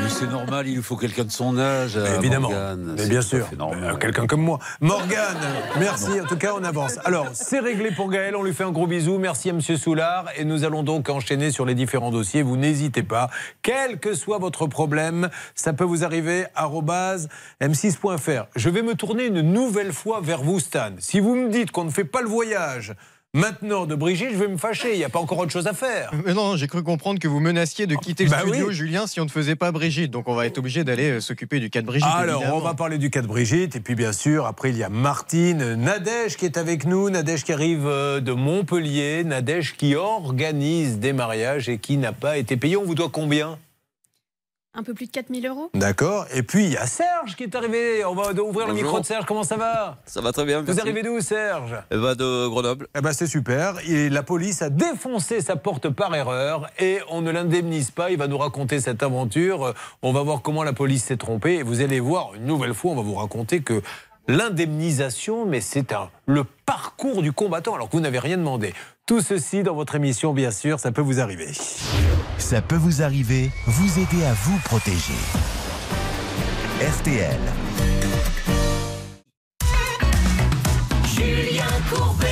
[0.03, 1.97] Mais c'est normal, il nous faut quelqu'un de son âge.
[1.97, 2.49] à Évidemment.
[2.49, 2.95] Morgane.
[2.97, 3.47] Mais bien sûr.
[3.59, 4.59] Euh, Quelqu'un comme moi.
[4.81, 5.37] Morgane,
[5.79, 6.19] merci.
[6.19, 6.99] En tout cas, on avance.
[7.05, 8.35] Alors, c'est réglé pour Gaël.
[8.35, 9.17] On lui fait un gros bisou.
[9.19, 10.25] Merci à Monsieur Soulard.
[10.37, 12.41] Et nous allons donc enchaîner sur les différents dossiers.
[12.41, 13.29] Vous n'hésitez pas.
[13.61, 16.45] Quel que soit votre problème, ça peut vous arriver.
[16.55, 17.29] arobase
[17.61, 18.45] m6.fr.
[18.55, 20.91] Je vais me tourner une nouvelle fois vers vous, Stan.
[20.99, 22.93] Si vous me dites qu'on ne fait pas le voyage
[23.33, 24.93] maintenant de Brigitte, je vais me fâcher.
[24.93, 26.11] Il n'y a pas encore autre chose à faire.
[26.25, 28.73] Mais non, j'ai cru comprendre que vous menaciez de quitter le Bah studio, oui.
[28.73, 30.11] Julien, si on ne faisait pas Brigitte.
[30.11, 32.09] Donc on va être obligé d'aller euh, s'occuper du cas de Brigitte.
[32.13, 32.57] Alors, évidemment.
[32.57, 33.75] on va parler du cas de Brigitte.
[33.75, 37.09] Et puis, bien sûr, après, il y a Martine, Nadège qui est avec nous.
[37.09, 39.23] Nadège qui arrive euh, de Montpellier.
[39.23, 42.77] Nadège qui organise des mariages et qui n'a pas été payé.
[42.77, 43.57] On vous doit combien?
[44.73, 46.26] Un peu plus de 4000 euros D'accord.
[46.34, 48.06] Et puis, il y a Serge qui est arrivé.
[48.06, 49.26] On va ouvrir le micro de Serge.
[49.26, 49.98] Comment ça va?
[50.06, 50.61] Ça va très bien.
[50.61, 50.80] Vous merci.
[50.80, 51.76] arrivez d'où, Serge?
[51.91, 52.88] Eh ben, De Grenoble.
[52.98, 53.76] Eh ben, c'est super.
[53.85, 58.11] Et la police a défoncé sa porte par erreur et on ne l'indemnise pas.
[58.11, 59.65] Il va nous raconter cette aventure.
[59.65, 61.56] Euh, On va voir comment la police s'est trompée.
[61.56, 63.81] Et vous allez voir, une nouvelle fois, on va vous raconter que
[64.27, 68.73] l'indemnisation, mais c'est un, le parcours du combattant alors que vous n'avez rien demandé.
[69.07, 71.52] Tout ceci dans votre émission, bien sûr, ça peut vous arriver.
[72.38, 75.14] Ça peut vous arriver, vous aider à vous protéger.
[76.81, 77.39] RTL.
[81.06, 82.30] Julien Courbet.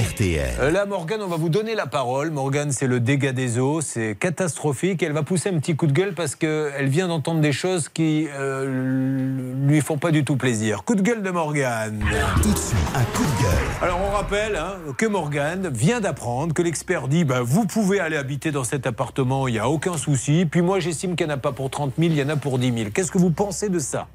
[0.00, 0.54] RTL.
[0.60, 2.30] Euh, Là, Morgane, on va vous donner la parole.
[2.30, 5.02] Morgane, c'est le dégât des eaux, c'est catastrophique.
[5.02, 8.26] Elle va pousser un petit coup de gueule parce qu'elle vient d'entendre des choses qui
[8.34, 10.84] euh, lui font pas du tout plaisir.
[10.84, 12.02] Coup de gueule de Morgane.
[12.42, 13.68] Tout de suite, un coup de gueule.
[13.82, 18.16] Alors, on rappelle hein, que Morgane vient d'apprendre que l'expert dit bah, vous pouvez aller
[18.16, 20.46] habiter dans cet appartement, il n'y a aucun souci.
[20.50, 22.36] Puis moi, j'estime qu'il n'y en a pas pour 30 000, il y en a
[22.36, 22.90] pour 10 000.
[22.94, 24.08] Qu'est-ce que vous pensez de ça?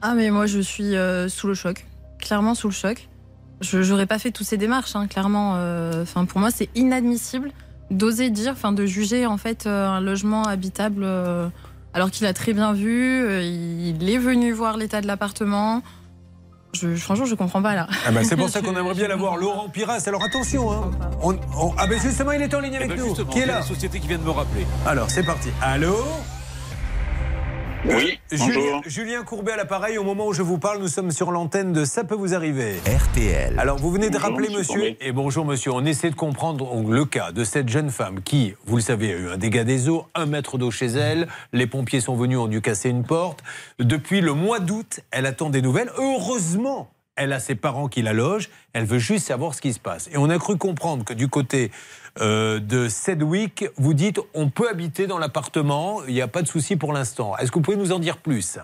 [0.00, 1.84] Ah, mais moi, je suis euh, sous le choc.
[2.20, 3.08] Clairement sous le choc.
[3.60, 5.54] Je n'aurais pas fait toutes ces démarches, hein, clairement.
[5.56, 7.50] euh, Enfin, pour moi, c'est inadmissible
[7.90, 11.48] d'oser dire, enfin, de juger en fait euh, un logement habitable euh,
[11.94, 13.24] alors qu'il a très bien vu.
[13.24, 15.82] euh, il est venu voir l'état de l'appartement.
[16.74, 17.86] Je, franchement, je comprends pas là.
[18.06, 20.02] Ah bah, C'est pour ça qu'on aimerait bien l'avoir, Laurent Piras.
[20.06, 20.90] Alors attention, hein.
[21.22, 23.14] On- on- ah ben justement, il est en ligne Eh avec ben, nous.
[23.26, 24.66] Qui est là la société qui vient de me rappeler.
[24.84, 25.48] Alors, c'est parti.
[25.62, 25.96] Allô?
[27.84, 28.82] Oui, Julien, bonjour.
[28.86, 29.98] Julien Courbet à l'appareil.
[29.98, 32.76] Au moment où je vous parle, nous sommes sur l'antenne de Ça peut vous arriver.
[32.86, 33.58] RTL.
[33.58, 35.72] Alors, vous venez de Bonjour, rappeler, monsieur monsieur, et bonjour, monsieur.
[35.72, 39.16] On essaie de comprendre le cas de cette jeune femme qui, vous le savez, a
[39.16, 41.28] eu un dégât des eaux, un mètre d'eau chez elle.
[41.52, 43.42] Les pompiers sont venus, ont dû casser une porte.
[43.78, 45.90] Depuis le mois d'août, elle attend des nouvelles.
[45.98, 48.50] Heureusement, elle a ses parents qui la logent.
[48.72, 50.08] Elle veut juste savoir ce qui se passe.
[50.12, 51.70] Et on a cru comprendre que du côté
[52.20, 56.48] euh, de Sedwick, vous dites on peut habiter dans l'appartement, il n'y a pas de
[56.48, 57.36] souci pour l'instant.
[57.36, 58.58] Est-ce que vous pouvez nous en dire plus?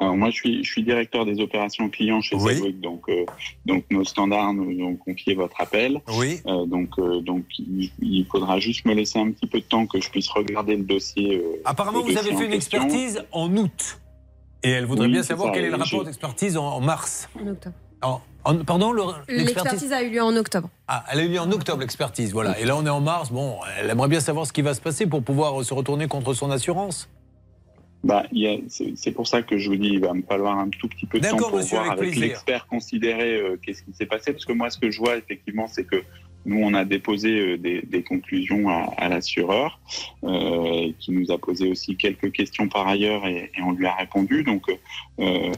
[0.00, 2.72] Alors moi, je suis, je suis directeur des opérations clients chez Oui.
[2.72, 3.26] Donc, euh,
[3.66, 6.00] donc nos standards nous ont confié votre appel.
[6.16, 6.40] Oui.
[6.46, 9.86] Euh, donc, euh, donc il, il faudra juste me laisser un petit peu de temps
[9.86, 11.36] que je puisse regarder le dossier.
[11.36, 12.82] euh, Apparemment, le vous avez fait une question.
[12.82, 14.00] expertise en août.
[14.62, 17.28] Et elle voudrait Oui, bien savoir ça, quel est le rapport d'expertise en, en mars.
[17.38, 17.76] En octobre.
[18.04, 20.68] En- en- pardon, le- l'expertise a eu lieu en octobre.
[20.88, 22.58] Ah, elle a eu lieu en octobre, l'expertise, voilà.
[22.60, 23.30] Et là, on est en mars.
[23.30, 26.34] Bon, elle aimerait bien savoir ce qui va se passer pour pouvoir se retourner contre
[26.34, 27.08] son assurance.
[28.02, 28.24] Bah,
[28.68, 31.18] c'est pour ça que je vous dis, il va me falloir un tout petit peu
[31.18, 34.32] de temps D'accord, pour monsieur, voir avec l'expert considérer euh, qu'est-ce qui s'est passé.
[34.32, 36.02] Parce que moi, ce que je vois effectivement, c'est que
[36.46, 39.80] nous, on a déposé euh, des, des conclusions à, à l'assureur,
[40.24, 43.94] euh, qui nous a posé aussi quelques questions par ailleurs et, et on lui a
[43.94, 44.42] répondu.
[44.44, 44.62] Donc
[45.20, 45.50] euh,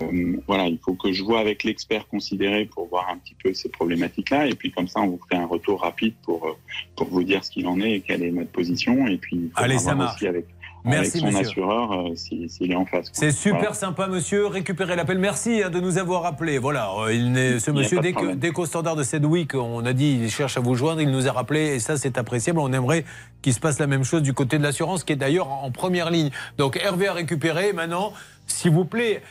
[0.46, 3.68] voilà, il faut que je vois avec l'expert considéré pour voir un petit peu ces
[3.68, 4.46] problématiques-là.
[4.46, 6.52] Et puis comme ça, on vous fait un retour rapide pour, euh,
[6.96, 9.06] pour vous dire ce qu'il en est et quelle est notre position.
[9.06, 10.16] Et puis il faudra Allez, ça marche.
[10.16, 10.46] aussi avec,
[10.86, 11.40] Merci, avec son monsieur.
[11.40, 13.10] assureur euh, si- s'il est en face.
[13.10, 13.12] quoi.
[13.12, 13.74] C'est super Voilà.
[13.74, 14.46] sympa, monsieur.
[14.46, 15.18] Récupérez l'appel.
[15.18, 16.58] Merci hein, de nous avoir appelé.
[16.58, 19.92] Voilà, euh, il n'est- ce Il monsieur, que- dès qu'au standard de Sedwick, on a
[19.92, 22.58] dit il cherche à vous joindre, il nous a rappelé et ça, c'est appréciable.
[22.60, 23.04] On aimerait
[23.42, 26.10] qu'il se passe la même chose du côté de l'assurance, qui est d'ailleurs en première
[26.10, 26.30] ligne.
[26.58, 27.72] Donc, Hervé a récupéré.
[27.72, 28.12] Maintenant,
[28.46, 29.22] s'il vous plaît.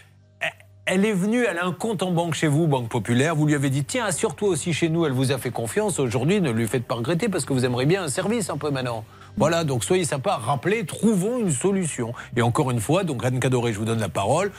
[0.88, 3.36] Elle est venue, elle a un compte en banque chez vous, Banque Populaire.
[3.36, 5.03] Vous lui avez dit, tiens, assure-toi aussi chez nous.
[5.07, 5.98] Elle vous a fait confiance.
[5.98, 8.69] Aujourd'hui, ne lui faites pas regretter parce que vous aimeriez bien un service un peu
[8.69, 9.03] maintenant.
[9.38, 12.14] Voilà, donc soyez sympa, rappelez, trouvons une solution.
[12.38, 14.52] Et encore une fois, donc Anne Cadoré, je vous donne la parole.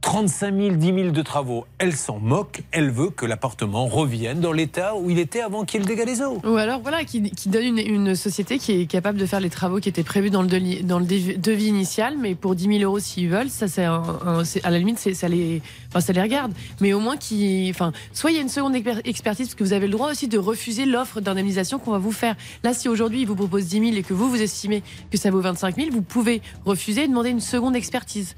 [0.00, 1.66] 35 000, 10 000 de travaux.
[1.78, 2.62] Elle s'en moque.
[2.72, 6.22] Elle veut que l'appartement revienne dans l'état où il était avant qu'il le dégât des
[6.22, 6.40] eaux.
[6.44, 9.88] Ou alors, voilà, qui, donne une, société qui est capable de faire les travaux qui
[9.88, 13.50] étaient prévus dans le, dans le devis, initial, mais pour 10 000 euros s'ils veulent,
[13.50, 15.60] ça, c'est à la limite, ça les,
[15.90, 16.52] enfin, ça les regarde.
[16.80, 19.64] Mais au moins, qui, enfin, soit il y a une seconde exper- expertise, parce que
[19.64, 22.36] vous avez le droit aussi de refuser l'offre d'indemnisation qu'on va vous faire.
[22.64, 25.30] Là, si aujourd'hui, il vous propose 10 000 et que vous, vous estimez que ça
[25.30, 28.36] vaut 25 000, vous pouvez refuser et demander une seconde expertise.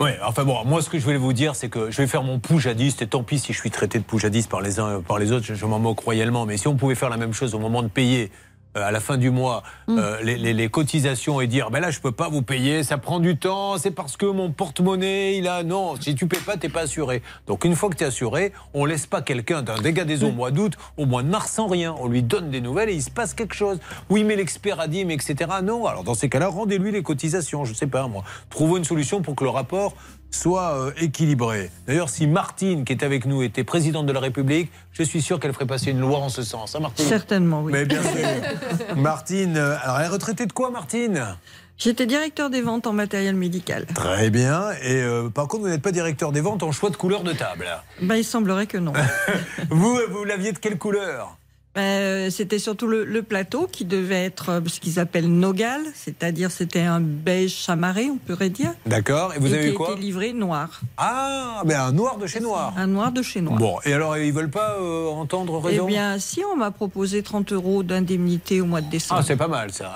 [0.00, 2.24] Ouais, enfin bon, moi ce que je voulais vous dire, c'est que je vais faire
[2.24, 5.20] mon poujadiste, et tant pis si je suis traité de poujadiste par les uns par
[5.20, 7.54] les autres, je, je m'en moque royalement, mais si on pouvait faire la même chose
[7.54, 8.32] au moment de payer.
[8.76, 11.90] Euh, à la fin du mois, euh, les, les- les cotisations et dire ben là
[11.90, 15.48] je peux pas vous payer, ça prend du temps, c'est parce que mon porte-monnaie il
[15.48, 17.22] a non, si tu paies pas t'es pas assuré.
[17.46, 20.28] Donc une fois que tu es assuré, on laisse pas quelqu'un d'un dégât des eaux
[20.28, 22.94] au mois d'août, au mois de mars sans rien, on lui donne des nouvelles et
[22.94, 23.78] il se passe quelque chose.
[24.10, 25.36] Oui mais l'expert a dit mais etc.
[25.62, 29.22] Non, alors dans ces cas-là rendez-lui les cotisations, je sais pas moi, trouvons une solution
[29.22, 29.94] pour que le rapport
[30.34, 31.70] soit euh, équilibré.
[31.86, 35.40] D'ailleurs, si Martine, qui est avec nous, était présidente de la République, je suis sûr
[35.40, 36.74] qu'elle ferait passer une loi en ce sens.
[36.74, 37.06] Hein, Martine?
[37.06, 37.72] Certainement, oui.
[37.72, 38.96] Mais bien sûr.
[38.96, 41.36] Martine, euh, alors elle est retraitée de quoi, Martine?
[41.76, 43.86] J'étais directeur des ventes en matériel médical.
[43.94, 44.70] Très bien.
[44.82, 47.32] Et euh, par contre, vous n'êtes pas directeur des ventes en choix de couleur de
[47.32, 47.66] table.
[48.00, 48.92] Ben, il semblerait que non.
[49.70, 51.36] vous, vous l'aviez de quelle couleur?
[51.74, 56.50] Ben, c'était surtout le, le plateau qui devait être euh, ce qu'ils appellent nogal, c'est-à-dire
[56.52, 58.72] c'était un beige chamarré, on pourrait dire.
[58.86, 59.34] D'accord.
[59.34, 60.80] Et vous avez qui eu quoi était livré noir.
[60.96, 62.72] Ah, ben un noir de chez noir.
[62.76, 63.58] Un noir de chez noir.
[63.58, 65.86] Bon, et alors ils veulent pas euh, entendre Eh raison?
[65.86, 69.20] bien, si on m'a proposé 30 euros d'indemnité au mois de décembre.
[69.22, 69.92] Ah, c'est pas mal ça.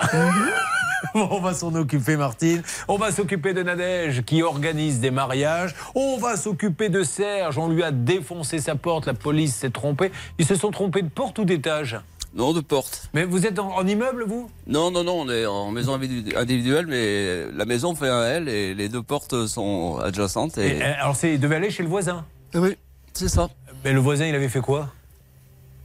[1.13, 2.61] Bon, on va s'en occuper, Martine.
[2.87, 5.73] On va s'occuper de Nadège qui organise des mariages.
[5.95, 7.57] On va s'occuper de Serge.
[7.57, 9.05] On lui a défoncé sa porte.
[9.05, 10.11] La police s'est trompée.
[10.37, 11.99] Ils se sont trompés de porte ou d'étage?
[12.35, 13.09] Non, de porte.
[13.13, 14.49] Mais vous êtes en, en immeuble, vous?
[14.67, 18.49] Non, non, non, on est en maison individu- individuelle, mais la maison fait un L
[18.49, 20.57] et les deux portes sont adjacentes.
[20.59, 20.77] Et...
[20.77, 22.25] Et, euh, Alors, il devait aller chez le voisin?
[22.53, 22.77] Oui,
[23.13, 23.49] c'est ça.
[23.83, 24.89] Mais le voisin, il avait fait quoi?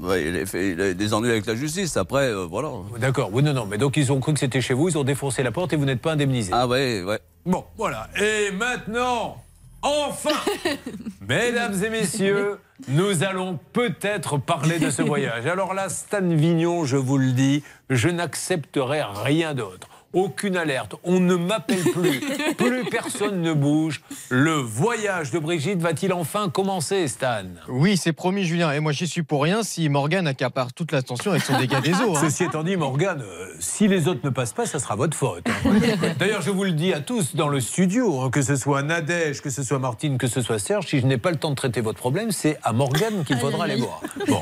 [0.04, 1.96] Ouais, il, a fait, il a des ennuis avec la justice.
[1.96, 2.70] Après, euh, voilà.
[2.98, 3.66] D'accord, oui, non, non.
[3.66, 4.88] Mais donc, ils ont cru que c'était chez vous.
[4.88, 6.50] Ils ont défoncé la porte et vous n'êtes pas indemnisé.
[6.54, 7.20] Ah, ouais, ouais.
[7.46, 8.08] Bon, voilà.
[8.20, 9.42] Et maintenant,
[9.82, 10.30] enfin,
[11.26, 12.58] mesdames et messieurs,
[12.88, 15.46] nous allons peut-être parler de ce voyage.
[15.46, 19.88] Alors là, Stan Vignon, je vous le dis, je n'accepterai rien d'autre.
[20.14, 22.20] Aucune alerte, on ne m'appelle plus,
[22.56, 24.00] plus personne ne bouge.
[24.30, 27.42] Le voyage de Brigitte va-t-il enfin commencer, Stan?
[27.68, 28.70] Oui, c'est promis, Julien.
[28.72, 31.94] Et moi, j'y suis pour rien si Morgane accapare toute l'attention avec son dégât des
[31.94, 32.16] eaux.
[32.16, 32.20] hein.
[32.22, 35.44] Ceci étant dit, Morgane, euh, si les autres ne passent pas, ça sera votre faute.
[35.48, 35.70] hein.
[36.18, 39.40] D'ailleurs, je vous le dis à tous dans le studio, hein, que ce soit Nadège,
[39.42, 41.56] que ce soit Martine, que ce soit Serge, si je n'ai pas le temps de
[41.56, 44.00] traiter votre problème, c'est à Morgane qu'il faudra aller voir.
[44.28, 44.40] Bon.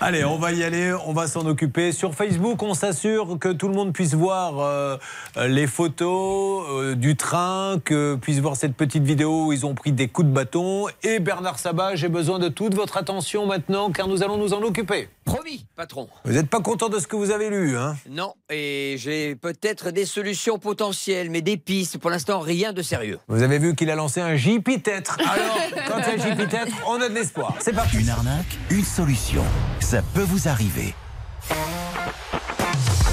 [0.00, 1.92] Allez, on va y aller, on va s'en occuper.
[1.92, 4.96] Sur Facebook, on s'assure que tout le monde puisse voir euh,
[5.36, 9.92] les photos euh, du train, que puisse voir cette petite vidéo où ils ont pris
[9.92, 10.86] des coups de bâton.
[11.02, 14.62] Et Bernard Sabat, j'ai besoin de toute votre attention maintenant, car nous allons nous en
[14.62, 15.08] occuper.
[15.24, 16.08] Promis, patron.
[16.24, 17.96] Vous n'êtes pas content de ce que vous avez lu, hein?
[18.08, 21.98] Non, et j'ai peut-être des solutions potentielles, mais des pistes.
[21.98, 23.18] Pour l'instant, rien de sérieux.
[23.28, 25.18] Vous avez vu qu'il a lancé un JP-Têtre.
[25.20, 25.58] Alors,
[25.88, 27.54] quand il y a un JP-Têtre, on a de l'espoir.
[27.60, 27.98] C'est parti.
[27.98, 29.44] Une arnaque, une solution.
[29.80, 30.94] Ça peut vous arriver.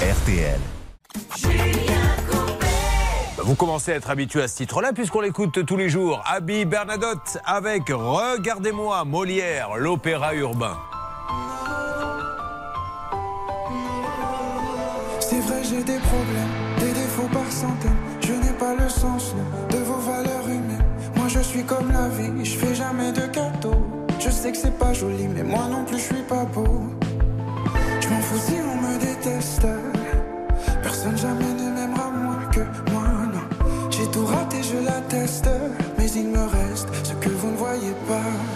[0.00, 0.60] RTL.
[3.46, 6.20] Vous commencez à être habitué à ce titre-là, puisqu'on l'écoute tous les jours.
[6.26, 10.76] Abby Bernadotte avec Regardez-moi, Molière, l'opéra urbain.
[15.20, 17.96] C'est vrai, j'ai des problèmes, des défauts par centaines.
[18.20, 19.34] Je n'ai pas le sens
[19.70, 20.84] de vos valeurs humaines.
[21.14, 23.86] Moi, je suis comme la vie, je fais jamais de cadeaux.
[24.18, 26.82] Je sais que c'est pas joli, mais moi non plus, je suis pas beau.
[28.00, 29.66] Je m'en fous si on me déteste.
[35.96, 38.55] mais il me reste ce que vous ne voyez pas.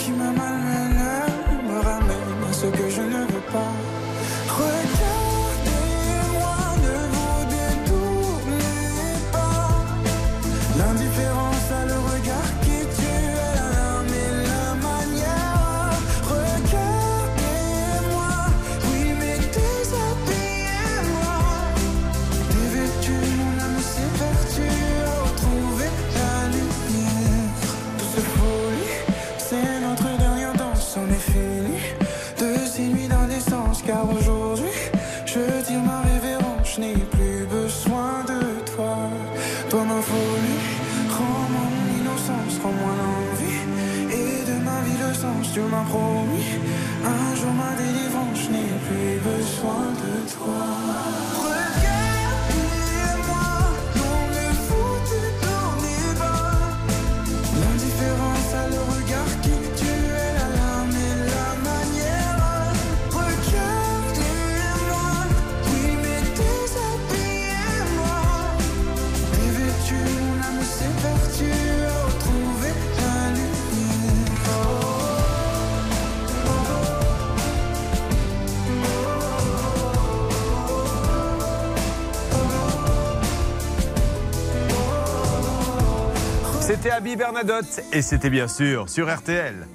[86.81, 89.67] C'était Abby Bernadotte et c'était bien sûr sur RTL.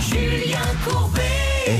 [0.00, 1.22] Julien Courbet.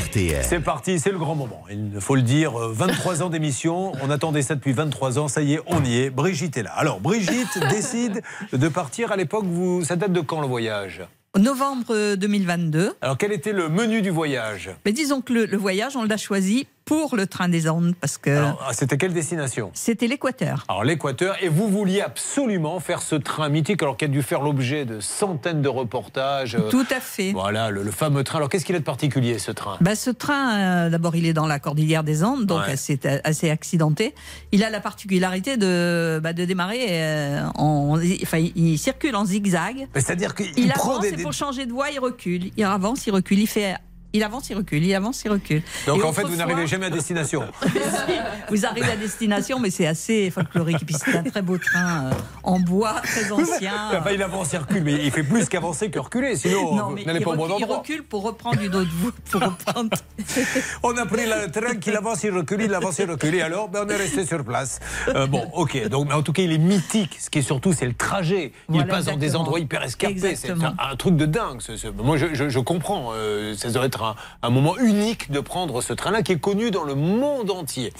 [0.06, 0.44] RTL.
[0.44, 1.62] C'est parti, c'est le grand moment.
[1.70, 3.92] Il faut le dire, euh, 23 ans d'émission.
[4.02, 5.28] On attendait ça depuis 23 ans.
[5.28, 6.10] Ça y est, on y est.
[6.10, 6.72] Brigitte est là.
[6.74, 8.22] Alors, Brigitte décide
[8.52, 9.44] de partir à l'époque.
[9.46, 11.02] Vous, ça date de quand le voyage?
[11.38, 12.94] Novembre 2022.
[13.02, 14.70] Alors, quel était le menu du voyage?
[14.84, 18.18] Mais disons que le, le voyage, on l'a choisi pour le train des Andes parce
[18.18, 20.64] que ah, C'était quelle destination c'était l'Équateur.
[20.68, 24.42] Alors l'Équateur, et vous vouliez absolument faire ce train mythique, alors qu'il a dû faire
[24.42, 26.56] l'objet de centaines de reportages.
[26.56, 27.30] euh, Tout à fait.
[27.30, 28.38] Voilà, le, le fameux train.
[28.38, 29.76] Alors qu'est-ce qu'il a de particulier ce train?
[29.80, 32.72] Bah, ce train, euh, d'abord, il est dans la cordillère des Andes, donc Ouais.
[32.72, 34.12] assez, assez accidenté.
[34.50, 37.98] Il a la particularité de, bah, de démarrer euh, en.
[38.22, 39.86] Enfin, il, circule en zigzag.
[39.94, 42.50] C'est-à-dire qu'il Il prend avance des, et des- pour changer de voie, il recule.
[42.56, 43.38] Il avance, il recule.
[43.38, 43.76] Il fait.
[44.12, 45.62] Il avance, il recule, il avance, il recule.
[45.86, 47.44] Donc Et en fait, vous n'arrivez jamais à destination.
[48.50, 50.82] Vous arrivez à destination, mais c'est assez folklorique.
[50.82, 52.10] Et puis c'est un très beau train euh,
[52.42, 53.72] en bois, très ancien.
[53.96, 57.04] Enfin, il avance, il recule, mais il fait plus qu'avancer que reculer, sinon Non, vous
[57.04, 57.78] n'allez pas au bon recule, il endroit.
[57.78, 59.12] recule pour reprendre une autre voie.
[59.30, 59.90] Pour reprendre.
[60.82, 63.34] On a pris le train qu'il avance, il recule, il avance, il recule.
[63.36, 64.80] Et alors, ben, on est resté sur place.
[65.08, 65.88] Euh, bon, ok.
[65.88, 67.16] Donc, mais en tout cas, il est mythique.
[67.20, 68.52] Ce qui est surtout, c'est le trajet.
[68.68, 70.34] Il Voilà, passe dans des endroits hyper escarpés.
[70.34, 71.60] C'est un, un truc de dingue.
[71.60, 73.10] ce- ce- Moi, je, je- je comprends.
[73.14, 76.84] euh, ça doit être un, moment unique de prendre ce train-là qui est connu dans
[76.84, 77.92] le monde entier.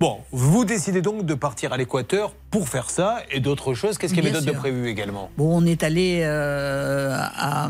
[0.00, 3.98] Bon, vous décidez donc de partir à l'Équateur pour faire ça et d'autres choses.
[3.98, 5.28] Qu'est-ce qu'il y avait d'autre de prévu également?
[5.36, 7.68] Bon, on est allé, euh, à-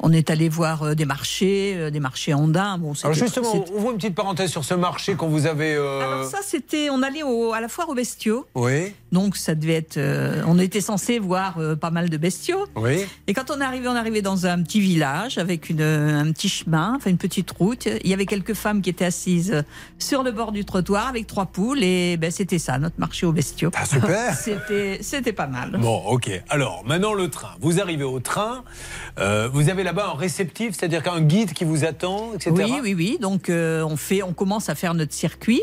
[0.00, 2.76] on est allé voir euh, des marchés, euh, des marchés andins.
[2.78, 5.74] Bon, Alors justement, on voit une petite parenthèse sur ce marché qu'on vous avait...
[5.76, 8.46] euh, Alors ça, c'était, on allait au- à la foire aux bestiaux.
[8.56, 12.66] Oui, Donc ça devait être, euh, on était censé voir pas mal de bestiaux.
[12.74, 13.06] oui.
[13.28, 16.30] Et quand on est arrivé, on est arrivé dans un petit village avec une, un
[16.32, 17.86] petit chemin, enfin une petite route.
[18.02, 19.64] Il y avait quelques femmes qui étaient assises
[20.00, 23.32] sur le bord du trottoir avec trois poules et ben, c'était ça, notre marché aux
[23.32, 23.70] bestiaux.
[23.74, 24.34] Ah, super.
[25.00, 25.78] C'était, pas mal.
[25.80, 26.30] Bon, ok.
[26.48, 27.50] Alors, maintenant le train.
[27.60, 28.64] Vous arrivez au train.
[29.18, 32.52] euh, vous avez là-bas un réceptif, c'est-à-dire qu'un guide qui vous attend, etc.
[32.52, 33.18] Oui, oui, oui.
[33.20, 35.62] Donc euh, on fait, on commence à faire notre circuit.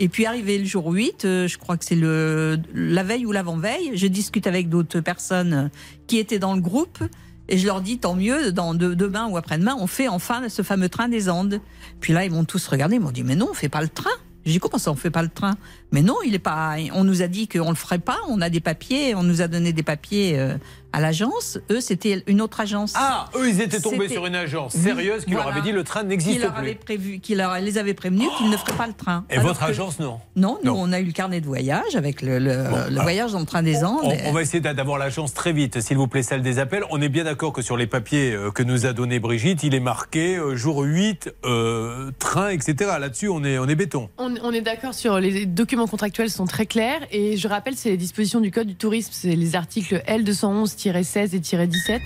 [0.00, 3.32] Et puis arrivé le jour 8, euh, je crois que c'est le la veille ou
[3.32, 5.70] l'avant-veille, je discute avec d'autres personnes
[6.06, 7.02] qui étaient dans le groupe
[7.48, 10.62] et je leur dis tant mieux, dans de- demain ou après-demain, on fait enfin ce
[10.62, 11.60] fameux train des Andes.
[11.98, 13.88] Puis là, ils m'ont tous regardé, ils m'ont dit mais non, on fait pas le
[13.88, 14.10] train.
[14.48, 15.58] J'ai dit comment ça on fait pas le train
[15.92, 16.76] Mais non, il est pas.
[16.94, 18.18] On nous a dit qu'on le ferait pas.
[18.28, 19.14] On a des papiers.
[19.14, 20.54] On nous a donné des papiers euh,
[20.92, 21.58] à l'agence.
[21.70, 22.92] Eux, c'était une autre agence.
[22.96, 26.00] Ah, eux, ils étaient tombés sur une agence sérieuse qui leur avait dit le train
[26.00, 26.60] Qui n'existe leur plus.
[26.62, 29.24] avait prévu, qui leur les avait prévenus qu'ils ne feraient pas le train.
[29.30, 31.96] Et Alors votre que- agence, non Non, nous on a eu le carnet de voyage
[31.96, 34.00] avec le, le- le alors, voyage dans le train des Andes.
[34.02, 36.84] On, on va essayer d'a- d'avoir l'agence très vite, s'il vous plaît, celle des appels.
[36.90, 39.74] On est bien d'accord que sur les papiers euh, que nous a donné Brigitte, il
[39.74, 42.92] est marqué euh, jour 8, euh, train, etc.
[43.00, 44.08] Là-dessus, on est, on est béton.
[44.18, 47.90] On, on est d'accord sur les documents contractuels sont très clairs et je rappelle c'est
[47.90, 52.02] les dispositions du code du tourisme, c'est les articles L211-16 et 17.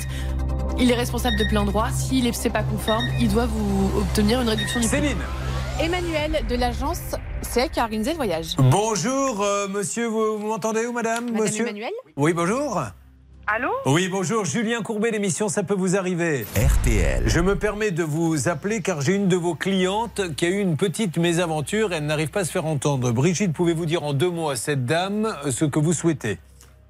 [0.78, 1.90] Il est responsable de plein droit.
[1.90, 5.18] S'il n'est pas conforme, il doit vous obtenir une réduction du Céline
[5.80, 7.00] Emmanuel de l'agence,
[7.40, 8.54] c'est qui a organisé le voyage.
[8.58, 11.92] Bonjour, euh, monsieur, vous, vous m'entendez ou madame Madame monsieur Emmanuel?
[12.16, 12.82] Oui, bonjour.
[13.46, 16.46] Allô Oui, bonjour, Julien Courbet, l'émission Ça peut vous arriver.
[16.56, 17.24] RTL.
[17.26, 20.60] Je me permets de vous appeler car j'ai une de vos clientes qui a eu
[20.60, 23.10] une petite mésaventure et elle n'arrive pas à se faire entendre.
[23.10, 26.38] Brigitte, pouvez-vous dire en deux mots à cette dame euh, ce que vous souhaitez?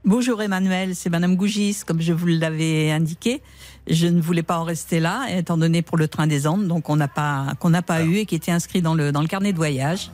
[0.04, 3.40] Bonjour Emmanuel, c'est Madame Gougis, comme je vous l'avais indiqué.
[3.88, 6.88] Je ne voulais pas en rester là, étant donné pour le train des Andes, donc
[6.88, 9.26] on n'a pas qu'on n'a pas eu et qui était inscrit dans le dans le
[9.26, 10.10] carnet de voyage.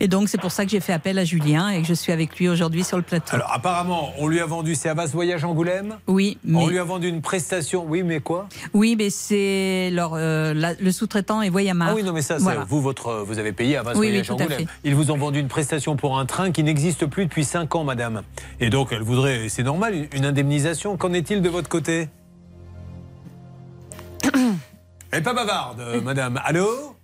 [0.00, 2.12] Et donc c'est pour ça que j'ai fait appel à Julien et que je suis
[2.12, 3.34] avec lui aujourd'hui sur le plateau.
[3.36, 6.84] Alors apparemment, on lui a vendu, c'est Avas Voyage Angoulême Oui, mais On lui a
[6.84, 8.48] vendu une prestation, oui, mais quoi?
[8.74, 11.90] Oui, mais c'est leur euh, la- le sous-traitant est Voyamar.
[11.90, 12.64] Ah oui, non, mais ça, c'est- Voilà.
[12.68, 14.66] vous, votre, vous avez payé Avas Oui, oui, Voyage à Angoulême.
[14.82, 17.84] Ils vous ont vendu une prestation pour un train qui n'existe plus depuis 5 ans,
[17.84, 18.22] madame.
[18.58, 20.96] Et donc, elle voudrait, c'est normal, une indemnisation.
[20.96, 22.08] Qu'en est-il de votre côté?
[25.12, 26.40] Est pas bavarde, euh, madame.
[26.44, 26.96] Allô?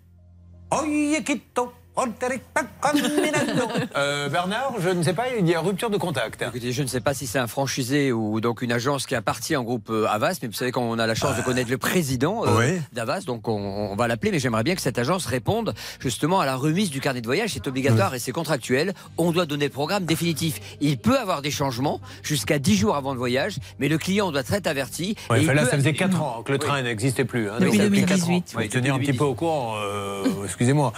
[0.71, 1.73] Oye, quito,
[3.97, 6.43] Euh, Bernard, je ne sais pas, il y a rupture de contact.
[6.43, 9.57] Écoutez, je ne sais pas si c'est un franchisé ou donc une agence qui appartient
[9.57, 12.45] au groupe euh, Avas, mais vous savez qu'on a la chance de connaître le président
[12.47, 12.81] euh, Oui.
[12.93, 13.53] d'Avas, donc on,
[13.91, 17.01] on va l'appeler, mais j'aimerais bien que cette agence réponde justement à la remise du
[17.01, 17.51] carnet de voyage.
[17.55, 18.95] C'est obligatoire et c'est contractuel.
[19.17, 20.61] On doit donner le programme définitif.
[20.81, 24.43] Il peut avoir des changements jusqu'à 10 jours avant le voyage, mais le client doit
[24.49, 25.17] être averti.
[25.31, 25.99] Ouais, et là, peut ça faisait annuler.
[25.99, 27.49] 4 ans que le train n'existait plus.
[27.51, 28.07] hein, Depuis donc ça fait 2018.
[28.07, 28.43] quatre ans.
[28.53, 29.75] Faut Oui, tenir un petit peu au courant.
[29.83, 30.93] euh, Excusez-moi.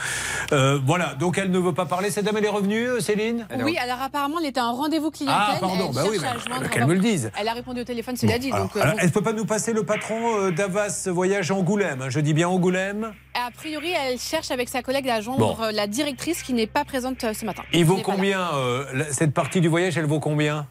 [0.90, 2.10] Voilà, donc elle ne veut pas parler.
[2.10, 5.36] Cette dame, elle est revenue, euh, Céline Oui, alors apparemment, elle était en rendez-vous clientèle.
[5.54, 6.18] Ah, pardon, elle bah oui,
[6.72, 7.30] qu'elle me le dise.
[7.38, 8.50] Elle a répondu au téléphone, cela dit.
[8.50, 8.98] Alors, donc, euh, alors, bon.
[9.00, 12.02] elle ne peut pas nous passer le patron euh, d'Avas Voyage Angoulême.
[12.02, 13.12] hein, Je dis bien Angoulême.
[13.34, 15.62] A priori, elle cherche avec sa collègue à joindre Bon.
[15.64, 17.62] euh, la directrice qui n'est pas présente ce matin.
[17.72, 20.66] Il vaut combien euh, la- Cette partie du voyage, elle vaut combien?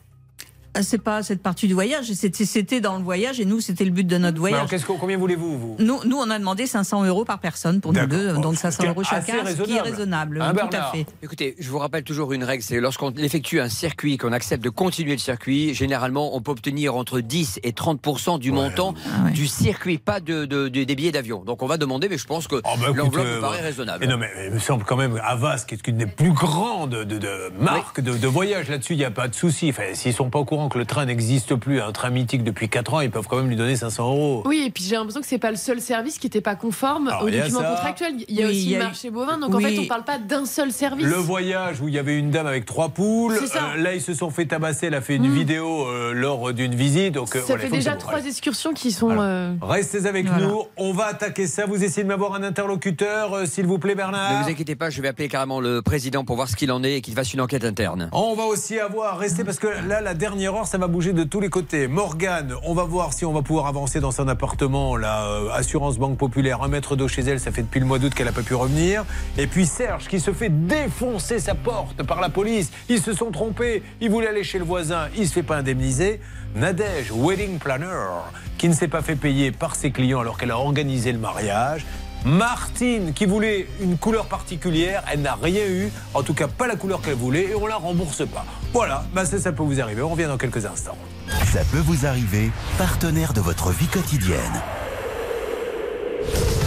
[0.82, 4.06] C'est pas cette partie du voyage, c'était dans le voyage et nous c'était le but
[4.06, 4.70] de notre Alors, voyage.
[4.86, 5.76] que- combien voulez-vous, vous?
[5.80, 8.62] Nous, nous, on a demandé 500 euros par personne pour nous deux, Bon, donc ce
[8.62, 10.42] 500 qui est euros chacun, ce qui est raisonnable.
[10.42, 11.06] Hein, tout à fait.
[11.24, 14.70] Écoutez, je vous rappelle toujours une règle, c'est lorsqu'on effectue un circuit, qu'on accepte de
[14.70, 19.48] continuer le circuit, généralement on peut obtenir entre 10 et 30% du montant Ah du
[19.48, 21.44] circuit, pas de, de- de- des billets d'avion.
[21.44, 24.04] Donc on va demander, mais je pense que Oh, bah, l'enveloppe euh, paraît raisonnable.
[24.04, 26.92] et non, mais il me semble quand même Avas, qui est une des plus grandes
[26.92, 29.70] de, de marques de, de voyage là-dessus, il n'y a pas de souci.
[29.70, 32.70] Enfin, S'ils sont pas au courant que le train n'existe plus, un train mythique depuis
[32.70, 34.44] 4 ans, ils peuvent quand même lui donner 500 euros.
[34.46, 37.08] Oui, et puis j'ai l'impression que c'est pas le seul service qui n'était pas conforme
[37.10, 38.14] Alors, aux il y a documents contractuels.
[38.28, 39.86] Il y a Oui, aussi y a le eu- marché bovin, donc en fait on
[39.86, 41.06] parle pas d'un seul service.
[41.06, 44.14] Le voyage où il y avait une dame avec trois poules, euh, là ils se
[44.14, 45.34] sont fait tabasser, elle a fait une Mm.
[45.34, 47.14] vidéo euh, lors d'une visite.
[47.16, 49.20] Donc, euh, Ça voilà, fait déjà trois excursions qui sont.
[49.20, 50.46] euh, Restez avec Voilà.
[50.46, 51.66] nous, on va attaquer ça.
[51.66, 54.90] Vous essayez de m'avoir un interlocuteur, euh, s'il vous plaît, Bernard Ne vous inquiétez pas,
[54.90, 57.34] je vais appeler carrément le président pour voir ce qu'il en est et qu'il fasse
[57.34, 58.10] une enquête interne.
[58.12, 61.40] On va aussi avoir, rester parce que là, la dernière ça va bouger de tous
[61.40, 61.88] les côtés.
[61.88, 64.98] Morgane, on va voir si on va pouvoir avancer dans son appartement.
[64.98, 68.00] La euh, Assurance Banque Populaire, un mètre d'eau chez elle, ça fait depuis le mois
[68.00, 69.06] d'août qu'elle n'a pas pu revenir.
[69.38, 72.72] Et puis Serge qui se fait défoncer sa porte par la police.
[72.90, 73.84] Ils se sont trompés.
[74.02, 75.08] Il voulait aller chez le voisin.
[75.16, 76.20] Il se fait pas indemniser.
[76.56, 78.10] Nadège, wedding planner,
[78.58, 81.86] qui ne s'est pas fait payer par ses clients alors qu'elle a organisé le mariage.
[82.26, 86.76] Martine qui voulait une couleur particulière, elle n'a rien eu, en tout cas pas la
[86.76, 88.46] couleur qu'elle voulait et on la rembourse pas.
[88.74, 90.98] Voilà, bah ça, ça peut vous arriver, on revient dans quelques instants.
[91.46, 94.62] Ça peut vous arriver, partenaire de votre vie quotidienne.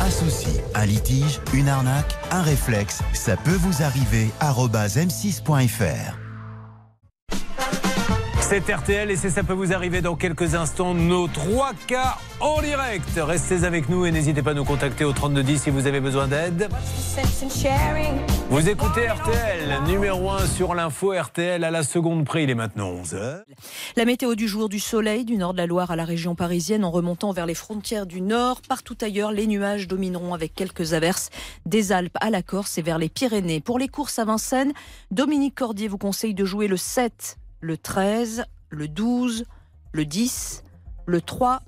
[0.00, 4.30] Un souci, un litige, une arnaque, un réflexe, ça peut vous arriver.
[4.40, 6.21] arobase m6.fr.
[8.52, 10.92] C'est RTL et c'est ça peut vous arriver dans quelques instants.
[10.92, 13.08] Nos trois cas en direct.
[13.16, 16.28] Restez avec nous et n'hésitez pas à nous contacter au 3210 si vous avez besoin
[16.28, 16.68] d'aide.
[18.50, 22.42] Vous écoutez RTL, numéro 1 sur l'info RTL à la seconde près.
[22.44, 23.44] Il est maintenant 11h.
[23.96, 26.84] La météo du jour, du soleil du nord de la Loire à la région parisienne
[26.84, 28.60] en remontant vers les frontières du nord.
[28.68, 31.30] Partout ailleurs, les nuages domineront avec quelques averses
[31.64, 33.60] des Alpes à la Corse et vers les Pyrénées.
[33.60, 34.74] Pour les courses à Vincennes,
[35.10, 39.44] Dominique Cordier vous conseille de jouer le 7, le 13, le 12,
[39.92, 40.64] le 10,
[41.06, 41.62] le 3,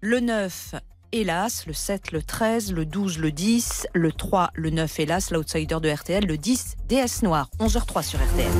[0.00, 0.74] le 9
[1.10, 1.66] hélas.
[1.66, 5.30] Le 7, le 13, le 12, le 10, le 3, le 9, hélas.
[5.32, 7.50] L'outsider de RTL, le 10, DS Noir.
[7.58, 8.52] 11h03 sur RTL.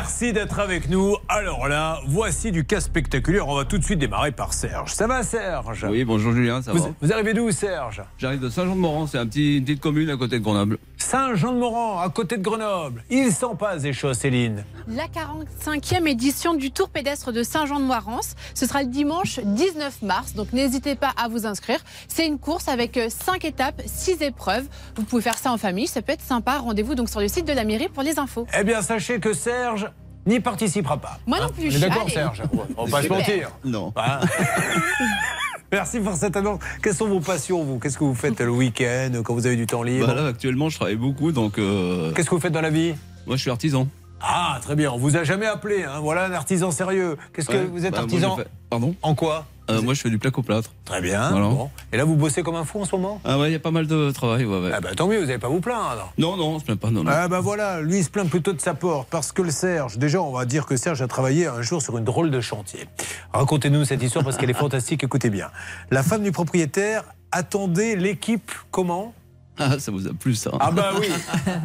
[0.00, 1.18] Merci d'être avec nous.
[1.28, 3.46] Alors là, voici du cas spectaculaire.
[3.48, 4.94] On va tout de suite démarrer par Serge.
[4.94, 5.86] Ça va, Serge?
[5.90, 6.88] Oui, bonjour Julien, ça vous, va?
[7.02, 8.02] vous arrivez d'où, Serge?
[8.16, 10.78] J'arrive de Saint-Jean-de-Moran, c'est un petit, une petite commune à côté de Grenoble.
[10.96, 13.04] Saint-Jean-de-Moran, à côté de Grenoble.
[13.10, 14.64] Il s'en passe des choses, Céline.
[14.88, 18.36] La 45e édition du Tour pédestre de Saint-Jean-de-Moirance.
[18.54, 21.80] Ce sera le dimanche 19 mars, donc n'hésitez pas à vous inscrire.
[22.08, 24.64] C'est une course avec 5 étapes, 6 épreuves.
[24.96, 26.56] Vous pouvez faire ça en famille, ça peut être sympa.
[26.56, 28.46] Rendez-vous donc sur le site de la mairie pour les infos.
[28.58, 29.90] Eh bien, sachez que Serge
[30.30, 31.18] n'y participera pas.
[31.26, 31.68] Moi non plus.
[31.72, 32.08] On est d'accord.
[32.10, 32.42] Serge
[32.76, 33.50] On va pas se mentir.
[33.64, 33.92] Non.
[33.96, 34.20] Hein
[35.72, 36.58] Merci pour cette annonce.
[36.82, 37.78] Quelles sont vos passions, vous?
[37.78, 40.08] Qu'est-ce que vous faites le week-end, quand vous avez du temps libre?
[40.08, 41.58] Bah là, actuellement, je travaille beaucoup, donc.
[41.58, 42.94] euh, Qu'est-ce que vous faites dans la vie?
[43.26, 43.86] Moi, je suis artisan.
[44.20, 44.90] Ah, très bien.
[44.90, 45.84] On vous a jamais appelé.
[45.84, 46.00] Hein.
[46.00, 47.16] Voilà un artisan sérieux.
[47.32, 48.36] Qu'est-ce que vous êtes Bah, artisan
[48.68, 48.94] Pardon?
[49.02, 49.46] En quoi?
[49.70, 50.70] Euh, Moi, je fais du plaque-au-plâtre.
[50.84, 51.30] Très bien.
[51.30, 51.48] Voilà.
[51.48, 51.70] Bon.
[51.92, 53.20] Et là, vous bossez comme un fou en ce moment?
[53.24, 54.70] Ah ouais, il y a pas mal de travail, ouais, ouais.
[54.74, 56.12] Ah bah tant mieux, vous n'allez pas vous plaindre.
[56.18, 57.10] Non, non, on se plaint pas, non, non.
[57.12, 59.98] Ah bah voilà, lui il se plaint plutôt de sa porte parce que le Serge,
[59.98, 62.86] déjà on va dire que Serge a travaillé un jour sur une drôle de chantier.
[63.32, 65.48] Racontez-nous cette histoire parce qu'elle est fantastique, écoutez bien.
[65.90, 69.14] La femme du propriétaire attendait l'équipe comment?
[69.60, 71.06] Ah, ça vous a plu, ça Ah bah oui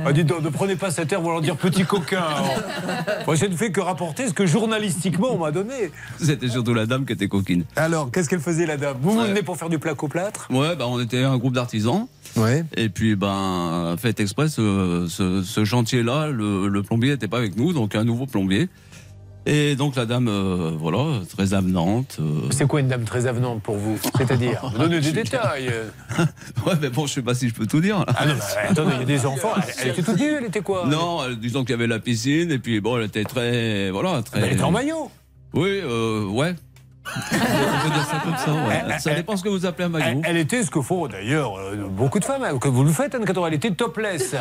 [0.05, 2.21] ah, Dites donc, ne prenez pas cet air voulant dire petit coquin.
[2.21, 2.59] alors.
[3.25, 5.91] Moi je ne fais que rapporter ce que journalistiquement on m'a donné.
[6.21, 7.63] C'était surtout la dame qui était coquine.
[7.75, 8.97] Alors, qu'est-ce qu'elle faisait la dame?
[9.01, 10.47] Vous vous venez pour faire du au plâtre?
[10.51, 12.07] Ouais, bah, on était un groupe d'artisans.
[12.35, 12.65] Ouais.
[12.75, 17.55] Et puis, ben, fait exprès, ce, ce- ce chantier-là, le, le plombier n'était pas avec
[17.55, 18.67] nous, donc un nouveau plombier.
[19.47, 22.17] Et donc la dame, euh, voilà, très avenante.
[22.19, 24.71] euh, C'est quoi une dame très avenante pour vous C'est-à-dire?
[24.79, 25.71] Donnez des détails.
[26.65, 28.03] Ouais, mais bon, je sais pas si je peux tout dire.
[28.07, 28.33] Ah non,
[28.69, 29.51] attendez, il y a des enfants.
[29.57, 30.87] Elle, elle était toute nue, elle était quoi?
[30.87, 33.91] Non, disons qu'il y avait la piscine, et puis bon, elle était très.
[33.91, 34.39] Voilà, très.
[34.41, 35.11] Elle était en maillot.
[35.53, 36.55] Oui, euh, ouais.
[37.05, 38.99] On peut dire ça comme ça, ouais.
[38.99, 40.21] Ça dépend ce que vous appelez un maillot.
[40.23, 42.91] Elle, elle était ce que font d'ailleurs euh, beaucoup de femmes, hein, que vous le
[42.91, 44.35] faites, Anne Caton, elle était topless.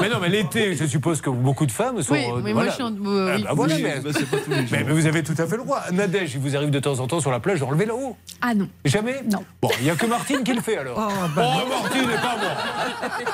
[0.00, 2.12] mais non, mais elle était, je suppose que beaucoup de femmes sont.
[2.14, 4.28] Oui, euh, mais moi, je suis en- euh, Ah bah voilà, Oui, mais, bah, c'est
[4.30, 4.66] pas tous les jours.
[4.72, 5.82] mais, mais vous avez tout à fait le droit.
[5.92, 8.68] Nadège, il vous arrive de temps en temps sur la plage d'enlever là-haut Ah non.
[8.84, 9.44] Jamais Non.
[9.62, 10.96] Bon, il n'y a que Martine qui le fait alors.
[10.98, 12.50] Oh, Martine et pas moi.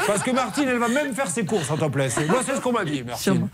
[0.06, 2.18] Parce que Martine, elle va même faire ses courses en topless.
[2.28, 3.48] Moi, c'est ce qu'on m'a dit, Martine.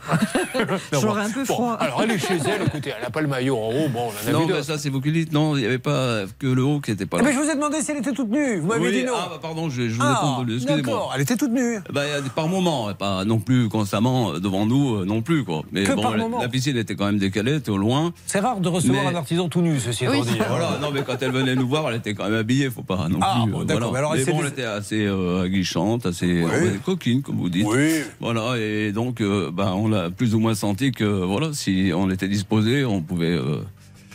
[0.93, 1.75] J'aurais un peu Bon, froid.
[1.81, 3.89] alors, elle est chez elle, écoutez, elle n'a pas le maillot en haut.
[3.89, 5.33] Bon, on en a Non, vu ça, c'est vous qui le dites.
[5.33, 7.29] Non, il n'y avait pas que le haut qui n'était pas Eh là.
[7.31, 8.59] ben, je vous ai demandé si elle était toute nue.
[8.61, 9.13] Vous m'avez Oui, dit non.
[9.17, 10.65] Ah, bah, pardon, je, je vous Ah, ai.
[10.77, 11.79] D'accord, elle était toute nue.
[11.93, 12.03] Bah,
[12.35, 15.63] par moment, pas non plus constamment euh, devant nous, euh, non plus quoi.
[15.73, 16.41] Mais Que bon, par la, moment.
[16.41, 18.13] la piscine était quand même décalée, elle était au loin.
[18.27, 20.39] C'est rare de recevoir Mais- un artisan tout nu, ceci étant Oui, dit.
[20.41, 20.45] hein.
[20.49, 20.79] voilà.
[20.81, 23.19] Non, mais quand elle venait nous voir, elle était quand même habillée, faut pas non
[23.23, 23.53] Ah, plus.
[23.53, 23.91] bon, euh, d'accord.
[23.91, 23.93] voilà.
[23.93, 27.37] Mais alors, elle mais bon, des- elle était assez euh, aguichante, assez euh, coquine, comme
[27.37, 27.67] vous dites.
[27.67, 28.01] Oui.
[28.21, 32.11] Voilà, et donc, euh, bah, on a plus ou moins senti que, voilà, si on
[32.11, 33.39] était disposé, on pouvait.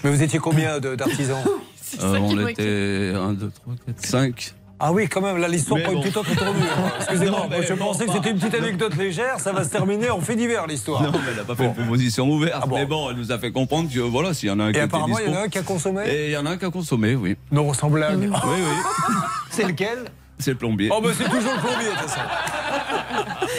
[0.06, 1.44] Mais vous étiez combien d'artisans
[2.04, 4.54] euh, on était 1, 2, 3, 4, 5.
[4.80, 6.04] Ah oui, quand même, là, l'histoire prend une bon.
[6.04, 6.64] toute autre tournure.
[6.78, 6.92] hein.
[7.00, 10.22] Excusez-moi, je bon, pensais que c'était une petite anecdote légère, ça va se terminer en
[10.22, 11.02] fait divers, l'histoire.
[11.02, 12.68] Non, mais elle n'a pas fait une proposition ouverte.
[12.70, 14.78] Mais bon, elle nous a fait comprendre que, voilà, s'il y en a un qui
[14.78, 16.52] Et apparemment, il y en a un qui a consommé Et il y en a
[16.52, 17.36] un qui a consommé, oui.
[17.52, 18.20] Non, sans blague.
[18.20, 19.16] Oui, oui.
[19.50, 20.12] C'est lequel?
[20.38, 20.90] C'est le plombier.
[20.92, 22.20] Oh, bah c'est toujours le plombier, de toute façon.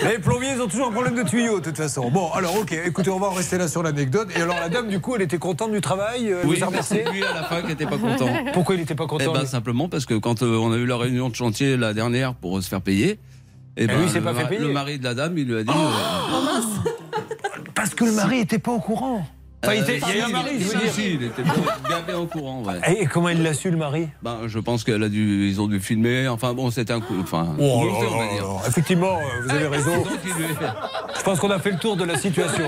[0.05, 2.11] Les plombiers, ils ont toujours un problème de tuyau, de toute façon.
[2.11, 4.29] Bon, alors, ok, écoutez, on va en rester là sur l'anecdote.
[4.37, 7.05] Et alors, la dame, du coup, elle était contente du travail euh, Elle Oui, c'est
[7.13, 8.29] lui à la fin qui n'était pas content.
[8.53, 10.77] Pourquoi il n'était pas Eh content ben, lui simplement parce que quand euh, on a
[10.77, 13.19] eu la réunion de chantier la dernière pour se faire payer,
[13.77, 14.61] eh Et ben, lui, il s'est le, pas fait ma- payer.
[14.61, 15.71] le mari de la dame, il lui a dit.
[15.75, 16.41] Oh,
[17.75, 19.27] Parce que le mari n'était pas au courant.
[19.65, 20.93] Enfin, il, était- il y a eu un mari, je veux si, dire.
[20.93, 22.63] si, il était bien, au courant.
[22.63, 23.01] Ouais.
[23.01, 24.09] Et comment il l'a su, le mari?
[24.23, 26.29] Ben, je pense qu'elle a dû, ils ont dû filmer.
[26.29, 27.17] Enfin bon, c'était un coup.
[27.21, 28.45] Enfin, Oh on va dire.
[28.69, 30.05] Effectivement, euh, vous avez raison.
[31.17, 32.65] Je pense qu'on a fait le tour de la situation.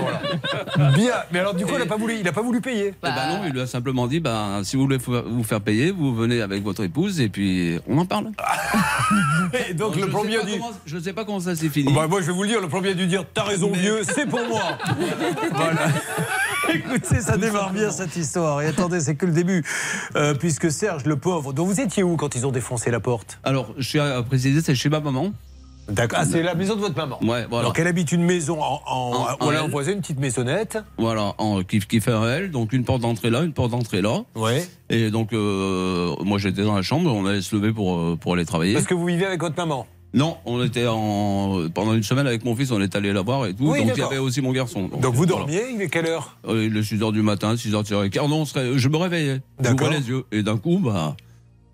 [0.77, 0.91] là.
[0.91, 1.13] Bien.
[1.31, 2.93] Mais alors, du coup, il n'a pas voulu, il a pas voulu payer.
[3.01, 5.91] Eh ben non, il lui a simplement dit, ben, si vous voulez vous faire payer,
[5.91, 8.31] vous venez avec votre épouse et puis on en parle.
[9.69, 10.53] Et donc, je le a dit.
[10.53, 11.91] comment- Je ne sais pas comment ça s'est fini.
[11.93, 14.01] Bah, moi, je vais vous le dire, le plombier a dû dire T'as raison, vieux,
[14.03, 14.61] c'est pour moi.
[15.53, 15.87] voilà.
[16.73, 18.61] Écoutez, ça démarre bien cette histoire.
[18.61, 19.63] Et attendez, c'est que le début.
[20.15, 23.39] Euh, puisque Serge, le pauvre, dont vous étiez où quand ils ont défoncé la porte?
[23.43, 25.31] Alors, je suis à préciser, c'est chez ma maman.
[25.87, 26.19] D'accord.
[26.21, 27.17] Ah, c'est la maison de votre maman.
[27.23, 27.67] Ouais, voilà.
[27.67, 28.79] Donc, elle habite une maison en.
[28.85, 30.77] en, En- voilà, voisin, une petite maisonnette.
[30.99, 34.21] Voilà, en qui, qui fait L, donc une porte d'entrée là, une porte d'entrée là.
[34.35, 34.67] Ouais.
[34.91, 38.33] Et donc, euh, moi j'étais dans la chambre, on allait se lever pour, euh, pour
[38.35, 38.73] aller travailler.
[38.73, 39.87] Parce que vous vivez avec votre maman.
[40.13, 43.45] Non, on était en, pendant une semaine avec mon fils, on est allé la voir
[43.45, 43.69] et tout.
[43.69, 44.87] Oui, donc il y avait aussi mon garçon.
[44.87, 45.27] Donc, vous voilà.
[45.45, 48.45] dormiez, il est quelle heure Euh, Il est 6h du matin, 6h car non, on
[48.45, 49.41] serait- je me réveillais.
[49.59, 49.89] D'accord.
[49.91, 50.23] Les yeux.
[50.31, 51.15] Et d'un coup, bah,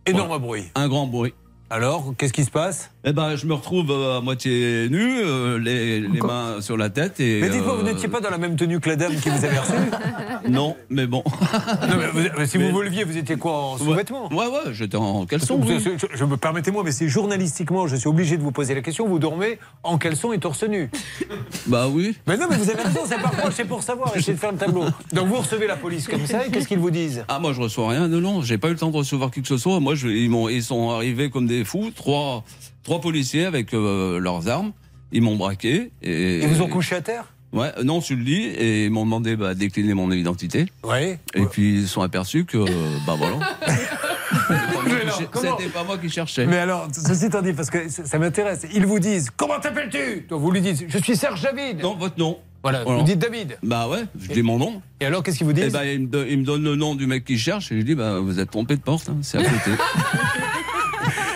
[0.06, 0.64] Énorme bruit.
[0.76, 1.34] un grand bruit.
[1.70, 5.60] Alors, qu'est-ce qui se passe Eh ben, je me retrouve euh, à moitié nu, euh,
[5.60, 7.20] les, les mains sur la tête.
[7.20, 9.30] Et, Mais dites-moi, vous euh, n'étiez pas dans la même tenue que la dame qui
[9.30, 9.74] vous avait reçu
[10.50, 11.24] Non, mais bon.
[11.88, 14.28] Non, mais vous- mais si Mais- vous vous leviez, vous étiez quoi en sous-vêtements?
[14.34, 15.62] Ouais, ouais, j'étais en caleçon.
[15.64, 15.80] Je, oui.
[16.00, 19.08] je- je me permettez-moi, mais c'est journalistiquement, je suis obligé de vous poser la question.
[19.08, 20.90] Vous dormez en caleçon et torse nu
[21.68, 22.18] Bah oui.
[22.26, 24.52] Mais non, mais vous avez raison, c'est pas moi, c'est pour savoir, essayer de faire
[24.52, 24.86] le tableau.
[25.14, 27.24] Donc vous recevez la police comme ça, et qu'est-ce qu'ils vous disent?
[27.28, 28.08] Ah, moi, je reçois rien.
[28.08, 29.80] Non, non, j'ai pas eu le temps de recevoir qui que ce soit.
[29.80, 31.92] Moi, je, ils, ils sont arrivés comme des fous.
[31.96, 32.44] Trois,
[32.86, 34.72] trois policiers avec euh, leurs armes.
[35.12, 35.92] Ils m'ont braqué.
[36.02, 37.26] Et, Ils vous ont couché à terre?
[37.52, 38.46] Ouais, non, sur le lit.
[38.46, 40.68] Et ils m'ont demandé bah, de décliner mon identité.
[40.84, 41.20] Ouais.
[41.34, 42.58] Et puis, ils sont aperçus que,
[43.06, 43.40] bah voilà.
[45.34, 46.46] C'était pas moi qui cherchais.
[46.46, 50.28] Mais alors, ceci étant dit, parce que ça ça m'intéresse, ils vous disent Comment t'appelles-tu?
[50.30, 51.82] Vous lui dites Je suis Serge David.
[51.82, 52.40] Non, votre nom.
[52.64, 53.00] Voilà, Voilà.
[53.00, 53.58] vous dites David.
[53.64, 54.82] Bah ouais, je dis mon nom.
[55.00, 56.76] Et alors, qu'est-ce qu'ils vous disent Eh ben, il me, donne, il me donne le
[56.76, 59.18] nom du mec qui cherche et je dis bah vous êtes trompé de porte, hein,
[59.22, 59.72] c'est à côté.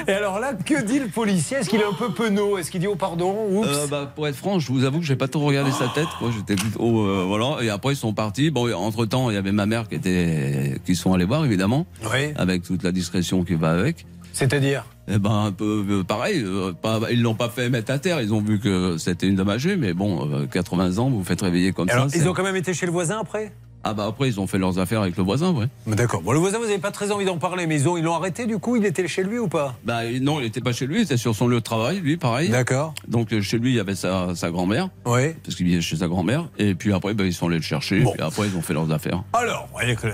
[0.09, 1.57] Et alors là, que dit le policier?
[1.57, 2.57] Est-ce qu'il est un peu penaud?
[2.57, 3.45] Est-ce qu'il dit Oh pardon?
[3.51, 5.87] Oups Euh, bah, pour être franc, je vous avoue que j'ai pas trop regardé sa
[5.87, 6.07] tête.
[6.35, 7.63] J'étais plutôt euh, voilà.
[7.63, 8.49] Et après ils sont partis.
[8.49, 11.85] Bon, entre temps, il y avait ma mère qui était, qui sont allés voir évidemment,
[12.11, 12.31] Oui.
[12.37, 14.07] avec toute la discrétion qui va avec.
[14.33, 14.83] C'est-à-dire?
[15.07, 16.41] Eh ben un peu euh, pareil.
[16.43, 18.19] euh, pas, ils l'ont pas fait mettre à terre.
[18.21, 19.75] Ils ont vu que c'était une dommagée.
[19.75, 22.17] Mais bon, euh, 80 ans, vous vous faites réveiller comme Alors, ça.
[22.17, 23.51] ils ont quand même été chez le voisin après?
[23.83, 25.67] Ah bah après ils ont fait leurs affaires avec le voisin, ouais.
[25.87, 26.21] D'accord.
[26.21, 28.13] Bon, le voisin, vous n'avez pas très envie d'en parler, mais ils ont- ils l'ont
[28.15, 29.75] arrêté du coup Il était chez lui ou pas?
[29.83, 32.17] Bah non, il était pas chez lui, il était sur son lieu de travail, lui,
[32.17, 32.49] pareil.
[32.49, 32.93] D'accord.
[33.07, 34.89] Donc euh, chez lui, il y avait sa, sa grand-mère.
[35.05, 35.33] Oui.
[35.43, 36.47] Parce qu'il vivait chez sa grand-mère.
[36.57, 37.99] Et puis après, bah, ils sont allés le chercher.
[38.01, 39.23] Et puis après, ils ont fait leurs affaires.
[39.33, 40.11] Alors, vous voyez que- euh,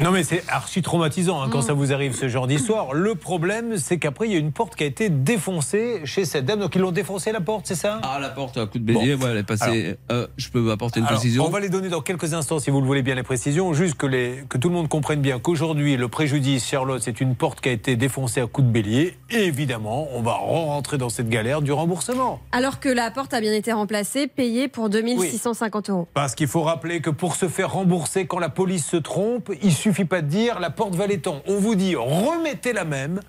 [0.00, 2.92] non mais c'est archi traumatisant hein, quand ça vous arrive ce genre d'histoire.
[2.94, 5.08] Le problème, c'est qu'après il y a une porte qui a été
[5.40, 6.60] défoncée chez cette dame.
[6.60, 8.00] Donc ils l'ont défoncé la porte, c'est ça?
[8.02, 9.96] Ah, la porte à coup de bélier, ouais, elle est passée.
[10.12, 11.46] Euh, je peux apporter une Alors, précision?
[11.46, 13.72] On va les donner dans quelques instants si vous le voulez bien les précisions.
[13.72, 17.34] Juste que, les, que tout le monde comprenne bien qu'aujourd'hui le préjudice, Charlotte, c'est une
[17.34, 19.16] porte qui a été défoncée à coup de bélier.
[19.30, 22.40] Et évidemment, on va rentrer dans cette galère du remboursement.
[22.52, 26.08] Alors que la porte a bien été remplacée, payée pour 2650 euros.
[26.14, 29.72] Parce qu'il faut rappeler que pour se faire rembourser quand la police se trompe, il
[29.72, 31.42] suffit pas de dire la porte valait tant.
[31.46, 33.20] On vous dit remettez la même,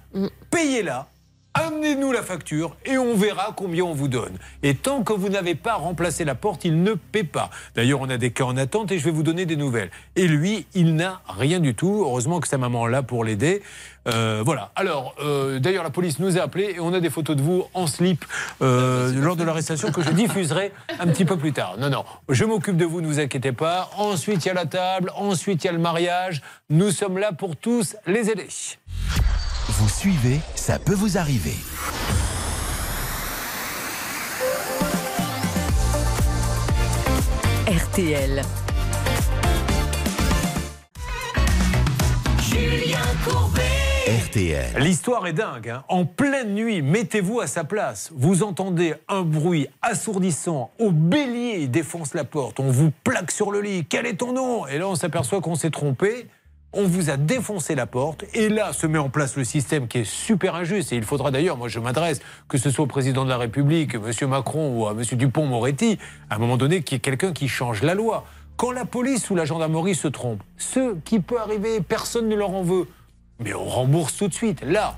[0.49, 1.10] payez-la.
[1.53, 4.37] Amenez-nous la facture et on verra combien on vous donne.
[4.63, 7.49] Et tant que vous n'avez pas remplacé la porte, il ne paie pas.
[7.75, 9.91] D'ailleurs, on a des cas en attente et je vais vous donner des nouvelles.
[10.15, 12.03] Et lui, il n'a rien du tout.
[12.05, 13.61] Heureusement que sa maman est là pour l'aider.
[14.07, 14.71] Euh, voilà.
[14.75, 17.65] Alors, euh, d'ailleurs, la police nous a appelés et on a des photos de vous
[17.73, 18.23] en slip
[18.61, 21.75] euh, lors de l'arrestation que je diffuserai un petit peu plus tard.
[21.77, 23.89] Non, non, je m'occupe de vous, ne vous inquiétez pas.
[23.97, 26.41] Ensuite, il y a la table, ensuite, il y a le mariage.
[26.69, 28.47] Nous sommes là pour tous les aider.
[29.71, 31.55] Vous suivez, ça peut vous arriver.
[37.67, 38.41] RTL.
[42.41, 43.61] Julien Courbet.
[44.27, 44.65] RTL.
[44.79, 45.69] L'histoire est dingue.
[45.69, 45.83] hein.
[45.87, 48.11] En pleine nuit, mettez-vous à sa place.
[48.15, 50.71] Vous entendez un bruit assourdissant.
[50.79, 52.59] Au bélier, il défonce la porte.
[52.59, 53.85] On vous plaque sur le lit.
[53.89, 54.67] Quel est ton nom?
[54.67, 56.27] Et là, on s'aperçoit qu'on s'est trompé.
[56.73, 58.23] On vous a défoncé la porte.
[58.33, 60.93] Et là, se met en place le système qui est super injuste.
[60.93, 63.95] Et il faudra d'ailleurs, moi je m'adresse, que ce soit au président de la République,
[63.95, 64.29] M.
[64.29, 65.03] Macron ou à M.
[65.03, 65.99] Dupont-Moretti,
[66.29, 68.25] à un moment donné, qu'il y ait quelqu'un qui change la loi.
[68.55, 72.51] Quand la police ou la gendarmerie se trompe, ce qui peut arriver, personne ne leur
[72.51, 72.87] en veut.
[73.39, 74.61] Mais on rembourse tout de suite.
[74.63, 74.97] Là,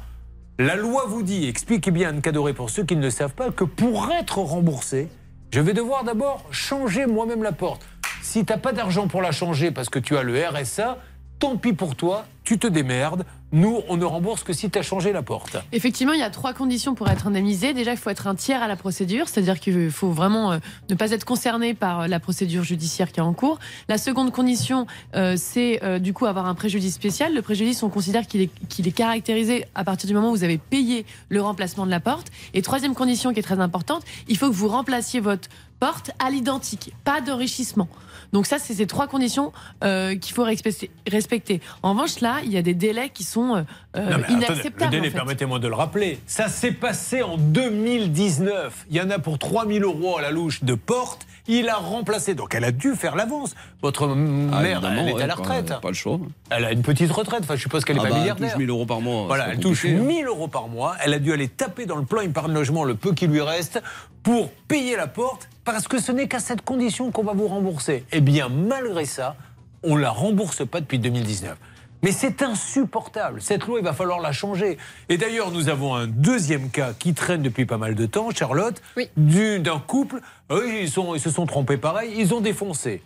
[0.60, 3.50] la loi vous dit, expliquez bien Anne Cadoré pour ceux qui ne le savent pas,
[3.50, 5.08] que pour être remboursé,
[5.50, 7.84] je vais devoir d'abord changer moi-même la porte.
[8.22, 11.00] Si tu n'as pas d'argent pour la changer parce que tu as le RSA,
[11.44, 13.26] tant pis pour toi, tu te démerdes.
[13.52, 15.58] Nous, on ne rembourse que si tu as changé la porte.
[15.74, 17.74] Effectivement, il y a trois conditions pour être indemnisé.
[17.74, 20.60] Déjà, il faut être un tiers à la procédure, c'est-à-dire qu'il faut vraiment euh,
[20.90, 23.60] ne pas être concerné par euh, la procédure judiciaire qui est en cours.
[23.90, 27.34] La seconde condition, euh, c'est du coup avoir un préjudice spécial.
[27.34, 31.06] Le préjudice, on considère qu'il est caractérisé à partir du moment où vous avez payé
[31.28, 32.28] le remplacement de la porte.
[32.54, 35.50] Et troisième condition qui est très importante, il faut que vous remplaciez votre
[35.82, 37.90] porte à l'identique, pas d'enrichissement.
[38.34, 39.54] Donc ça, c'est ces trois conditions
[39.84, 41.62] euh, qu'il faut respecter-.
[41.84, 43.62] En revanche, là, il y a des délais qui sont euh,
[43.96, 44.84] euh, Non, mais attendez, inacceptables.
[44.86, 45.18] le délai, en fait.
[45.18, 48.88] permettez-moi de le rappeler, ça s'est passé en 2019.
[48.90, 51.28] Il y en a pour 3000 euros à la louche de porte.
[51.48, 52.36] Il a remplacé.
[52.36, 53.54] Donc elle a dû faire l'avance.
[53.82, 55.74] Votre Ah, mère, elle est ouais, à la pas- retraite.
[55.82, 56.20] Pas, le choix.
[56.50, 57.42] Elle a une petite retraite.
[57.44, 59.26] Enfin, je suppose qu'elle n'est Ah pas bah, elle touche 1000 euros par mois.
[59.28, 60.06] Voilà, elle pas touche compliqué, hein.
[60.08, 60.96] 1000 euros par mois.
[61.04, 63.82] Elle a dû aller taper dans le plan épargne logement le peu qui lui reste
[64.24, 68.06] pour payer la porte parce que ce n'est qu'à cette condition qu'on va vous rembourser.
[68.14, 69.36] Eh bien, malgré ça,
[69.84, 71.58] on la rembourse pas depuis 2019.
[72.04, 73.42] Mais c'est insupportable.
[73.42, 74.78] Cette loi, il va falloir la changer.
[75.08, 78.82] Et d'ailleurs, nous avons un deuxième cas qui traîne depuis pas mal de temps, Charlotte,
[79.16, 80.20] du- d'un couple.
[80.54, 82.14] Eux, ils, sont, ils se sont trompés pareil.
[82.16, 83.02] Ils ont défoncé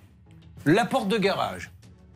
[0.65, 1.71] la porte de garage,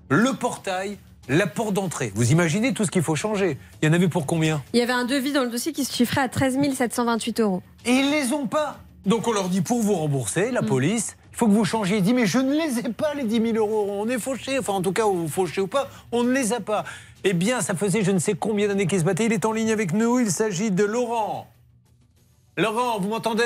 [0.09, 0.97] le portail,
[1.29, 2.11] la porte d'entrée.
[2.15, 3.57] Vous imaginez tout ce qu'il faut changer.
[3.81, 4.61] Il y en avait pour combien?
[4.73, 7.61] Il y avait un devis dans le dossier qui se chiffrait à 13 728 euros.
[7.85, 8.79] Et ils les ont pas.
[9.05, 10.53] Donc on leur dit pour vous rembourser, Mm.
[10.53, 11.97] la police, il faut que vous changiez.
[11.97, 13.87] Il dit mais je ne les ai pas les 10 000 euros.
[13.89, 14.59] On est fauché.
[14.59, 16.83] Enfin en tout cas, vous fauchez ou pas, on ne les a pas.
[17.23, 19.25] Eh bien, ça faisait je ne sais combien d'années qu'ils se battaient.
[19.27, 20.19] Il est en ligne avec nous.
[20.19, 21.47] Il s'agit de Laurent.
[22.57, 23.43] Laurent, vous m'entendez?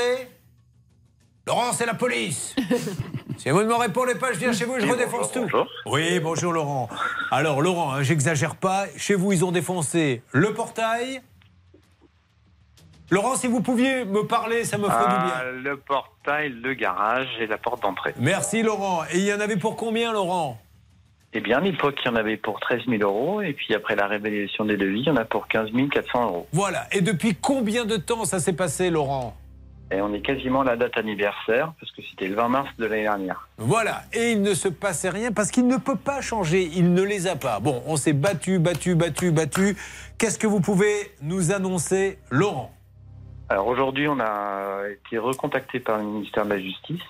[1.48, 2.56] Laurent, c'est la police.
[3.38, 5.66] si vous ne me répondez pas, je viens chez vous et je Oui, redéfonce bonjour,
[5.66, 5.92] tout.
[5.92, 6.90] Oui, bonjour Laurent.
[7.30, 8.86] Alors Laurent, hein, j'exagère pas.
[8.98, 11.22] Chez vous, ils ont défoncé le portail.
[13.12, 15.34] Laurent, si vous pouviez me parler, ça me ferait du bien.
[15.36, 18.16] Ah, le portail, le garage et la porte d'entrée.
[18.18, 19.04] Merci Laurent.
[19.12, 20.60] Et il y en avait pour combien Laurent?
[21.34, 23.42] Eh bien, à l'époque, il y en avait pour 13 000 euros.
[23.42, 26.48] Et puis après la révélation des devis, il y en a pour 15 400 euros.
[26.52, 26.88] Voilà.
[26.92, 29.38] Et depuis combien de temps ça s'est passé Laurent?
[29.92, 32.86] Et on est quasiment à la date anniversaire, parce que c'était le 20 mars de
[32.86, 33.48] l'année dernière.
[33.58, 37.04] Voilà, et il ne se passait rien parce qu'il ne peut pas changer, il ne
[37.04, 37.60] les a pas.
[37.60, 39.78] Bon, on s'est battu, battu, battu, battu.
[40.18, 42.72] Qu'est-ce que vous pouvez nous annoncer, Laurent?
[43.48, 47.02] Alors aujourd'hui, on a été recontacté par le ministère de la Justice.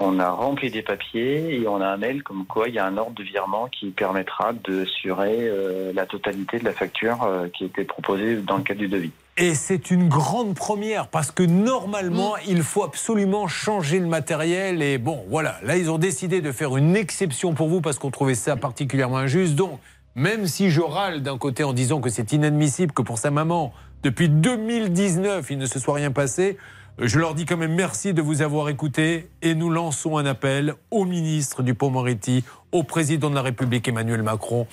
[0.00, 2.86] On a rempli des papiers et on a un mail comme quoi il y a
[2.86, 7.48] un ordre de virement qui permettra de assurer euh, la totalité de la facture euh,
[7.48, 9.10] qui a été proposée dans le cadre du devis.
[9.36, 14.82] Et c'est une grande première parce que normalement, il faut absolument changer le matériel.
[14.82, 18.10] Et bon, voilà, là, ils ont décidé de faire une exception pour vous parce qu'on
[18.10, 19.54] trouvait ça particulièrement injuste.
[19.54, 19.78] Donc,
[20.14, 23.72] même si je râle d'un côté en disant que c'est inadmissible que pour sa maman,
[24.02, 26.56] depuis 2019, il ne se soit rien passé,
[27.00, 30.74] je leur dis quand même merci de vous avoir écouté et nous lançons un appel
[30.90, 34.66] au ministre du Pont-Moretti, au président de la République Emmanuel Macron.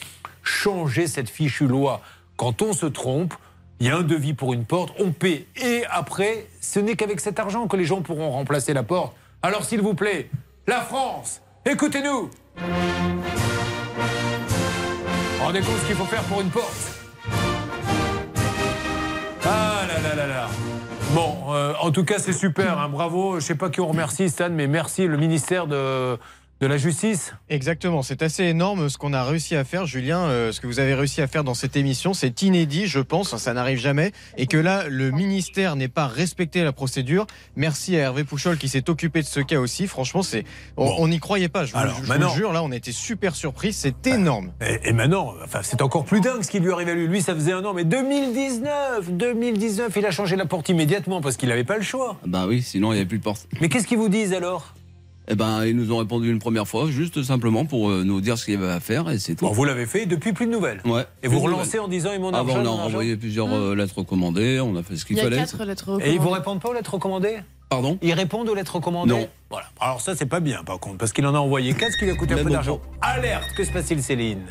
[0.43, 2.02] Changez cette fichue loi.
[2.35, 3.35] Quand on se trompe,
[3.80, 5.45] il y a un devis pour une porte, on paie.
[5.56, 9.15] Et après, ce n'est qu'avec cet argent que les gens pourront remplacer la porte.
[9.43, 10.30] Alors s'il vous plaît,
[10.65, 12.31] la France, écoutez-nous
[15.41, 16.99] Rendez compte ce qu'il faut faire pour une porte
[19.45, 20.49] Ah là là là là
[21.15, 23.39] Bon, euh, en tout cas, c'est super, hein, bravo.
[23.39, 26.17] Je sais pas qui on remercie, Stan, mais merci le ministère de,
[26.61, 27.34] de la Justice.
[27.49, 30.22] Exactement, c'est assez énorme ce qu'on a réussi à faire, Julien.
[30.22, 33.36] euh, ce que vous avez réussi à faire dans cette émission, c'est inédit, je pense,
[33.36, 34.14] ça n'arrive jamais.
[34.38, 37.27] Et que là, le ministère n'ait pas respecté la procédure.
[37.57, 39.86] Merci à Hervé Pouchol qui s'est occupé de ce cas aussi.
[39.86, 40.45] Franchement, c'est
[40.77, 42.53] on n'y croyait pas, je vous, Alors, je maintenant- jure.
[42.53, 44.53] Là, on a été super surpris, c'est énorme.
[44.61, 47.07] Et, et maintenant, enfin, c'est encore plus dingue ce qui lui arrive à lui.
[47.07, 51.36] Lui, ça faisait un an, mais 2019, 2019, il a changé la porte immédiatement parce
[51.36, 52.18] qu'il n'avait pas le choix.
[52.26, 53.48] Bah oui, sinon il n'y avait plus de porte.
[53.60, 54.73] Mais qu'est-ce qu'ils vous disent alors?
[55.27, 58.38] Eh ben, ils nous ont répondu une première fois, juste simplement pour euh, nous dire
[58.38, 59.45] ce qu'il y avait à faire et c'est tout.
[59.45, 60.81] Bon, vous l'avez fait, depuis plus de nouvelles.
[60.85, 61.03] Ouais.
[61.23, 63.52] Et vous relancez en disant ils m'ont Ah bah, argent, on mon a envoyé plusieurs
[63.52, 65.38] euh, lettres recommandées, on a fait ce qu'il Il y a fallait.
[65.38, 67.38] quatre lettres Et ils vous répondent pas aux lettres recommandées?
[67.69, 67.97] Pardon?
[68.03, 69.10] Ils répondent aux lettres recommandées?
[69.11, 69.27] Non.
[69.49, 69.65] Voilà.
[69.80, 72.06] Alors ça, c'est pas bien par contre, parce qu'il en a envoyé 4, ce qui
[72.06, 72.80] lui a coûté un peu d'argent.
[73.02, 74.43] Alerte Que se passe-t-il, Céline?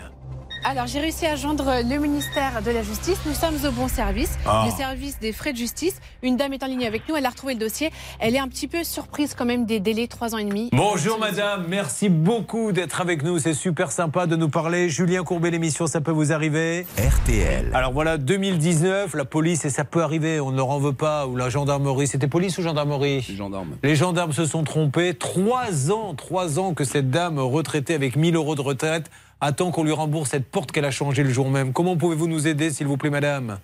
[0.66, 3.18] Alors, j'ai réussi à joindre le ministère de la Justice.
[3.26, 4.64] Nous sommes au bon service, Ah.
[4.66, 6.00] le service des frais de justice.
[6.22, 7.90] Une dame est en ligne avec nous, elle a retrouvé le dossier.
[8.18, 10.70] Elle est un petit peu surprise quand même des délais, trois ans et demi.
[10.72, 14.88] Bonjour madame, merci beaucoup d'être avec nous, c'est super sympa de nous parler.
[14.88, 16.86] Julien Courbet, l'émission, ça peut vous arriver?
[16.96, 17.70] RTL.
[17.74, 21.26] Alors voilà, 2019, la police, et ça peut arriver, on ne leur en veut pas,
[21.26, 23.22] ou la gendarmerie, c'était police ou gendarmerie?
[23.28, 23.76] Les gendarmes.
[23.82, 25.12] Les gendarmes se sont trompés.
[25.12, 29.84] Trois ans, trois ans que cette dame retraitée avec 1000 euros de retraite attend qu'on
[29.84, 31.72] lui rembourse cette porte qu'elle a changée le jour même.
[31.72, 33.58] Comment pouvez-vous nous aider, s'il vous plaît, madame?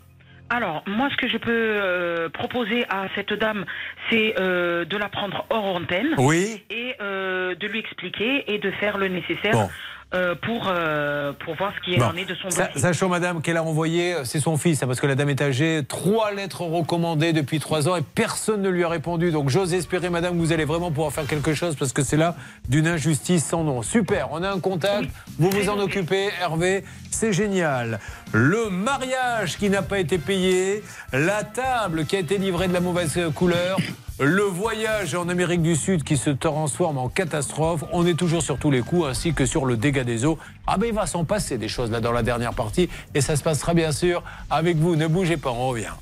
[0.51, 3.65] Alors, moi, ce que je peux euh, proposer à cette dame,
[4.11, 6.15] c'est euh, de la prendre hors antenne.
[6.19, 6.65] Oui.
[6.71, 9.69] Et euh, de lui expliquer et de faire le nécessaire Bon.
[10.13, 12.07] Euh, pour, euh, pour voir ce qui Bon.
[12.07, 12.65] en est de son dossier.
[12.75, 15.41] Sachant, madame, qu'elle a envoyé, euh, c'est son fils, hein, parce que la dame est
[15.41, 19.31] âgée, trois lettres recommandées depuis trois ans et personne ne lui a répondu.
[19.31, 22.17] Donc j'ose espérer, madame, que vous allez vraiment pouvoir faire quelque chose parce que c'est
[22.17, 22.35] là
[22.69, 23.83] d'une injustice sans nom.
[23.83, 25.09] Super, on a un contact,
[25.39, 28.01] vous vous en occupez, Hervé, c'est génial.
[28.33, 30.83] Le mariage qui n'a pas été payé,
[31.13, 33.79] la table qui a été livrée de la mauvaise couleur.
[34.23, 37.85] Le voyage en Amérique du Sud qui se transforme en catastrophe.
[37.91, 40.39] On est toujours sur tous les coups, ainsi que sur le dégât des eaux.
[40.67, 42.91] Ah ben il va s'en passer des choses là dans la dernière partie.
[43.15, 44.95] Et ça se passera bien sûr avec vous.
[44.95, 45.95] Ne bougez pas, on revient.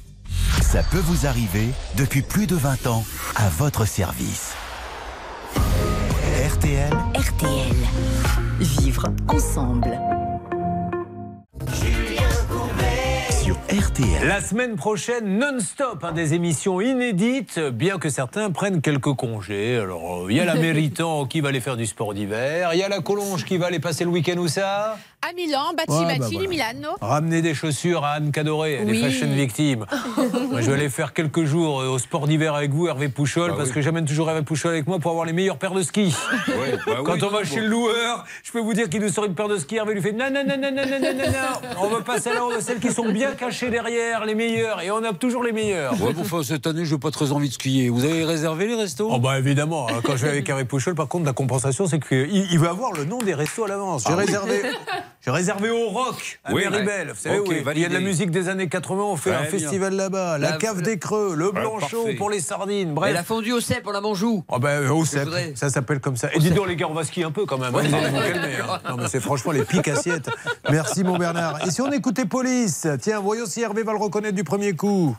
[0.60, 3.04] Ça peut vous arriver depuis plus de 20 ans
[3.36, 4.52] à votre service.
[5.54, 6.92] RTL.
[7.14, 7.76] RTL.
[8.58, 9.96] Vivre ensemble.
[13.68, 14.26] RTL.
[14.26, 19.76] La semaine prochaine, non-stop, hein, des émissions inédites, bien que certains prennent quelques congés.
[19.76, 22.78] Alors, euh, il y a la méritant qui va aller faire du sport d'hiver, il
[22.78, 24.96] y a la collonge qui va aller passer le week-end où ça?
[25.28, 26.48] À Milan, Bacci Ouais, bah Bacci, voilà.
[26.48, 26.88] Milano.
[27.00, 28.92] Ramenez des chaussures à Anne Cadoré, Oui.
[28.92, 29.84] les fashion victimes.
[30.50, 33.50] Moi, je vais aller faire quelques jours euh, au sport d'hiver avec vous, Hervé Pouchol,
[33.50, 33.74] Bah parce oui.
[33.74, 36.14] que j'amène toujours Hervé Pouchol avec moi pour avoir les meilleures paires de skis.
[36.46, 37.44] Ouais, bah Quand oui, on va bon.
[37.44, 39.76] chez le loueur, je peux vous dire qu'il nous sort une paire de skis.
[39.76, 41.70] Hervé lui fait non, non, non, non, non, non, non, non, non.
[41.82, 44.80] On veut pas celles-là, on veut celles qui sont bien cachées derrière, les meilleures.
[44.82, 46.00] Et on a toujours les meilleures.
[46.00, 47.88] Ouais, bon, enfin, cette année, je n'ai pas très envie de skier.
[47.90, 49.08] Vous avez réservé les restos?
[49.12, 52.30] Oh bah évidemment, quand je vais avec Hervé Pouchol, par contre, la compensation, c'est qu'il
[52.30, 54.04] il veut avoir le nom des restos à l'avance.
[54.06, 54.24] J'ai Ah oui.
[54.24, 54.62] réservé,
[55.20, 57.08] j'ai réservé au Rock, à Oui, Méribel.
[57.08, 57.12] ouais.
[57.12, 59.34] Vous savez, Ok, où il y a de la musique des années 80, on fait
[59.34, 59.50] un bien.
[59.50, 62.14] festival là-bas, la, La- cave des Creux, le Ouais, Blanchot parfait.
[62.14, 63.12] pour les sardines, Et bref.
[63.14, 64.44] la fondue au cèpe, on la mange où?
[64.48, 65.52] Oh ben, au voudrais.
[65.56, 66.28] ça s'appelle comme ça.
[66.34, 67.74] Et dis donc les gars, on va skier un peu quand même.
[67.74, 68.56] hein, vous calmer.
[68.62, 68.80] hein.
[68.88, 70.30] Non mais c'est franchement les pics assiettes.
[70.70, 71.66] Merci mon Bernard.
[71.66, 72.86] Et si on écoutait Police?
[73.00, 75.16] Tiens, voyons si Hervé va le reconnaître du premier coup.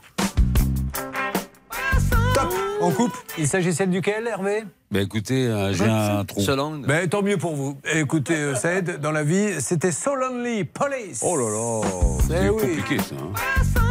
[2.89, 3.17] Top On coupe.
[3.37, 4.63] Il s'agissait duquel, Hervé?
[4.91, 6.41] Bah écoutez, euh, j'ai un trou.
[6.41, 6.81] Solange.
[6.87, 7.77] ben, tant mieux pour vous.
[7.93, 9.59] Écoutez, euh, ça aide dans la vie.
[9.61, 11.21] C'était So Lonely, Police.
[11.23, 12.61] Oh là là, Eh c'est oui.
[12.77, 13.15] compliqué ça.
[13.15, 13.88] hein.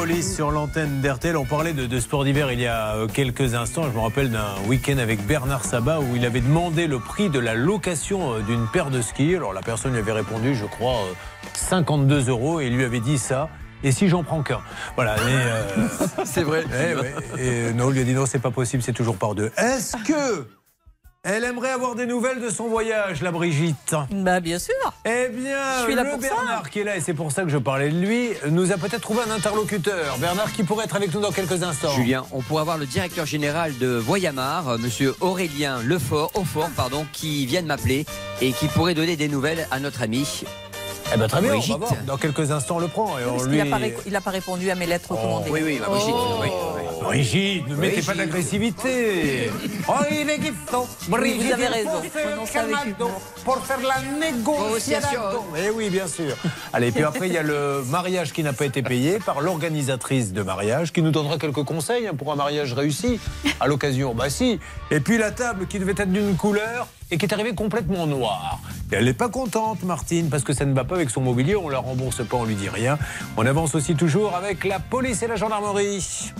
[0.00, 1.36] Police sur l'antenne d'RTL.
[1.36, 3.82] On parlait de, de sport d'hiver il y a euh, quelques instants.
[3.82, 7.38] Je me rappelle d'un week-end avec Bernard Sabat où il avait demandé le prix de
[7.38, 9.36] la location euh, d'une paire de skis.
[9.36, 11.12] Alors la personne lui avait répondu, je crois, euh,
[11.52, 13.50] 52 euros et il lui avait dit ça.
[13.84, 14.62] Et si j'en prends qu'un?
[14.94, 15.16] Voilà.
[16.24, 16.64] C'est vrai.
[17.38, 19.52] Et non, il lui a dit non, c'est pas possible, c'est toujours par deux.
[19.58, 20.46] Est-ce que
[21.22, 23.94] elle aimerait avoir des nouvelles de son voyage, la Brigitte?
[24.10, 24.74] Bah bien sûr.
[25.50, 26.28] Bien, Je suis là le pour ça.
[26.28, 28.76] Bernard qui est là, et c'est pour ça que je parlais de lui, nous a
[28.76, 30.16] peut-être trouvé un interlocuteur.
[30.18, 31.90] Bernard qui pourrait être avec nous dans quelques instants.
[31.96, 37.04] Julien, on pourrait avoir le directeur général de Voyamar, euh, monsieur Aurélien Lefort, Aufort, pardon,
[37.12, 38.06] qui vient de m'appeler
[38.40, 40.24] et qui pourrait donner des nouvelles à notre ami
[41.12, 41.78] Eh ben, très bien, on Brigitte.
[41.78, 41.96] va voir.
[42.06, 43.18] Dans quelques instants, on le prend.
[43.18, 43.58] Et on Parce lui...
[43.58, 43.68] qu'il
[44.12, 45.50] n'a pas, il répondu à mes lettres recommandées.
[45.50, 46.14] Oui, oui, bah, Brigitte.
[46.14, 46.79] oui, oui.
[47.10, 49.50] Brigitte, ne mettez pas d'agressivité.
[49.88, 50.86] Oh, il est guiton.
[51.10, 52.02] Oui, vous avez raison.
[53.44, 55.20] Pour faire la négociation.
[55.58, 56.36] Eh oui, bien sûr.
[56.72, 60.32] Allez, puis après, il y a le mariage qui n'a pas été payé par l'organisatrice
[60.32, 63.18] de mariage qui nous donnera quelques conseils hein, pour un mariage réussi
[63.58, 64.14] à l'occasion.
[64.14, 64.60] Bah si.
[64.92, 68.60] Et puis la table qui devait être d'une couleur et qui est arrivée complètement noire.
[68.92, 71.56] Et elle n'est pas contente, Martine, parce que ça ne va pas avec son mobilier.
[71.56, 72.98] On la rembourse pas, on lui dit rien.
[73.36, 76.32] On avance aussi toujours avec la police et la gendarmerie.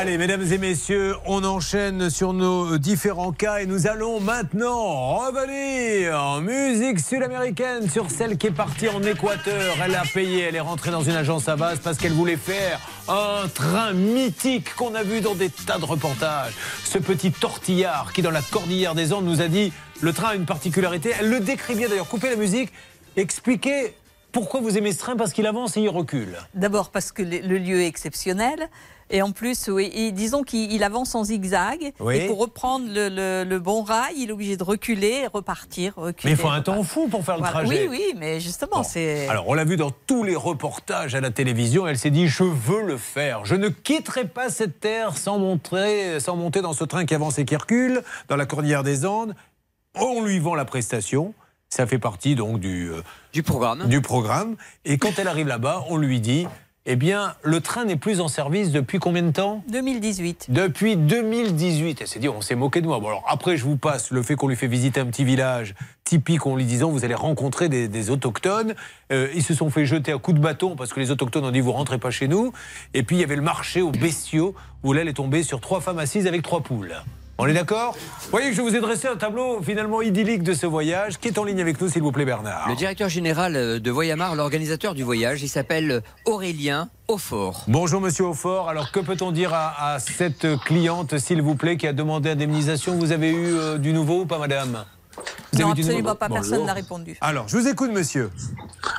[0.00, 6.18] Allez, mesdames et messieurs, on enchaîne sur nos différents cas et nous allons maintenant revenir
[6.18, 9.76] en musique sud-américaine sur celle qui est partie en Équateur.
[9.84, 12.80] Elle a payé, elle est rentrée dans une agence à base parce qu'elle voulait faire
[13.08, 16.54] un train mythique qu'on a vu dans des tas de reportages.
[16.82, 19.70] Ce petit tortillard qui, dans la cordillère des Andes, nous a dit
[20.00, 21.12] le train a une particularité.
[21.20, 22.08] Elle le décrit bien d'ailleurs.
[22.08, 22.72] Coupez la musique,
[23.16, 23.94] expliquez
[24.32, 26.38] pourquoi vous aimez ce train parce qu'il avance et il recule.
[26.54, 28.70] D'abord parce que le, le lieu est exceptionnel.
[29.12, 31.92] Et en plus, oui, et disons qu'il il avance en zigzag.
[31.98, 32.16] Oui.
[32.16, 36.30] Et pour reprendre le, le- le bon rail, il est obligé de reculer, repartir, reculer.
[36.32, 37.64] Mais il faut un temps fou pour faire le Voilà.
[37.64, 37.88] trajet.
[37.88, 39.26] Oui, oui, mais justement, c'est.
[39.28, 41.88] Alors, on l'a vu dans tous les reportages à la télévision.
[41.88, 43.44] Elle s'est dit Je veux le faire.
[43.44, 47.38] Je ne quitterai pas cette terre sans, montrer, sans monter dans ce train qui avance
[47.40, 49.34] et qui recule, dans la cordillère des Andes.
[49.96, 51.34] On lui vend la prestation.
[51.68, 53.86] Ça fait partie donc du, euh, Du programme.
[53.88, 54.56] du programme.
[54.84, 56.46] Et quand elle arrive là-bas, on lui dit
[56.92, 59.62] Eh bien, le train n'est plus en service depuis combien de temps?
[59.68, 60.46] 2018.
[60.48, 62.00] depuis 2018.
[62.00, 62.98] Elle s'est dit, on s'est moqué de moi.
[62.98, 65.76] Bon, alors après, je vous passe le fait qu'on lui fait visiter un petit village
[66.02, 68.74] typique en lui disant, vous allez rencontrer des, des autochtones.
[69.12, 71.52] Euh, ils se sont fait jeter à coups de bâton parce que les autochtones ont
[71.52, 72.52] dit, vous rentrez pas chez nous.
[72.92, 75.60] Et puis, il y avait le marché aux bestiaux où là, elle est tombée sur
[75.60, 76.96] trois femmes assises avec trois poules.
[77.42, 77.96] On est d'accord?
[77.96, 81.16] Vous voyez que je vous ai dressé un tableau finalement idyllique de ce voyage.
[81.16, 83.90] Qui est en ligne avec nous, s'il vous plaît, Bernard Le directeur général euh, de
[83.90, 87.64] Voyamar, l'organisateur du voyage, il s'appelle Aurélien Aufort.
[87.66, 88.68] Bonjour Monsieur Aufort.
[88.68, 92.96] Alors que peut-on dire à, à cette cliente, s'il vous plaît, qui a demandé indemnisation?
[92.96, 94.84] Vous avez eu euh, du nouveau ou pas, Madame?
[95.52, 96.28] Vous Non, absolument pas.
[96.28, 97.16] Personne n'a répondu.
[97.20, 98.30] Alors, je vous écoute, monsieur.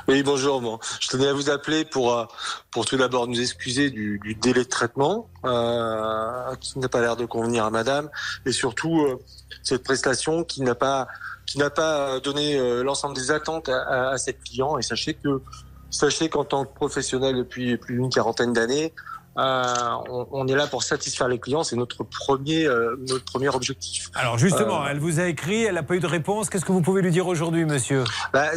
[0.08, 0.60] Oui, bonjour.
[0.60, 2.24] Bon, je tenais à vous appeler pour, euh,
[2.70, 7.16] pour tout d'abord nous excuser du, du délai de traitement euh, qui n'a pas l'air
[7.16, 8.10] de convenir à madame
[8.46, 9.18] et surtout euh,
[9.62, 11.06] cette prestation qui n'a pas
[11.46, 15.14] qui n'a pas donné euh, l'ensemble des attentes à, à, à cette client et sachez
[15.14, 15.42] que
[15.90, 20.66] sachez qu'en tant que professionnel depuis plus d'une quarantaine d'années euh, on, on est là
[20.66, 24.10] pour satisfaire les clients, c'est notre premier euh, notre premier objectif.
[24.14, 26.50] Alors justement, Euh, elle vous a écrit, elle n'a pas eu de réponse.
[26.50, 28.04] Qu'est-ce que vous pouvez lui dire aujourd'hui, monsieur?
[28.32, 28.50] Bah,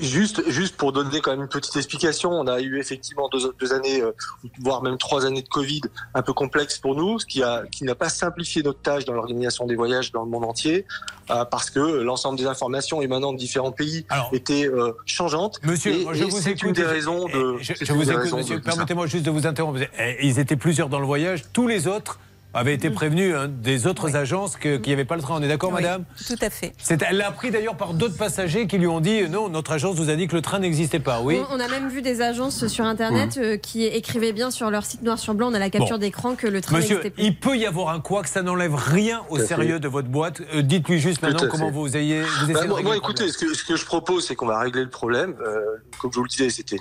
[0.00, 3.72] juste, juste pour donner quand même une petite explication, on a eu effectivement deux, deux
[3.72, 4.12] années, euh,
[4.60, 5.82] voire même trois années de Covid
[6.14, 9.12] un peu complexes pour nous, ce qui a, qui n'a pas simplifié notre tâche dans
[9.12, 10.86] l'organisation des voyages dans le monde entier,
[11.30, 15.58] euh, parce que l'ensemble des informations émanant de différents pays étaient euh, changeantes.
[15.62, 16.62] Monsieur, et, je et vous écoute.
[16.62, 17.58] une des raisons de.
[17.60, 18.60] et Je, je vous écoute, monsieur.
[18.60, 19.80] Permettez-moi juste de vous interrompre.
[20.20, 21.44] Ils étaient plusieurs dans le voyage.
[21.52, 22.18] Tous les autres
[22.54, 25.36] avaient été prévenus hein, des autres agences que- qu'il n'y avait pas le train.
[25.38, 26.72] On est d'accord, Oui, madame Tout à fait.
[27.08, 30.08] Elle l'a appris d'ailleurs par d'autres passagers qui lui ont dit non, notre agence vous
[30.10, 31.20] a dit que le train n'existait pas.
[31.20, 31.38] Oui.
[31.50, 34.84] On, on a même vu des agences sur Internet euh, qui écrivaient bien sur leur
[34.86, 36.00] site noir sur blanc, on a la capture Bon.
[36.00, 37.22] d'écran que le train n'existait plus.
[37.22, 39.80] il peut y avoir un quoi que ça n'enlève rien au sérieux fait.
[39.80, 40.40] de votre boîte.
[40.54, 41.72] Euh, Dites-lui juste maintenant comment fait.
[41.72, 42.22] vous ayez.
[42.22, 44.90] Vous Bah, moi, écoutez, ce que, ce que je propose, c'est qu'on va régler le
[44.90, 45.34] problème.
[45.46, 45.60] Euh,
[46.00, 46.78] comme je vous le disais, c'était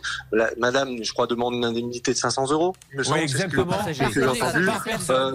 [0.58, 2.74] Madame, je crois, demande une indemnité de 500 euros.
[2.94, 3.78] me Oui, que- exactement.
[3.86, 4.68] que j'ai entendu.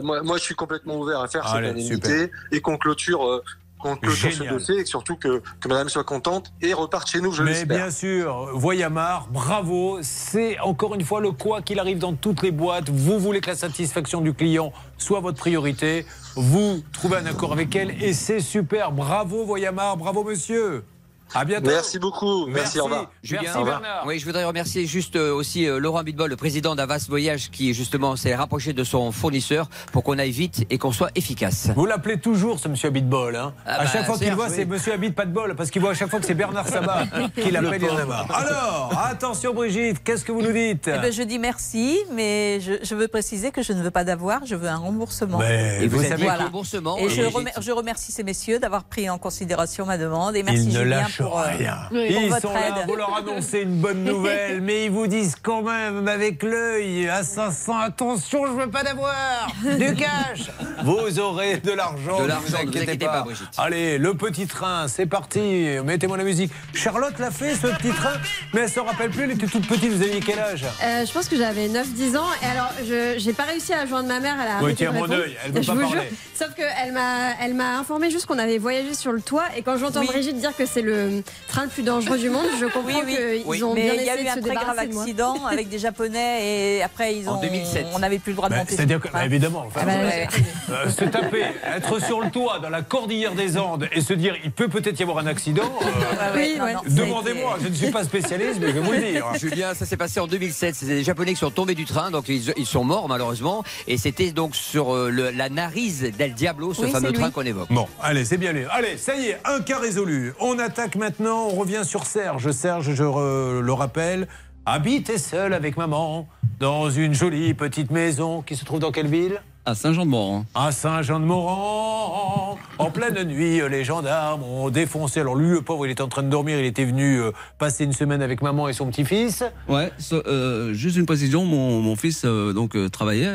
[0.02, 3.42] Moi, moi, je suis complètement ouvert à faire Allez, cette indemnité et qu'on clôture, euh,
[3.78, 7.32] qu'on clôture ce dossier et surtout que, que Madame soit contente et reparte chez nous,
[7.32, 7.76] je Mais l'espère.
[7.76, 9.98] bien sûr, Voyamar, bravo.
[10.02, 12.88] C'est encore une fois le quoi qu'il arrive dans toutes les boîtes.
[12.88, 16.06] Vous voulez que la satisfaction du client soit votre priorité.
[16.36, 18.92] Vous trouvez un accord avec elle et c'est super.
[18.92, 20.84] Bravo Voyamar, bravo monsieur.
[21.34, 21.70] À bientôt.
[21.70, 22.46] Merci beaucoup.
[22.46, 23.10] Merci, au revoir.
[23.22, 24.04] Julien, Merci Bernard.
[24.06, 27.72] Oui, je voudrais remercier juste euh, aussi euh, Laurent Bitbol, le président d'Avas Voyage, qui
[27.74, 31.68] justement s'est rapproché de son fournisseur pour qu'on aille vite et qu'on soit efficace.
[31.74, 33.36] Vous l'appelez toujours ce monsieur Habit de bol.
[33.36, 34.52] Hein Ah à bah, chaque fois qu'il voit, oui.
[34.54, 35.54] c'est monsieur Habit pas de bol.
[35.56, 37.04] Parce qu'il voit à chaque fois que c'est Bernard Sabat
[37.42, 37.82] qui l'appelle.
[38.28, 40.88] Alors, attention Brigitte, qu'est-ce que vous nous dites?
[40.88, 44.04] Eh ben, je dis merci, mais je, je veux préciser que je ne veux pas
[44.04, 45.38] d'avoir, je veux un remboursement.
[45.38, 46.44] Mais Et vous vous savez Voilà.
[46.44, 50.36] remboursement, Et je, remer- je remercie ces messieurs d'avoir pris en considération ma demande.
[50.36, 51.76] Et merci Il ne Julien lâche pour, rien.
[51.88, 55.62] pour Ils sont là, vous leur annoncez une bonne nouvelle, mais ils vous disent quand
[55.62, 60.50] même avec l'œil à 500, attention, je veux pas d'avoir du cash.
[60.84, 63.48] Vous aurez de l'argent, ne vous inquiétez pas, Brigitte.
[63.58, 65.40] Allez, le petit train, c'est parti.
[65.84, 66.52] Mettez-moi la musique.
[66.74, 68.14] Charlotte l'a fait, ce petit train,
[68.54, 69.92] mais elle se rappelle plus, elle était toute petite.
[69.92, 70.64] Vous aviez quel âge?
[70.82, 74.08] Euh, je pense que j'avais 9-10 ans et alors je j'ai pas réussi à joindre
[74.08, 76.08] ma mère, elle a Oui, arrêté tiens, mon œil, elle veut Je pas vous parler.
[76.08, 76.18] jure.
[76.34, 79.76] Sauf qu'elle m'a elle m'a informé juste qu'on avait voyagé sur le toit et quand
[79.76, 81.11] j'entends Brigitte dire que c'est le
[81.48, 84.20] train le plus dangereux du monde, je comprends qu'ils ont mais bien il y a
[84.22, 87.32] eu un très grave accident avec des Japonais et après ils ont.
[87.32, 87.86] En 2007.
[87.94, 88.74] On n'avait plus le droit de Bah, monter.
[88.76, 90.28] C'est-à-dire que, bah, évidemment, enfin, Ah bah, ouais.
[90.70, 91.44] euh, se taper,
[91.76, 94.98] être sur le toit dans la cordillère des Andes et se dire il peut peut-être
[94.98, 95.62] y avoir un accident.
[95.82, 95.86] euh,
[96.20, 96.56] Ah ouais,
[96.88, 99.26] Demandez-moi, je ne suis pas spécialiste, mais je vais vous le dire.
[99.40, 100.74] Julien, ça s'est passé en 2007.
[100.74, 103.64] C'était des Japonais qui sont tombés du train, donc ils, ils sont morts malheureusement.
[103.86, 107.30] Et c'était donc sur euh, le- la Narise del Diablo, ce Oui, fameux c'est train
[107.30, 107.68] qu'on évoque.
[107.70, 108.64] Bon, allez, c'est bien lui.
[108.70, 110.32] Allez, ça y est, un cas résolu.
[110.40, 112.52] On attaque maintenant, on revient sur Serge.
[112.52, 114.28] Serge, je re- le rappelle,
[114.66, 116.28] habite seul avec maman
[116.60, 119.42] dans une jolie petite maison qui se trouve dans quelle ville?
[119.64, 120.44] À Saint-Jean-de-Moran.
[120.54, 122.56] À Saint-Jean-de-Moran.
[122.78, 125.18] En pleine nuit, les gendarmes ont défoncé.
[125.18, 126.56] Alors lui, le pauvre, il était en train de dormir.
[126.60, 129.42] Il était venu euh, passer une semaine avec maman et son petit-fils.
[129.68, 133.32] Ouais, so- euh, juste une précision, mon, mon fils euh, donc euh, travaillait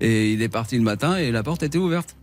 [0.00, 2.16] et il est parti le matin et la porte était ouverte.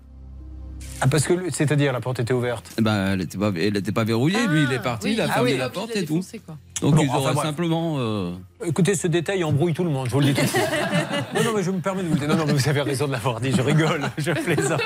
[1.01, 4.03] Ah, parce que, c'est-à-dire, la porte était ouverte Ben, elle n'était pas, elle était pas
[4.03, 4.45] verrouillée.
[4.47, 5.57] Lui, il est parti, il a Ah fermé oui.
[5.57, 6.15] la Ah porte il a et tout.
[6.15, 6.41] défoncé,
[6.81, 7.45] Donc Bon, ils enfin, auraient bref.
[7.47, 7.95] simplement.
[7.99, 8.33] euh,
[8.65, 10.61] Écoutez, ce détail embrouille tout le monde, je vous le dis tout de suite.
[11.35, 12.27] Non, non, mais je me permets de vous dire.
[12.27, 14.81] Non, non, mais vous avez raison de l'avoir dit, je rigole, je plaisante.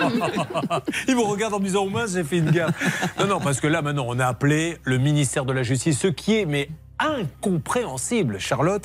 [1.08, 2.76] Ils vous regardent en me disant, au moins, j'ai fait une gaffe.
[3.20, 6.08] Non, non, parce que là, maintenant, on a appelé le ministère de la Justice, ce
[6.08, 6.70] qui est, mais
[7.00, 8.84] incompréhensible, Charlotte.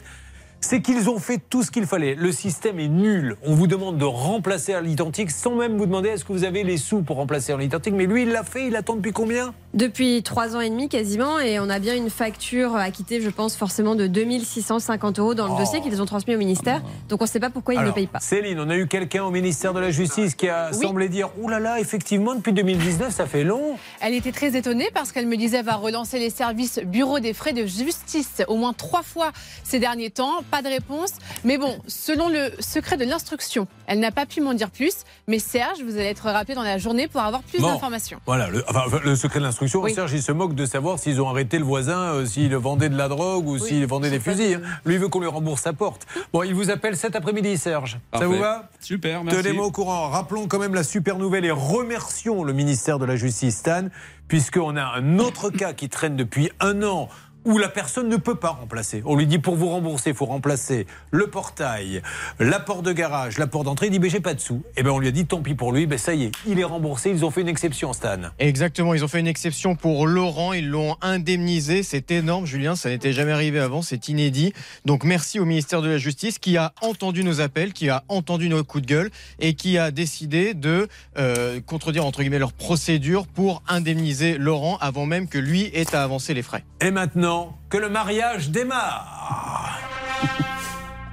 [0.60, 2.16] C'est qu'ils ont fait tout ce qu'il fallait.
[2.16, 3.36] Le système est nul.
[3.44, 6.64] On vous demande de remplacer à l'identique sans même vous demander est-ce que vous avez
[6.64, 7.94] les sous pour remplacer à l'identique.
[7.94, 8.66] Mais lui, il l'a fait.
[8.66, 9.54] Il attend depuis combien?
[9.78, 13.54] Depuis trois ans et demi quasiment, et on a bien une facture acquittée, je pense,
[13.54, 15.58] forcément de 2650 euros dans le Oh.
[15.58, 16.82] dossier qu'ils ont transmis au ministère.
[17.08, 18.18] Donc on ne sait pas pourquoi ils ne Alors, payent pas.
[18.18, 20.84] Céline, on a eu quelqu'un au ministère de la Justice qui a Oui.
[20.84, 23.78] semblé dire Ouh là là, effectivement, depuis 2019, ça fait long.
[24.00, 27.32] Elle était très étonnée parce qu'elle me disait elle va relancer les services bureau des
[27.32, 29.30] frais de justice au moins trois fois
[29.62, 30.42] ces derniers temps.
[30.50, 31.10] Pas de réponse.
[31.44, 35.04] Mais bon, selon le secret de l'instruction, elle n'a pas pu m'en dire plus.
[35.28, 37.68] Mais Serge, vous allez être rappelé dans la journée pour avoir plus Bon.
[37.68, 38.18] d'informations.
[38.26, 39.94] Voilà, le, enfin, le secret de l'instruction, Oui.
[39.94, 42.96] Serge, il se moque de savoir s'ils ont arrêté le voisin, euh, s'il vendait de
[42.96, 44.54] la drogue ou s'il vendait des fusils.
[44.64, 44.68] hein.
[44.84, 46.06] Lui, veut qu'on lui rembourse sa porte.
[46.32, 47.98] Bon, il vous appelle cet après-midi, Serge.
[48.10, 48.26] Parfait.
[48.26, 48.68] Ça vous va?
[48.80, 49.42] Super, merci.
[49.42, 50.08] Tenez-moi au courant.
[50.08, 53.88] Rappelons quand même la super nouvelle et remercions le ministère de la Justice, Stan,
[54.28, 57.08] puisqu'on a un autre cas qui traîne depuis un an
[57.48, 59.02] où la personne ne peut pas remplacer.
[59.06, 62.02] On lui dit pour vous rembourser, il faut remplacer le portail,
[62.38, 63.86] la porte de garage, la porte d'entrée.
[63.86, 64.62] Il dit mais j'ai pas de sous.
[64.76, 66.60] Et ben on lui a dit tant pis pour lui, ben ça y est, il
[66.60, 67.08] est remboursé.
[67.08, 68.18] Ils ont fait une exception, Stan.
[68.38, 72.90] Exactement, ils ont fait une exception pour Laurent, ils l'ont indemnisé, c'est énorme Julien, ça
[72.90, 74.52] n'était jamais arrivé avant, c'est inédit.
[74.84, 78.50] Donc merci au ministère de la Justice qui a entendu nos appels, qui a entendu
[78.50, 79.10] nos coups de gueule
[79.40, 85.06] et qui a décidé de euh, contredire entre guillemets leur procédure pour indemniser Laurent avant
[85.06, 86.64] même que lui ait à avancer les frais.
[86.82, 87.37] Et maintenant,
[87.70, 89.78] que le mariage démarre.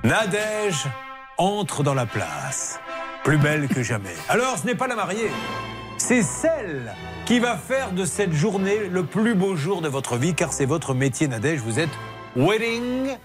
[0.04, 0.88] Nadège
[1.38, 2.80] entre dans la place,
[3.24, 4.16] plus belle que jamais.
[4.30, 5.32] Alors, ce n'est pas la mariée,
[5.98, 6.94] c'est celle
[7.26, 10.66] qui va faire de cette journée le plus beau jour de votre vie, car c'est
[10.66, 11.60] votre métier, Nadège.
[11.60, 11.90] Vous êtes
[12.36, 13.18] wedding.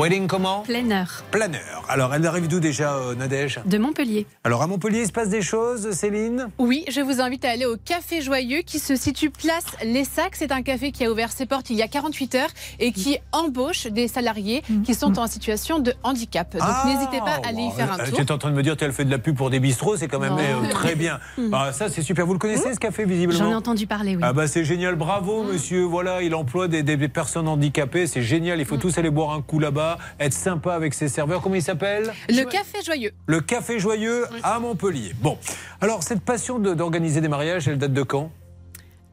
[0.00, 1.84] Wedding comment Planeur Planeur.
[1.90, 4.26] Alors, elle arrive d'où déjà, euh, Nadège de Montpellier.
[4.44, 6.48] Alors, à Montpellier, il se passe des choses, Céline?
[6.58, 10.36] Oui, je vous invite à aller au Café Joyeux qui se situe place Les Sacs.
[10.36, 12.48] C'est un café qui a ouvert ses portes il y a 48 heures
[12.78, 16.50] et qui embauche des salariés qui sont en situation de handicap.
[16.52, 18.16] Donc Ah, n'hésitez pas à aller y faire un Euh, tour.
[18.16, 19.96] Tu es en train de me dire qu'elle fait de la pub pour des bistrots,
[19.98, 21.18] c'est quand même euh, très bien.
[21.52, 22.24] Ah, ça, c'est super.
[22.26, 24.22] Vous le connaissez, ce café, visiblement J'en ai entendu parler, oui.
[24.24, 25.82] Ah bah c'est génial, bravo monsieur.
[25.82, 28.60] Voilà, il emploie des, des- des personnes handicapées, c'est génial.
[28.60, 31.40] Il faut tous aller boire un coup là-bas, être sympa avec ses serveurs.
[31.42, 32.12] Comment il s'appelle?
[32.28, 33.12] Le Café Joyeux.
[33.26, 35.14] Le Café Joyeux à Montpellier.
[35.20, 35.38] Bon,
[35.80, 38.30] alors cette passion de- d'organiser des mariages, elle date de quand?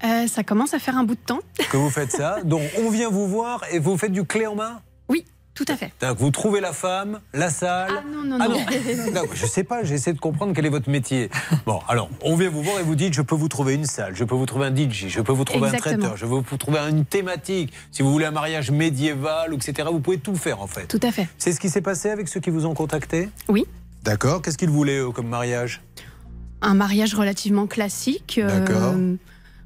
[0.04, 1.40] Euh, ça commence à faire un bout de temps.
[1.72, 4.56] que vous faites ça Donc on vient vous voir et vous faites du clé en
[4.56, 4.80] main?
[5.58, 5.92] Tout à fait.
[6.02, 7.92] Donc, vous trouvez la femme, la salle.
[7.98, 8.56] Ah non, non, non.
[9.14, 11.30] Non, je sais pas, j'essaie de comprendre quel est votre métier.
[11.66, 14.16] Bon, alors, on vient vous voir et vous dites je peux vous trouver une salle,
[14.16, 15.96] je peux vous trouver un DJ, je peux vous trouver Exactement.
[15.96, 17.74] un traiteur, je peux vous trouver une thématique.
[17.92, 20.86] Si vous voulez un mariage médiéval, etc., vous pouvez tout faire en fait.
[20.88, 21.28] Tout à fait.
[21.38, 23.30] C'est ce qui s'est passé avec ceux qui vous ont contacté?
[23.50, 23.66] Oui.
[24.04, 24.42] D'accord.
[24.42, 25.82] Qu'est-ce qu'ils voulaient eux, comme mariage?
[26.62, 28.40] Un mariage relativement classique.
[28.42, 28.94] euh, D'accord.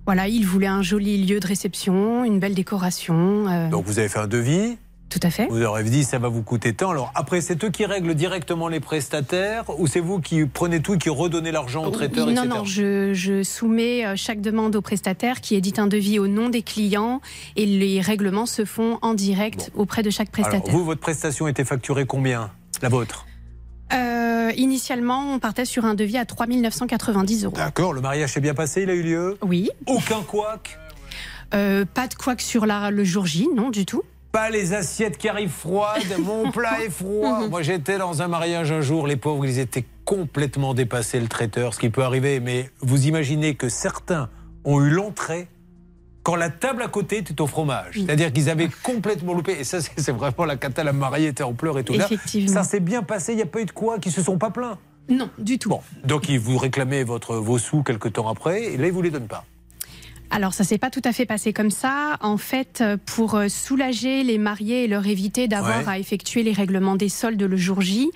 [0.05, 3.47] voilà, il voulait un joli lieu de réception, une belle décoration.
[3.47, 4.77] euh, Donc vous avez fait un devis?
[5.11, 5.47] Tout à fait.
[5.47, 6.91] Vous leur avez dit ça va vous coûter tant.
[6.91, 10.93] Alors après, c'est eux qui règlent directement les prestataires ou c'est vous qui prenez tout
[10.93, 12.47] et qui redonnez l'argent au traiteur, non, etc.
[12.47, 16.47] non, je, je soumets euh, chaque demande au prestataire qui édite un devis au nom
[16.47, 17.19] des clients
[17.57, 20.73] et les règlements se font en direct auprès de chaque Alors, prestataire.
[20.73, 22.49] vous, votre prestation était facturée combien
[22.81, 23.25] La vôtre?
[23.93, 27.55] Euh, initialement, on partait sur un devis à 3 990 euros.
[27.57, 29.37] D'accord, le mariage s'est bien passé, il a eu lieu?
[29.41, 29.69] Oui.
[29.87, 30.77] Aucun couac?
[31.53, 34.03] Euh, pas de que sur la, le jour J, non, du tout.
[34.31, 37.47] Pas les assiettes qui arrivent froides, mon plat est froid.
[37.49, 41.73] Moi j'étais dans un mariage un jour, les pauvres ils étaient complètement dépassés, le traiteur,
[41.73, 44.29] ce qui peut arriver, mais vous imaginez que certains
[44.63, 45.47] ont eu l'entrée
[46.23, 47.95] quand la table à côté était au fromage.
[47.95, 49.53] C'est-à-dire qu'ils avaient complètement loupé.
[49.59, 51.93] Et ça, c'est vraiment la cata, la mariée était en pleurs et tout.
[51.93, 52.07] Là,
[52.47, 54.51] ça s'est bien passé, il n'y a pas eu de quoi, qui se sont pas
[54.51, 54.77] plaints.
[55.09, 55.69] Non, du tout.
[55.69, 59.01] Bon, donc ils vous réclamaient votre, vos sous quelque temps après, et là ils vous
[59.01, 59.45] les donnent pas.
[60.33, 62.17] Alors, ça s'est pas tout à fait passé comme ça.
[62.21, 65.87] En fait, euh, pour euh, soulager les mariés et leur éviter d'avoir Ouais.
[65.93, 68.09] à effectuer les règlements des soldes le jour J,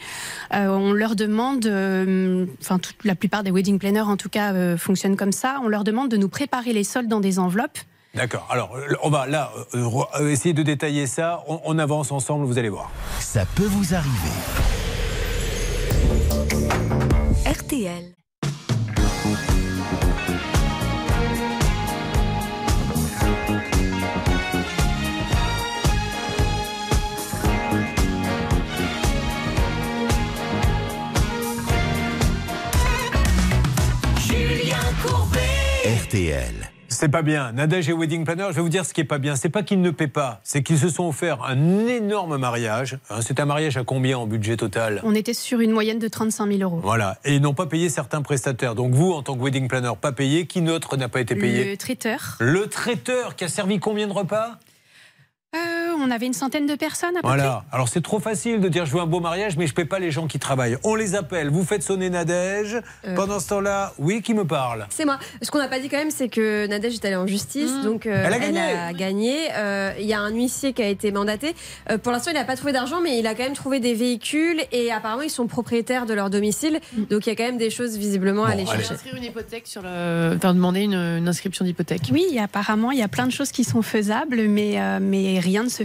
[0.54, 4.54] euh, on leur demande, euh, enfin, toute, la plupart des wedding planners en tout cas
[4.54, 7.78] euh, fonctionnent comme ça, on leur demande de nous préparer les soldes dans des enveloppes.
[8.14, 8.48] D'accord.
[8.50, 8.72] Alors,
[9.04, 9.52] on va là
[10.22, 11.44] essayer de détailler ça.
[11.50, 12.90] On, on avance ensemble, vous allez voir.
[13.20, 14.32] Ça peut vous arriver.
[17.46, 18.14] RTL.
[36.16, 36.72] RTL.
[36.88, 37.52] C'est pas bien.
[37.52, 39.36] Nadège et Wedding Planner, je vais vous dire ce qui est pas bien.
[39.36, 42.98] C'est pas qu'ils ne paient pas, c'est qu'ils se sont offert un énorme mariage.
[43.10, 45.02] Hein, C'est un mariage à combien en budget total?
[45.04, 46.80] On était sur une moyenne de 35 000 euros.
[46.82, 47.18] Voilà.
[47.26, 48.76] Et ils n'ont pas payé certains prestataires.
[48.76, 50.48] Donc vous, en tant que wedding planner, pas payé.
[50.48, 51.72] Qui d'autre n'a pas été payé?
[51.72, 52.38] Le traiteur.
[52.40, 54.52] Le traiteur qui a servi combien de repas?
[55.54, 57.64] Euh, on avait une centaine de personnes à peu Voilà.
[57.72, 60.00] Alors c'est trop facile de dire je veux un beau mariage, mais je paie pas
[60.00, 60.78] les gens qui travaillent.
[60.84, 61.50] On les appelle.
[61.50, 62.82] Vous faites sonner Nadège.
[63.08, 63.16] Euh.
[63.16, 65.20] Pendant ce temps-là, oui, qui me parle C'est moi.
[65.42, 68.06] Ce qu'on n'a pas dit quand même, c'est que Nadège est allée en justice, donc
[68.06, 68.94] euh, Elle a gagné.
[68.98, 69.38] gagné.
[69.56, 71.56] Euh, Il y a un huissier qui a été mandaté.
[71.90, 73.94] Euh, pour l'instant, il n'a pas trouvé d'argent, mais il a quand même trouvé des
[73.94, 76.80] véhicules et apparemment, ils sont propriétaires de leur domicile.
[77.10, 78.94] Donc, il y a quand même des choses visiblement à aller chercher.
[78.94, 80.36] Inscrire une hypothèque sur le.
[80.36, 82.02] Enfin, demander une, une inscription d'hypothèque.
[82.12, 85.64] Oui, apparemment, il y a plein de choses qui sont faisables, mais, euh, mais rien
[85.64, 85.85] ne se fait.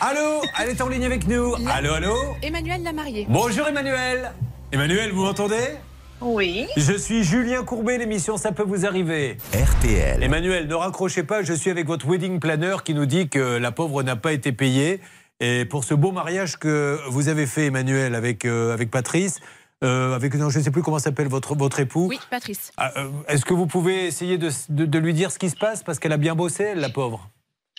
[0.00, 1.54] Allô Elle est en ligne avec nous.
[1.68, 3.26] Allô, allô Emmanuel l'a marié.
[3.28, 4.32] Bonjour Emmanuel.
[4.72, 5.76] Emmanuel, vous m'entendez
[6.20, 6.66] Oui.
[6.76, 9.36] Je suis Julien Courbet, l'émission Ça peut vous arriver.
[9.54, 10.22] RTL.
[10.22, 13.70] Emmanuel, ne raccrochez pas, je suis avec votre wedding planner qui nous dit que la
[13.70, 15.00] pauvre n'a pas été payée.
[15.40, 19.40] Et pour ce beau mariage que vous avez fait, Emmanuel, avec, euh, avec Patrice,
[19.84, 22.06] euh, avec, non, je ne sais plus comment s'appelle votre, votre époux.
[22.08, 22.72] Oui, Patrice.
[22.78, 25.56] Ah, euh, Est-ce que vous pouvez essayer de, de- de lui dire ce qui se
[25.56, 25.82] passe?
[25.82, 27.28] Parce qu'elle a bien bossé, elle, la pauvre.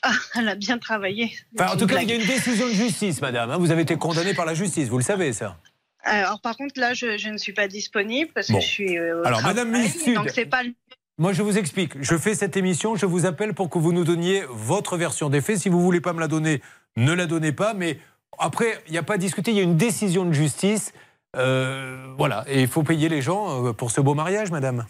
[0.03, 1.31] Ah, elle a bien travaillé.
[1.59, 3.49] Enfin, en tout cas, il y a une décision de justice, madame.
[3.51, 3.57] hein.
[3.57, 5.57] Vous avez été condamné par la justice, vous le savez, ça.
[6.03, 8.59] Alors, par contre, là, je, je ne suis pas disponible parce Bon.
[8.59, 8.97] que je suis.
[8.97, 10.15] euh, Alors, travail, Madame Milstud.
[10.15, 10.73] Donc, c'est pas le
[11.17, 11.93] Moi, je vous explique.
[12.01, 15.41] Je fais cette émission, je vous appelle pour que vous nous donniez votre version des
[15.41, 15.57] faits.
[15.57, 16.61] Si vous voulez pas me la donner,
[16.95, 17.73] ne la donnez pas.
[17.73, 17.99] Mais
[18.37, 19.51] après, il n'y a pas à discuter.
[19.51, 20.93] Il y a une décision de justice.
[21.35, 22.45] Euh, voilà.
[22.47, 24.85] Et il faut payer les gens euh, pour ce beau mariage, madame.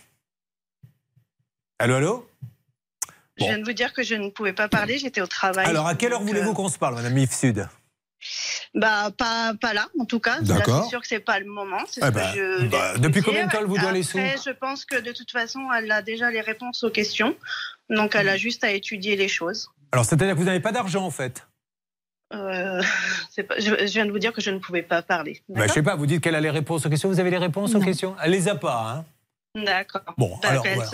[1.79, 2.26] Allô, allô?
[3.39, 5.65] Je viens de vous dire que je ne pouvais pas parler, j'étais au travail.
[5.65, 7.67] Alors, à quelle heure voulez-vous euh, qu'on se parle, madame Mif Sud?
[8.73, 10.39] Bah, pas, pas là, en tout cas.
[10.41, 10.83] D'accord.
[10.83, 11.81] C'est sûr que c'est pas le moment.
[11.85, 14.03] Eh ce ben, que je viens bah, depuis combien de temps elle vous doit les
[14.03, 14.17] sous?
[14.17, 17.35] je pense que de toute façon, elle a déjà les réponses aux questions.
[17.89, 19.69] Donc, elle a juste à étudier les choses.
[19.91, 21.47] Alors, c'est-à-dire que vous n'avez pas d'argent, en fait?
[22.33, 22.81] Euh,
[23.47, 25.41] pas- je, je viens de vous dire que je ne pouvais pas parler.
[25.47, 25.95] bah, Je sais pas.
[25.95, 27.09] Vous dites qu'elle a les réponses aux questions.
[27.09, 28.15] Vous avez les réponses aux questions?
[28.23, 29.05] Elle les a pas, hein
[29.63, 30.01] D'accord.
[30.17, 30.91] Bon, Bah, alors, voilà.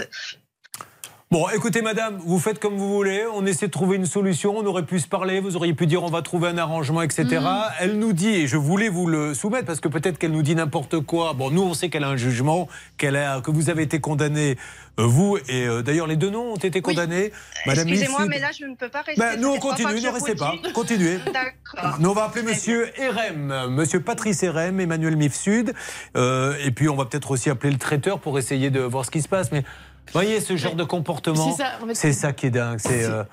[1.34, 3.24] Bon, écoutez, madame, vous faites comme vous voulez.
[3.34, 4.56] On essaie de trouver une solution.
[4.56, 5.40] On aurait pu se parler.
[5.40, 7.26] Vous auriez pu dire on va trouver un arrangement, etc.
[7.42, 7.48] Mm.
[7.80, 10.54] Elle nous dit, et je voulais vous le soumettre parce que peut-être qu'elle nous dit
[10.54, 11.34] n'importe quoi.
[11.34, 12.68] Bon, nous, on sait qu'elle a un jugement,
[13.00, 14.58] qu'elle a, que vous avez été condamné,
[15.00, 17.32] euh, vous et euh, d'ailleurs les deux noms ont été condamnés.
[17.66, 19.20] Madame Excusez-moi, mais là, je ne peux pas rester.
[19.20, 20.02] Ben, nous, on continue.
[20.02, 20.54] Ne restez pas.
[20.76, 21.18] Continuez.
[21.34, 21.98] D'accord.
[22.00, 25.74] Nous, on va appeler monsieur RM, monsieur Patrice RM, Emmanuel Mifsud.
[26.16, 29.10] Euh, et puis, on va peut-être aussi appeler le traiteur pour essayer de voir ce
[29.10, 29.52] qui se passe.
[29.52, 29.64] Mais
[30.12, 32.80] voyez, ce genre de comportement, c'est ça, en fait, c'est ça qui est dingue.
[32.80, 33.04] C'est.
[33.06, 33.24] euh,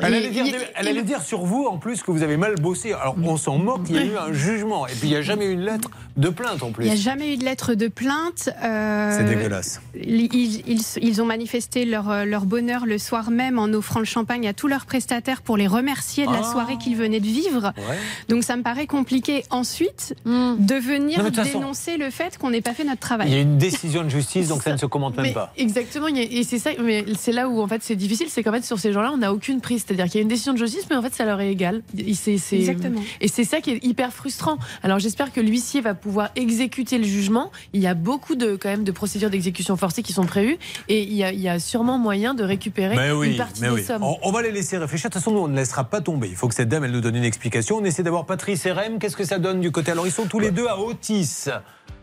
[0.00, 0.44] Elle, allait dire,
[0.74, 2.92] elle allait dire sur vous, en plus, que vous avez mal bossé.
[2.92, 4.86] Alors, on s'en moque, il y a eu un jugement.
[4.86, 6.84] Et puis, il n'y a jamais eu une lettre de plainte, en Il plus.
[6.86, 8.48] n'y a jamais eu de lettre de plainte.
[8.64, 9.80] euh, C'est dégueulasse.
[9.94, 10.28] Ils,
[10.66, 14.54] ils- ils ont manifesté leur, leur bonheur le soir même en offrant le champagne à
[14.54, 16.50] tous leurs prestataires pour les remercier de la Ah.
[16.52, 17.72] soirée qu'ils venaient de vivre.
[17.76, 17.98] Ouais.
[18.28, 22.38] Donc ça me paraît compliqué ensuite de venir Non, mais de façon- dénoncer le fait
[22.38, 23.28] qu'on n'ait pas fait notre travail.
[23.28, 25.52] Il y a une décision de justice, donc ça ne se commente même Mais pas.
[25.56, 28.52] Exactement, il et c'est ça, mais c'est là où en fait c'est difficile, c'est qu'en
[28.52, 30.58] fait sur ces gens-là, on n'a aucune prise C'est-à-dire qu'il y a une décision de
[30.58, 31.82] justice, mais en fait, ça leur est égal.
[31.98, 33.00] Et c'est- c'est- Exactement.
[33.20, 34.56] Et c'est ça qui est hyper frustrant.
[34.82, 37.50] Alors j'espère que l'huissier va pouvoir exécuter le jugement.
[37.72, 40.56] Il y a beaucoup de quand même de procédures d'exécution forcée qui sont prévues,
[40.88, 43.60] et il y a, il y a sûrement moyen de récupérer Mais une oui, partie
[43.62, 43.84] mais des oui.
[43.84, 44.02] sommes.
[44.02, 45.10] On, on va les laisser réfléchir.
[45.10, 46.28] De toute façon, nous, on ne laissera pas tomber.
[46.28, 47.76] Il faut que cette dame, elle nous donne une explication.
[47.78, 48.98] On essaie d'avoir Patrice et Rem.
[48.98, 49.90] Qu'est-ce que ça donne du côté?
[49.90, 51.46] Alors, ils sont tous les deux à Otis.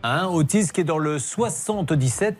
[0.02, 2.36] Hein, Otis qui est dans le 77.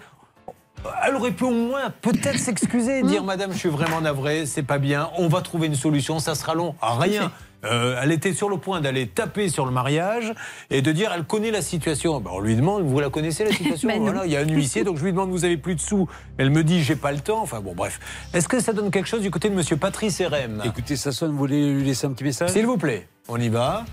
[1.07, 4.63] Elle aurait pu au moins peut-être s'excuser et dire Madame, je suis vraiment navré, c'est
[4.63, 6.75] pas bien, on va trouver une solution, ça sera long.
[6.81, 7.31] Ah, rien.
[7.65, 10.33] Euh, elle était sur le point d'aller taper sur le mariage
[10.71, 12.19] et de dire elle connaît la situation.
[12.21, 14.05] Ben, on lui demande vous la connaissez la situation Ben non.
[14.07, 16.09] Voilà, il y a un huissier donc je lui demande vous avez plus de sous.
[16.39, 17.43] Elle me dit j'ai pas le temps.
[17.43, 18.01] Enfin bon bref.
[18.33, 21.33] Est-ce que ça donne quelque chose du côté de Monsieur Patrice RM Écoutez, ça sonne,
[21.33, 22.51] vous voulez lui laisser un petit message?
[22.51, 23.85] S'il vous plaît, on y va.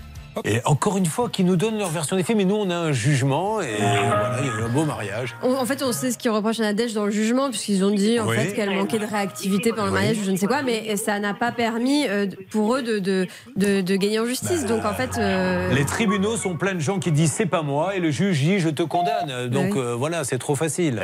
[0.44, 2.76] Et encore une fois, qui nous donnent leur version des faits, mais nous on a
[2.76, 5.34] un jugement et voilà, il y a eu un beau mariage.
[5.42, 7.90] On- en fait, on sait ce qu'ils reprochent à Nadège dans le jugement, puisqu'ils ont
[7.90, 8.36] dit en Oui.
[8.36, 11.18] fait qu'elle manquait de réactivité pendant le mariage, ou je ne sais quoi, mais ça
[11.18, 14.64] n'a pas permis euh, pour eux de, de, de, de gagner en justice.
[14.66, 17.96] Donc en fait, euh, Les tribunaux sont pleins de gens qui disent c'est pas moi
[17.96, 19.48] et le juge dit je te condamne.
[19.48, 19.80] Donc Oui.
[19.80, 21.02] euh, voilà, c'est trop facile.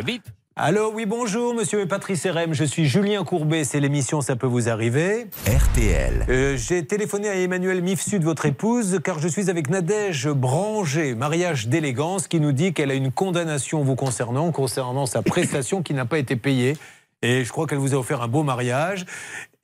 [0.57, 2.53] Allô, oui, bonjour, monsieur Patrice RM.
[2.55, 3.65] Je suis Julien Courbet.
[3.65, 5.27] C'est l'émission Ça peut vous arriver.
[5.49, 6.27] RTL.
[6.29, 11.67] Euh, J'ai téléphoné à Emmanuel Mifsud, votre épouse, car je suis avec Nadège Branger, mariage
[11.67, 16.05] d'élégance, qui nous dit qu'elle a une condamnation vous concernant, concernant sa prestation qui n'a
[16.05, 16.77] pas été payée.
[17.25, 19.07] Et je crois qu'elle vous a offert un beau mariage.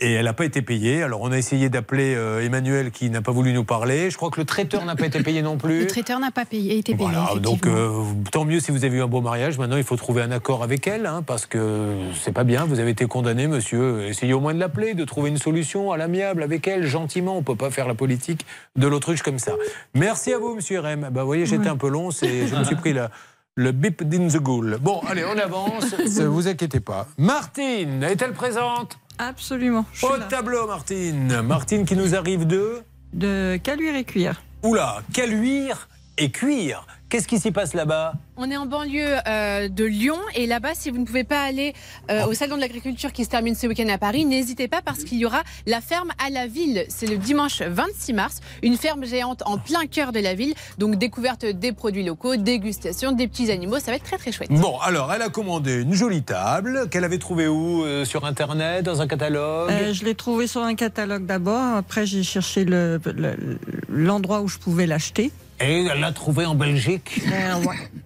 [0.02, 1.02] Et elle n'a pas été payée.
[1.02, 4.08] Alors on a essayé d'appeler euh, Emmanuel qui n'a pas voulu nous parler.
[4.10, 5.80] Je crois que le traiteur n'a pas été payé non plus.
[5.80, 7.06] Le traiteur n'a pas payé, été payé.
[7.10, 9.58] Voilà, donc euh, tant mieux si vous avez eu un beau mariage.
[9.58, 12.64] Maintenant, il faut trouver un accord avec elle, hein, parce que c'est pas bien.
[12.64, 14.06] Vous avez été condamné, monsieur.
[14.06, 17.36] Essayez au moins de l'appeler, de trouver une solution à l'amiable avec elle, gentiment.
[17.36, 18.46] On peut pas faire la politique
[18.76, 19.52] de l'autruche comme ça.
[19.92, 21.10] Merci à vous, monsieur RM.
[21.12, 22.10] Bah, vous voyez, j'étais un peu long.
[22.10, 23.10] Je me suis pris la-
[23.56, 24.78] le bip in the ghoul.
[24.80, 25.94] Bon, allez, on avance.
[26.18, 27.06] Ne vous inquiétez pas.
[27.18, 28.98] Martine, est-elle présente?
[29.18, 29.84] Absolument.
[29.92, 30.24] je suis Au là.
[30.26, 31.42] tableau, Martine.
[31.42, 32.82] Martine qui nous arrive de
[33.12, 34.40] De caluire et cuire.
[34.62, 36.86] Oula, caluire et cuire.
[37.10, 40.90] Qu'est-ce qui s'y passe là-bas On est en banlieue euh, de Lyon et là-bas, si
[40.90, 41.74] vous ne pouvez pas aller
[42.08, 45.02] euh, au salon de l'agriculture qui se termine ce week-end à Paris, n'hésitez pas parce
[45.02, 46.84] qu'il y aura la ferme à la ville.
[46.88, 50.54] C'est le dimanche 26 mars, une ferme géante en plein cœur de la ville.
[50.78, 54.50] Donc découverte des produits locaux, dégustation des petits animaux, ça va être très très chouette.
[54.52, 58.84] Bon, alors, elle a commandé une jolie table qu'elle avait trouvée où Euh, Sur Internet,
[58.84, 61.74] dans un catalogue Euh, je l'ai trouvé sur un catalogue d'abord.
[61.76, 63.58] Après, j'ai cherché le- le-
[63.88, 65.32] l'endroit où je pouvais l'acheter.
[65.62, 67.20] Et elle l'a trouvée en Belgique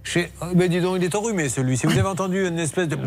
[0.02, 0.30] Chez...
[0.42, 1.86] oh, Mais dis donc, il est enrhumé celui-ci.
[1.86, 2.98] Vous avez entendu une espèce de...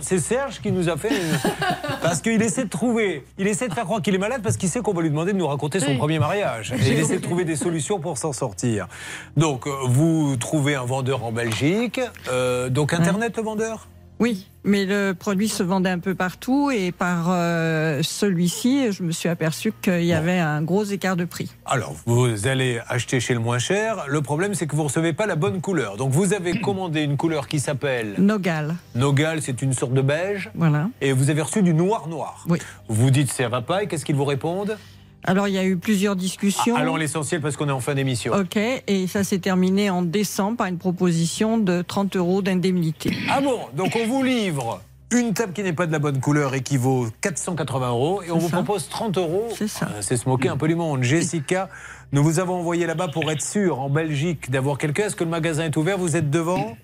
[0.00, 1.10] C'est Serge qui nous a fait...
[1.10, 1.38] une-
[2.02, 3.24] Parce qu'il essaie de trouver...
[3.38, 5.32] Il essaie de faire croire qu'il est malade parce qu'il sait qu'on va lui demander
[5.34, 5.98] de nous raconter son Oui.
[5.98, 6.72] premier mariage.
[6.72, 8.88] Et il essaie de trouver des solutions pour s'en sortir.
[9.36, 12.00] Donc, euh, vous trouvez un vendeur en Belgique.
[12.30, 13.88] Euh, donc, Internet, le vendeur?
[14.22, 19.10] Oui, mais le produit se vendait un peu partout et par euh, celui-ci, je me
[19.10, 21.50] suis aperçu qu'il y avait un gros écart de prix.
[21.66, 24.04] Alors, vous allez acheter chez le moins cher.
[24.06, 25.96] Le problème, c'est que vous recevez pas la bonne couleur.
[25.96, 28.76] Donc, vous avez commandé une couleur qui s'appelle Nogal.
[28.94, 30.52] Nogal, c'est une sorte de beige.
[30.54, 30.88] Voilà.
[31.00, 32.44] Et vous avez reçu du noir noir.
[32.48, 32.60] Oui.
[32.86, 34.78] Vous dites ça va pas et qu'est-ce qu'ils vous répondent?
[35.24, 36.74] Alors, il y a eu plusieurs discussions.
[36.76, 38.32] Allons à l'essentiel parce qu'on est en fin d'émission.
[38.34, 43.12] Ok, et ça s'est terminé en décembre par une proposition de 30 euros d'indemnité.
[43.30, 44.80] Ah bon Donc, on vous livre
[45.12, 48.30] une table qui n'est pas de la bonne couleur et qui vaut 480 euros et
[48.30, 49.48] on vous propose 30 euros.
[49.54, 49.86] C'est ça.
[49.94, 51.02] Euh, C'est se moquer un peu du monde.
[51.02, 51.68] Jessica,
[52.12, 55.04] nous vous avons envoyé là-bas pour être sûr, en Belgique, d'avoir quelqu'un.
[55.04, 55.98] Est-ce que le magasin est ouvert?
[55.98, 56.76] Vous êtes devant?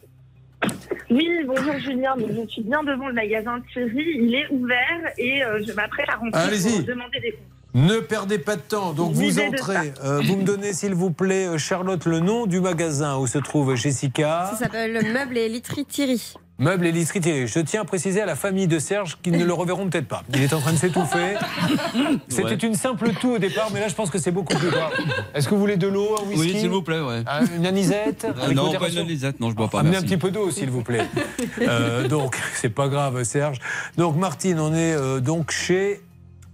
[1.11, 2.17] Oui, bonjour Julien.
[2.19, 4.05] Donc, je suis bien devant le magasin Thierry.
[4.21, 6.77] Il est ouvert et euh, je m'apprête à rentrer Allez-y.
[6.77, 7.41] pour demander des comptes.
[7.75, 8.93] Ne perdez pas de temps.
[8.93, 9.93] Donc vous entrez.
[10.03, 13.39] Euh, vous me donnez, s'il vous plaît, euh, Charlotte, le nom du magasin où se
[13.39, 14.49] trouve Jessica.
[14.53, 16.35] ça s'appelle le meuble et literie Thierry.
[16.61, 17.47] Meubles et literie Thierry.
[17.47, 20.25] Je tiens à préciser à la famille de Serge qu'ils ne le reverront peut-être pas.
[20.35, 21.37] Il est en train de s'étouffer.
[22.29, 22.55] C'était Ouais.
[22.57, 24.91] une simple toux au départ, mais là je pense que c'est beaucoup plus grave.
[25.35, 27.23] Est-ce que vous voulez de l'eau, un whisky Oui, s'il vous plaît, ouais.
[27.27, 29.81] Ah, Une anisette Euh, non, pas une lisette, non, je bois pas.
[29.81, 30.07] Amenez merci.
[30.07, 31.07] un petit peu d'eau, s'il vous plaît.
[31.61, 33.59] Euh, donc, c'est pas grave, Serge.
[33.97, 36.01] Donc, Martine, on est euh, donc chez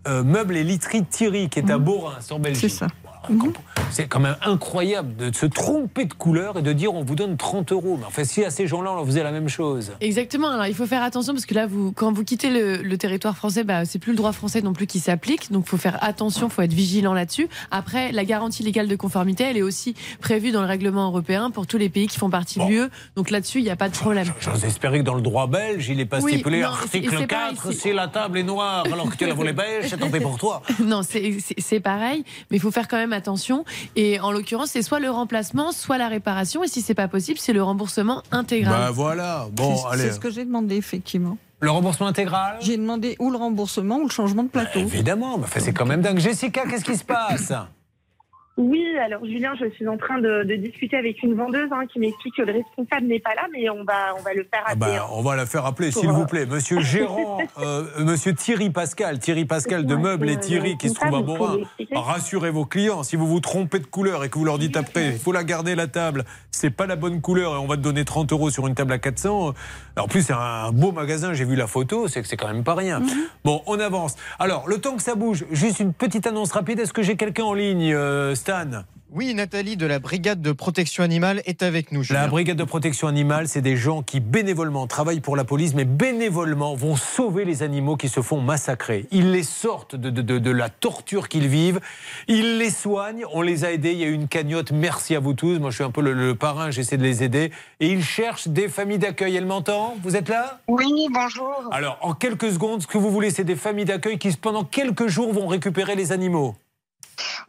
[0.07, 2.71] euh, Meubles et Literie Thierry, qui est à Beaurain, en Belgique.
[2.71, 2.89] C'est ça.
[3.91, 7.37] C'est quand même incroyable de se tromper de couleur et de dire on vous donne
[7.37, 7.97] 30 euros.
[7.99, 9.93] Mais enfin, si à ces gens-là, on leur faisait la même chose.
[10.01, 10.49] Exactement.
[10.51, 13.37] Alors, il faut faire attention parce que là, vous, quand vous quittez le, le territoire
[13.37, 15.53] français, bah, c'est plus le droit français non plus qui s'applique.
[15.53, 17.49] Donc, il faut faire attention, il faut être vigilant là-dessus.
[17.71, 21.67] Après, la garantie légale de conformité, elle est aussi prévue dans le règlement européen pour
[21.67, 22.89] tous les pays qui font partie de l'UE.
[23.17, 24.27] Donc là-dessus, il n'y a pas de problème.
[24.41, 27.27] J'ose espérer que dans le droit belge, il n'est pas Oui, stipulé non, article c'est
[27.27, 29.99] pareil, 4, c'est- si la table est noire alors que tu la voulais belge, c'est
[29.99, 30.63] tombé pour toi.
[30.85, 33.65] non, c'est pareil, mais il faut faire quand même attention.
[33.97, 36.63] Et en l'occurrence, c'est soit le remplacement, soit la réparation.
[36.65, 38.79] Et si c'est pas possible, c'est le remboursement intégral.
[38.79, 40.03] Bah voilà, bon, C'est- allez.
[40.03, 41.39] C'est ce que j'ai demandé, effectivement.
[41.61, 44.81] Le remboursement intégral J'ai demandé ou le remboursement ou le changement de plateau.
[44.81, 46.19] Évidemment, mais enfin, c'est quand même dingue.
[46.19, 47.53] Jessica, qu'est-ce qui se passe?
[48.57, 51.99] Oui, alors Julien, je suis en train de, de discuter avec une vendeuse hein, qui
[51.99, 54.73] m'explique que le responsable n'est pas là, mais on va, on va le faire Ah
[54.73, 54.97] appeler.
[54.99, 56.47] bah, on va la faire appeler, s'il euh, vous plaît.
[56.47, 60.95] Monsieur Gérant, euh, monsieur Thierry Pascal, Thierry Pascal de Meubles et Thierry euh, qui se
[60.95, 61.57] trouve à Morin.
[61.93, 65.09] Rassurez vos clients, si vous vous trompez de couleur et que vous leur dites après,
[65.09, 67.83] il faut la garder la table, c'est pas la bonne couleur et on va te
[67.83, 69.53] donner 30 euros sur une table à 400.
[69.97, 72.53] Alors, en plus, c'est un beau magasin, j'ai vu la photo, c'est que c'est quand
[72.53, 73.03] même pas rien.
[73.45, 74.15] Bon, on avance.
[74.39, 76.79] Alors, le temps que ça bouge, juste une petite annonce rapide.
[76.79, 81.03] Est-ce que j'ai quelqu'un en ligne, euh, Stan Oui, Nathalie de la brigade de protection
[81.03, 82.03] animale est avec nous.
[82.03, 82.21] Julien.
[82.21, 85.87] La brigade de protection animale, c'est des gens qui bénévolement travaillent pour la police, mais
[85.87, 89.07] bénévolement vont sauver les animaux qui se font massacrer.
[89.13, 91.81] Ils les sortent de, de- de- de la torture qu'ils vivent,
[92.29, 95.21] ils les soignent, on les a aidés, il y a eu une cagnotte, merci à
[95.21, 97.51] vous tous, moi je suis un peu le, le parrain, j'essaie de les aider,
[97.81, 99.37] et ils cherchent des familles d'accueil.
[99.37, 99.97] Elle m'entend?
[100.03, 100.61] Vous êtes là?
[100.69, 101.51] Oui, bonjour.
[101.73, 105.07] Alors, en quelques secondes, ce que vous voulez, c'est des familles d'accueil qui, pendant quelques
[105.07, 106.55] jours, vont récupérer les animaux.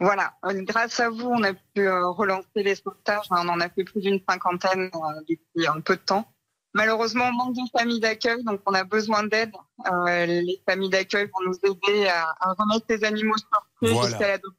[0.00, 3.26] Voilà, grâce à vous, on a pu euh, relancer les sauvetages.
[3.30, 4.98] hein, On en a fait plus d'une cinquantaine euh,
[5.28, 6.26] depuis un peu de temps.
[6.74, 9.50] Malheureusement, on manque de familles d'accueil, donc on a besoin d'aide.
[9.90, 13.48] Euh, les familles d'accueil vont nous aider à, à remettre les animaux sur
[13.80, 14.08] pied Voilà.
[14.10, 14.56] jusqu'à l'adoption.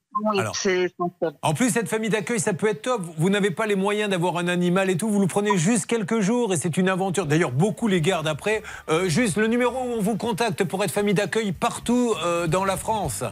[1.44, 3.04] En plus, cette famille d'accueil, ça peut être top.
[3.20, 5.10] Vous n'avez pas les moyens d'avoir un animal et tout.
[5.10, 7.28] Vous le prenez juste quelques jours et c'est une aventure.
[7.28, 8.64] D'ailleurs, beaucoup les gardent après.
[8.90, 12.66] Euh, juste le numéro où on vous contacte pour être famille d'accueil partout euh, dans
[12.66, 13.24] la France.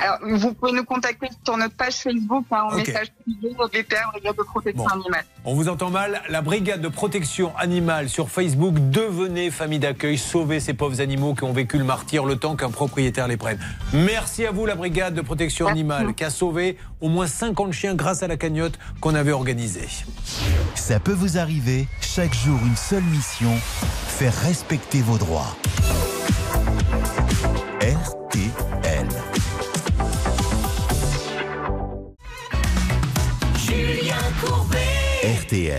[0.00, 2.86] Alors, vous pouvez nous contacter sur notre page Facebook, hein, en Ok.
[2.86, 4.88] message privé, BPR, Brigade de protection Bon.
[4.90, 5.24] animale.
[5.44, 6.22] On vous entend mal.
[6.28, 8.74] La brigade de protection animale sur Facebook.
[8.90, 10.16] Devenez famille d'accueil.
[10.18, 13.58] Sauvez ces pauvres animaux qui ont vécu le martyr le temps qu'un propriétaire les prenne.
[13.92, 17.94] Merci à vous, la brigade de protection animale, qui a sauvé au moins 50 chiens
[17.94, 19.88] grâce à la cagnotte qu'on avait organisée.
[20.74, 23.54] Ça peut vous arriver, chaque jour une seule mission,
[24.08, 25.54] faire respecter vos droits.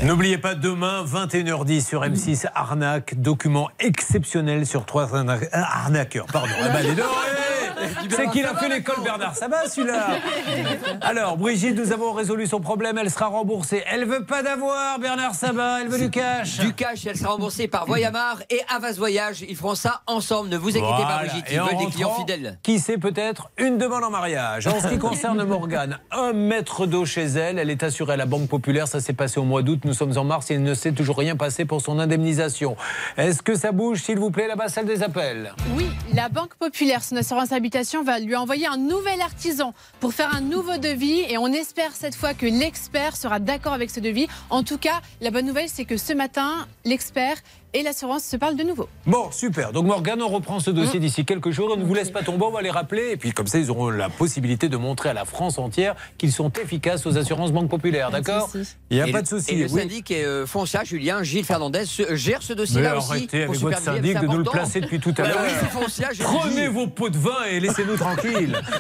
[0.04, 6.28] N'oubliez pas, demain, 21h10 sur M6, Arnaque, document exceptionnel sur trois euh, arnaqueurs.
[6.28, 6.54] Pardon.
[6.60, 7.53] Eh
[8.10, 10.08] c'est qu'il a fait l'école Bernard Sabat, celui-là.
[11.02, 12.98] Alors, Brigitte, nous avons résolu son problème.
[12.98, 13.84] Elle sera remboursée.
[13.92, 15.82] Elle veut pas d'avoir Bernard Sabat.
[15.82, 16.60] Elle veut du cash.
[16.60, 19.44] Du cash, elle sera remboursée par Voyamar et Avas Voyage.
[19.48, 20.50] Ils feront ça ensemble.
[20.50, 21.20] Ne vous inquiétez pas.
[21.26, 21.46] Brigitte.
[21.52, 22.60] Et Ils en veulent des clients fidèles.
[22.64, 24.68] Qui sait peut-être une demande en mariage.
[24.68, 27.60] En ce qui concerne Morgane, un mètre d'eau chez elle.
[27.60, 28.88] Elle est assurée à la Banque Populaire.
[28.88, 29.82] Ça s'est passé au mois d'août.
[29.86, 32.76] Nous sommes en mars et il ne s'est toujours rien passé pour son indemnisation.
[33.18, 35.54] Est-ce que ça bouge, s'il vous plaît, là-bas, salle des appels?
[35.76, 37.52] Oui, la Banque Populaire, son assurance
[38.04, 42.14] va lui envoyer un nouvel artisan pour faire un nouveau devis et on espère cette
[42.14, 44.28] fois que l'expert sera d'accord avec ce devis.
[44.52, 47.38] En tout cas, la bonne nouvelle, c'est que ce matin, l'expert
[47.74, 48.88] et l'assurance se parlent de nouveau.
[49.06, 49.72] Bon, super.
[49.72, 51.72] Donc Morgane, on reprend ce dossier d'ici quelques jours.
[51.74, 53.12] On ne vous laisse pas tomber, on va les rappeler.
[53.12, 56.32] Et puis comme ça, ils auront la possibilité de montrer à la France entière qu'ils
[56.32, 58.12] sont efficaces aux assurances Banque Populaire.
[58.12, 58.50] D'accord
[58.90, 59.52] Il n'y a Et pas de souci.
[59.52, 59.82] Et le Oui.
[59.82, 63.10] syndic euh, Foncia, Julien, Gilles Fernandez, gère ce dossier-là aussi.
[63.12, 65.42] arrêtez avec votre syndic de nous le placer depuis tout à Bah l'heure.
[65.76, 68.60] oui, Prenez vos pots de vin et laissez-nous tranquilles.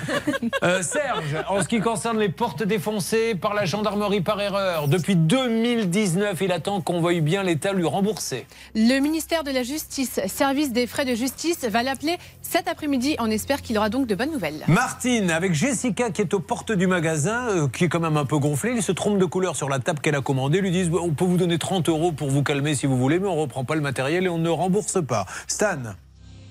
[0.63, 5.15] Euh, Serge, en ce qui concerne les portes défoncées par la gendarmerie par erreur, depuis
[5.15, 8.45] 2019, il attend qu'on veuille bien l'État lui rembourser.
[8.75, 13.15] Le ministère de la Justice, service des frais de justice, va l'appeler cet après-midi.
[13.19, 14.63] On espère qu'il aura donc de bonnes nouvelles.
[14.67, 18.25] Martine, avec Jessica qui est aux portes du magasin, euh, qui est quand même un
[18.25, 20.91] peu gonflée, il se trompe de couleur sur la table qu'elle a commandée, lui disent
[20.93, 23.63] on peut vous donner 30 euros pour vous calmer si vous voulez, mais on reprend
[23.63, 25.25] pas le matériel et on ne rembourse pas.
[25.47, 25.93] Stan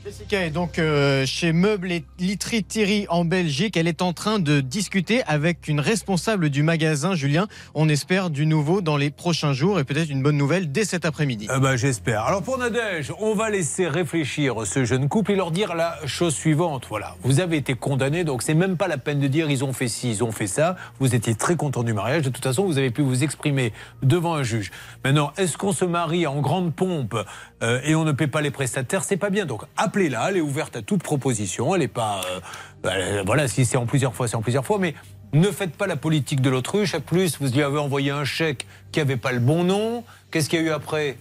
[0.04, 3.76] Jessica est donc euh, chez Meubles et Literie Thierry en Belgique.
[3.76, 7.46] Elle est en train de discuter avec une responsable du magasin, Julien.
[7.74, 11.04] On espère du nouveau dans les prochains jours et peut-être une bonne nouvelle dès cet
[11.04, 11.46] après-midi.
[11.54, 12.24] Eh ben, J'espère.
[12.24, 16.34] Alors pour Nadège, on va laisser réfléchir ce jeune couple et leur dire la chose
[16.34, 16.86] suivante.
[16.88, 19.72] Voilà, vous avez été condamné, donc c'est même pas la peine de dire ils ont
[19.72, 20.74] fait ci, ils ont fait ça.
[20.98, 22.22] Vous étiez très content du mariage.
[22.22, 23.72] De toute façon, vous avez pu vous exprimer
[24.02, 24.72] devant un juge.
[25.04, 27.16] Maintenant, est-ce qu'on se marie en grande pompe
[27.62, 29.04] euh, et on ne paie pas les prestataires?
[29.04, 29.46] C'est pas bien.
[29.46, 29.62] Donc
[29.93, 31.74] appelez-la, elle est ouverte à toute proposition.
[31.74, 32.23] Elle est pas.
[32.31, 32.40] euh,
[32.82, 32.93] bah,
[33.27, 34.94] voilà, si c'est en plusieurs fois, c'est en plusieurs fois, mais.
[35.35, 36.94] Ne faites pas la politique de l'autruche.
[36.94, 40.05] À plus, vous lui avez envoyé un chèque qui n'avait pas le bon nom.
[40.31, 41.16] Qu'est-ce qu'il y a eu après?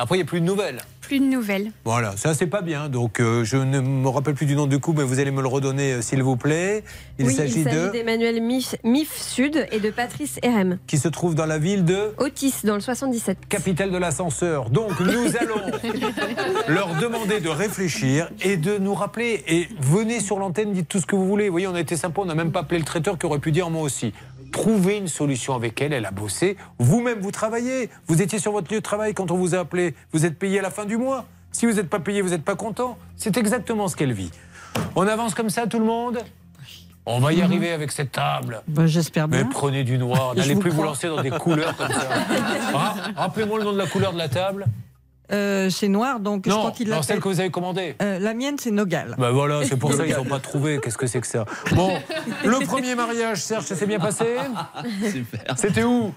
[0.00, 0.78] Après, il n'y a plus de nouvelles.
[1.02, 1.72] Plus de nouvelles.
[1.84, 2.88] Voilà, ça c'est pas bien.
[2.88, 5.42] Donc euh, je ne me rappelle plus du nom du coup, mais vous allez me
[5.42, 6.84] le redonner euh, s'il vous plaît.
[7.18, 10.78] Il oui, s'agit il s'agit de d'Emmanuel Mif, Mif Sud et de Patrice RM.
[10.86, 13.46] qui se trouve dans la ville de Otis, dans le 77.
[13.50, 14.70] capitale de l'ascenseur.
[14.70, 15.60] Donc nous allons
[16.68, 19.44] leur demander de réfléchir et de nous rappeler.
[19.48, 21.48] Et venez sur l'antenne, dites tout ce que vous voulez.
[21.48, 23.38] Vous voyez, on a été sympa, on n'a même pas appelé le traiteur qui aurait
[23.38, 24.14] pu dire moi aussi.
[24.52, 26.56] Trouvez une solution avec elle, elle a bossé.
[26.78, 27.88] Vous-même, vous travaillez.
[28.06, 29.94] Vous étiez sur votre lieu de travail quand on vous a appelé.
[30.12, 31.24] Vous êtes payé à la fin du mois.
[31.52, 32.96] Si vous n'êtes pas payé, vous n'êtes pas content.
[33.16, 34.30] C'est exactement ce qu'elle vit.
[34.96, 36.18] On avance comme ça, tout le monde?
[37.06, 38.62] On va y arriver avec cette table.
[38.68, 39.48] Bah, J'espère Mais bien.
[39.50, 40.86] prenez du noir, n'allez vous plus vous crois.
[40.86, 42.08] lancer dans des couleurs comme ça.
[42.74, 44.66] Hein Rappelez-moi le nom de la couleur de la table.
[45.32, 47.94] Euh, c'est noir, donc je Non, crois qu'il non, l'appelle- celle que vous avez commandée.
[48.02, 49.14] Euh, la mienne, c'est Nogal.
[49.18, 50.80] Bah voilà, c'est pour ça qu'ils n'ont pas trouvé.
[50.82, 51.44] Qu'est-ce que c'est que ça?
[51.72, 51.92] Bon,
[52.44, 54.24] le premier mariage, Serge, ça s'est bien passé?
[55.12, 55.56] Super.
[55.58, 56.12] C'était où?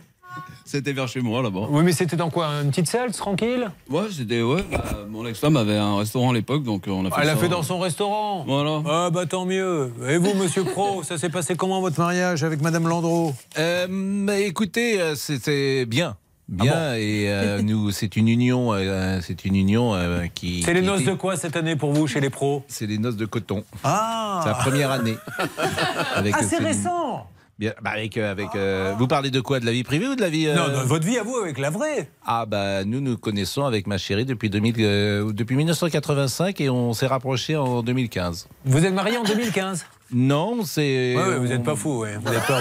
[0.66, 1.68] C'était vers chez moi là-bas.
[1.70, 2.48] Oui, mais c'était dans quoi?
[2.64, 3.70] Une petite salle, tranquille?
[3.90, 4.64] Ouais, c'était ouais.
[4.72, 7.36] bah, mon ex-femme avait un restaurant à l'époque, donc euh, on a fait Elle a
[7.36, 8.44] fait dans son restaurant.
[8.48, 8.82] Voilà.
[8.90, 9.92] Ah bah tant mieux.
[10.08, 13.34] Et vous, monsieur Pro, ça s'est passé comment votre mariage avec Madame Landreau?
[13.60, 13.86] Euh,
[14.26, 16.16] bah, écoutez, c'était bien.
[16.50, 20.62] Bien Ah bon et euh, nous c'est une union euh, c'est une union euh, qui
[20.64, 22.86] C'est les qui noces était- de quoi cette année pour vous chez les pros c'est
[22.86, 25.16] les noces de coton Ah c'est la première année
[26.16, 26.68] Avec, Ah, euh, c'est Céline.
[26.68, 27.28] récent
[27.60, 29.60] Bien, bah, avec euh, avec euh, vous parlez de quoi?
[29.60, 31.60] De la vie privée ou de la vie euh, Non, votre vie à vous avec
[31.60, 32.10] la vraie.
[32.26, 36.94] Ah bah nous nous connaissons avec ma chérie depuis 2000 euh, depuis 1985 et on
[36.94, 38.48] s'est rapprochés en 2015.
[38.66, 42.18] Vous êtes marié en 2015 Non, c'est Ouais, ouais, vous n'êtes pas fou, ouais.
[42.24, 42.60] Vous n'êtes pas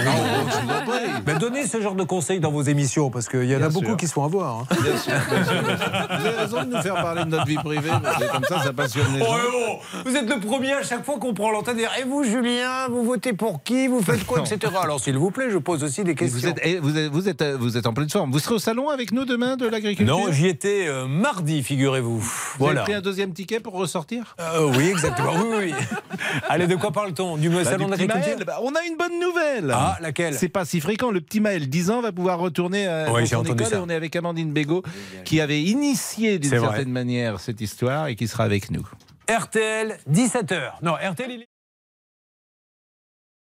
[1.25, 3.85] Mais donnez ce genre de conseils dans vos émissions, parce qu'il y en a beaucoup
[3.85, 3.97] sûr.
[3.97, 4.59] qui se font avoir.
[4.61, 4.67] hein.
[4.81, 5.87] Bien sûr, bien sûr, bien sûr.
[6.19, 8.73] Vous avez raison de nous faire parler de notre vie privée, parce comme ça, ça
[8.73, 9.37] passionne les Oh, gens.
[9.37, 12.23] eh oh, vous êtes le premier à chaque fois qu'on prend l'antenne dire Et vous,
[12.23, 14.73] Julien, vous votez pour qui Vous faites quoi etc.
[14.81, 16.39] Alors, s'il vous plaît, je pose aussi des questions.
[16.39, 18.31] Vous êtes, et vous, êtes, vous, êtes, vous êtes en pleine forme.
[18.31, 20.17] Vous serez au salon avec nous demain de l'agriculture?
[20.17, 22.19] Non, j'y étais euh, mardi, figurez-vous.
[22.19, 22.81] Vous Voilà.
[22.81, 24.35] avez pris un deuxième ticket pour ressortir?
[24.39, 25.33] Euh, oui, exactement.
[25.35, 25.73] Oui, oui.
[26.49, 27.37] Allez, de quoi parle-t-on?
[27.49, 28.37] Du Bah, salon de l'agriculture.
[28.45, 29.71] Bah, On a une bonne nouvelle.
[29.73, 31.11] Ah, laquelle C'est pas si fréquent.
[31.11, 33.67] Le petit Maël, 10 ans, va pouvoir retourner euh, Oui, dans j'ai son entendu école.
[33.67, 33.75] ça.
[33.77, 34.83] Et on est avec Amandine Bégaud,
[35.25, 36.59] qui avait initié d'une vrai.
[36.59, 38.87] certaine manière cette histoire et qui sera avec nous.
[39.29, 40.73] RTL, 17h.
[40.81, 41.47] Non, RTL, il est-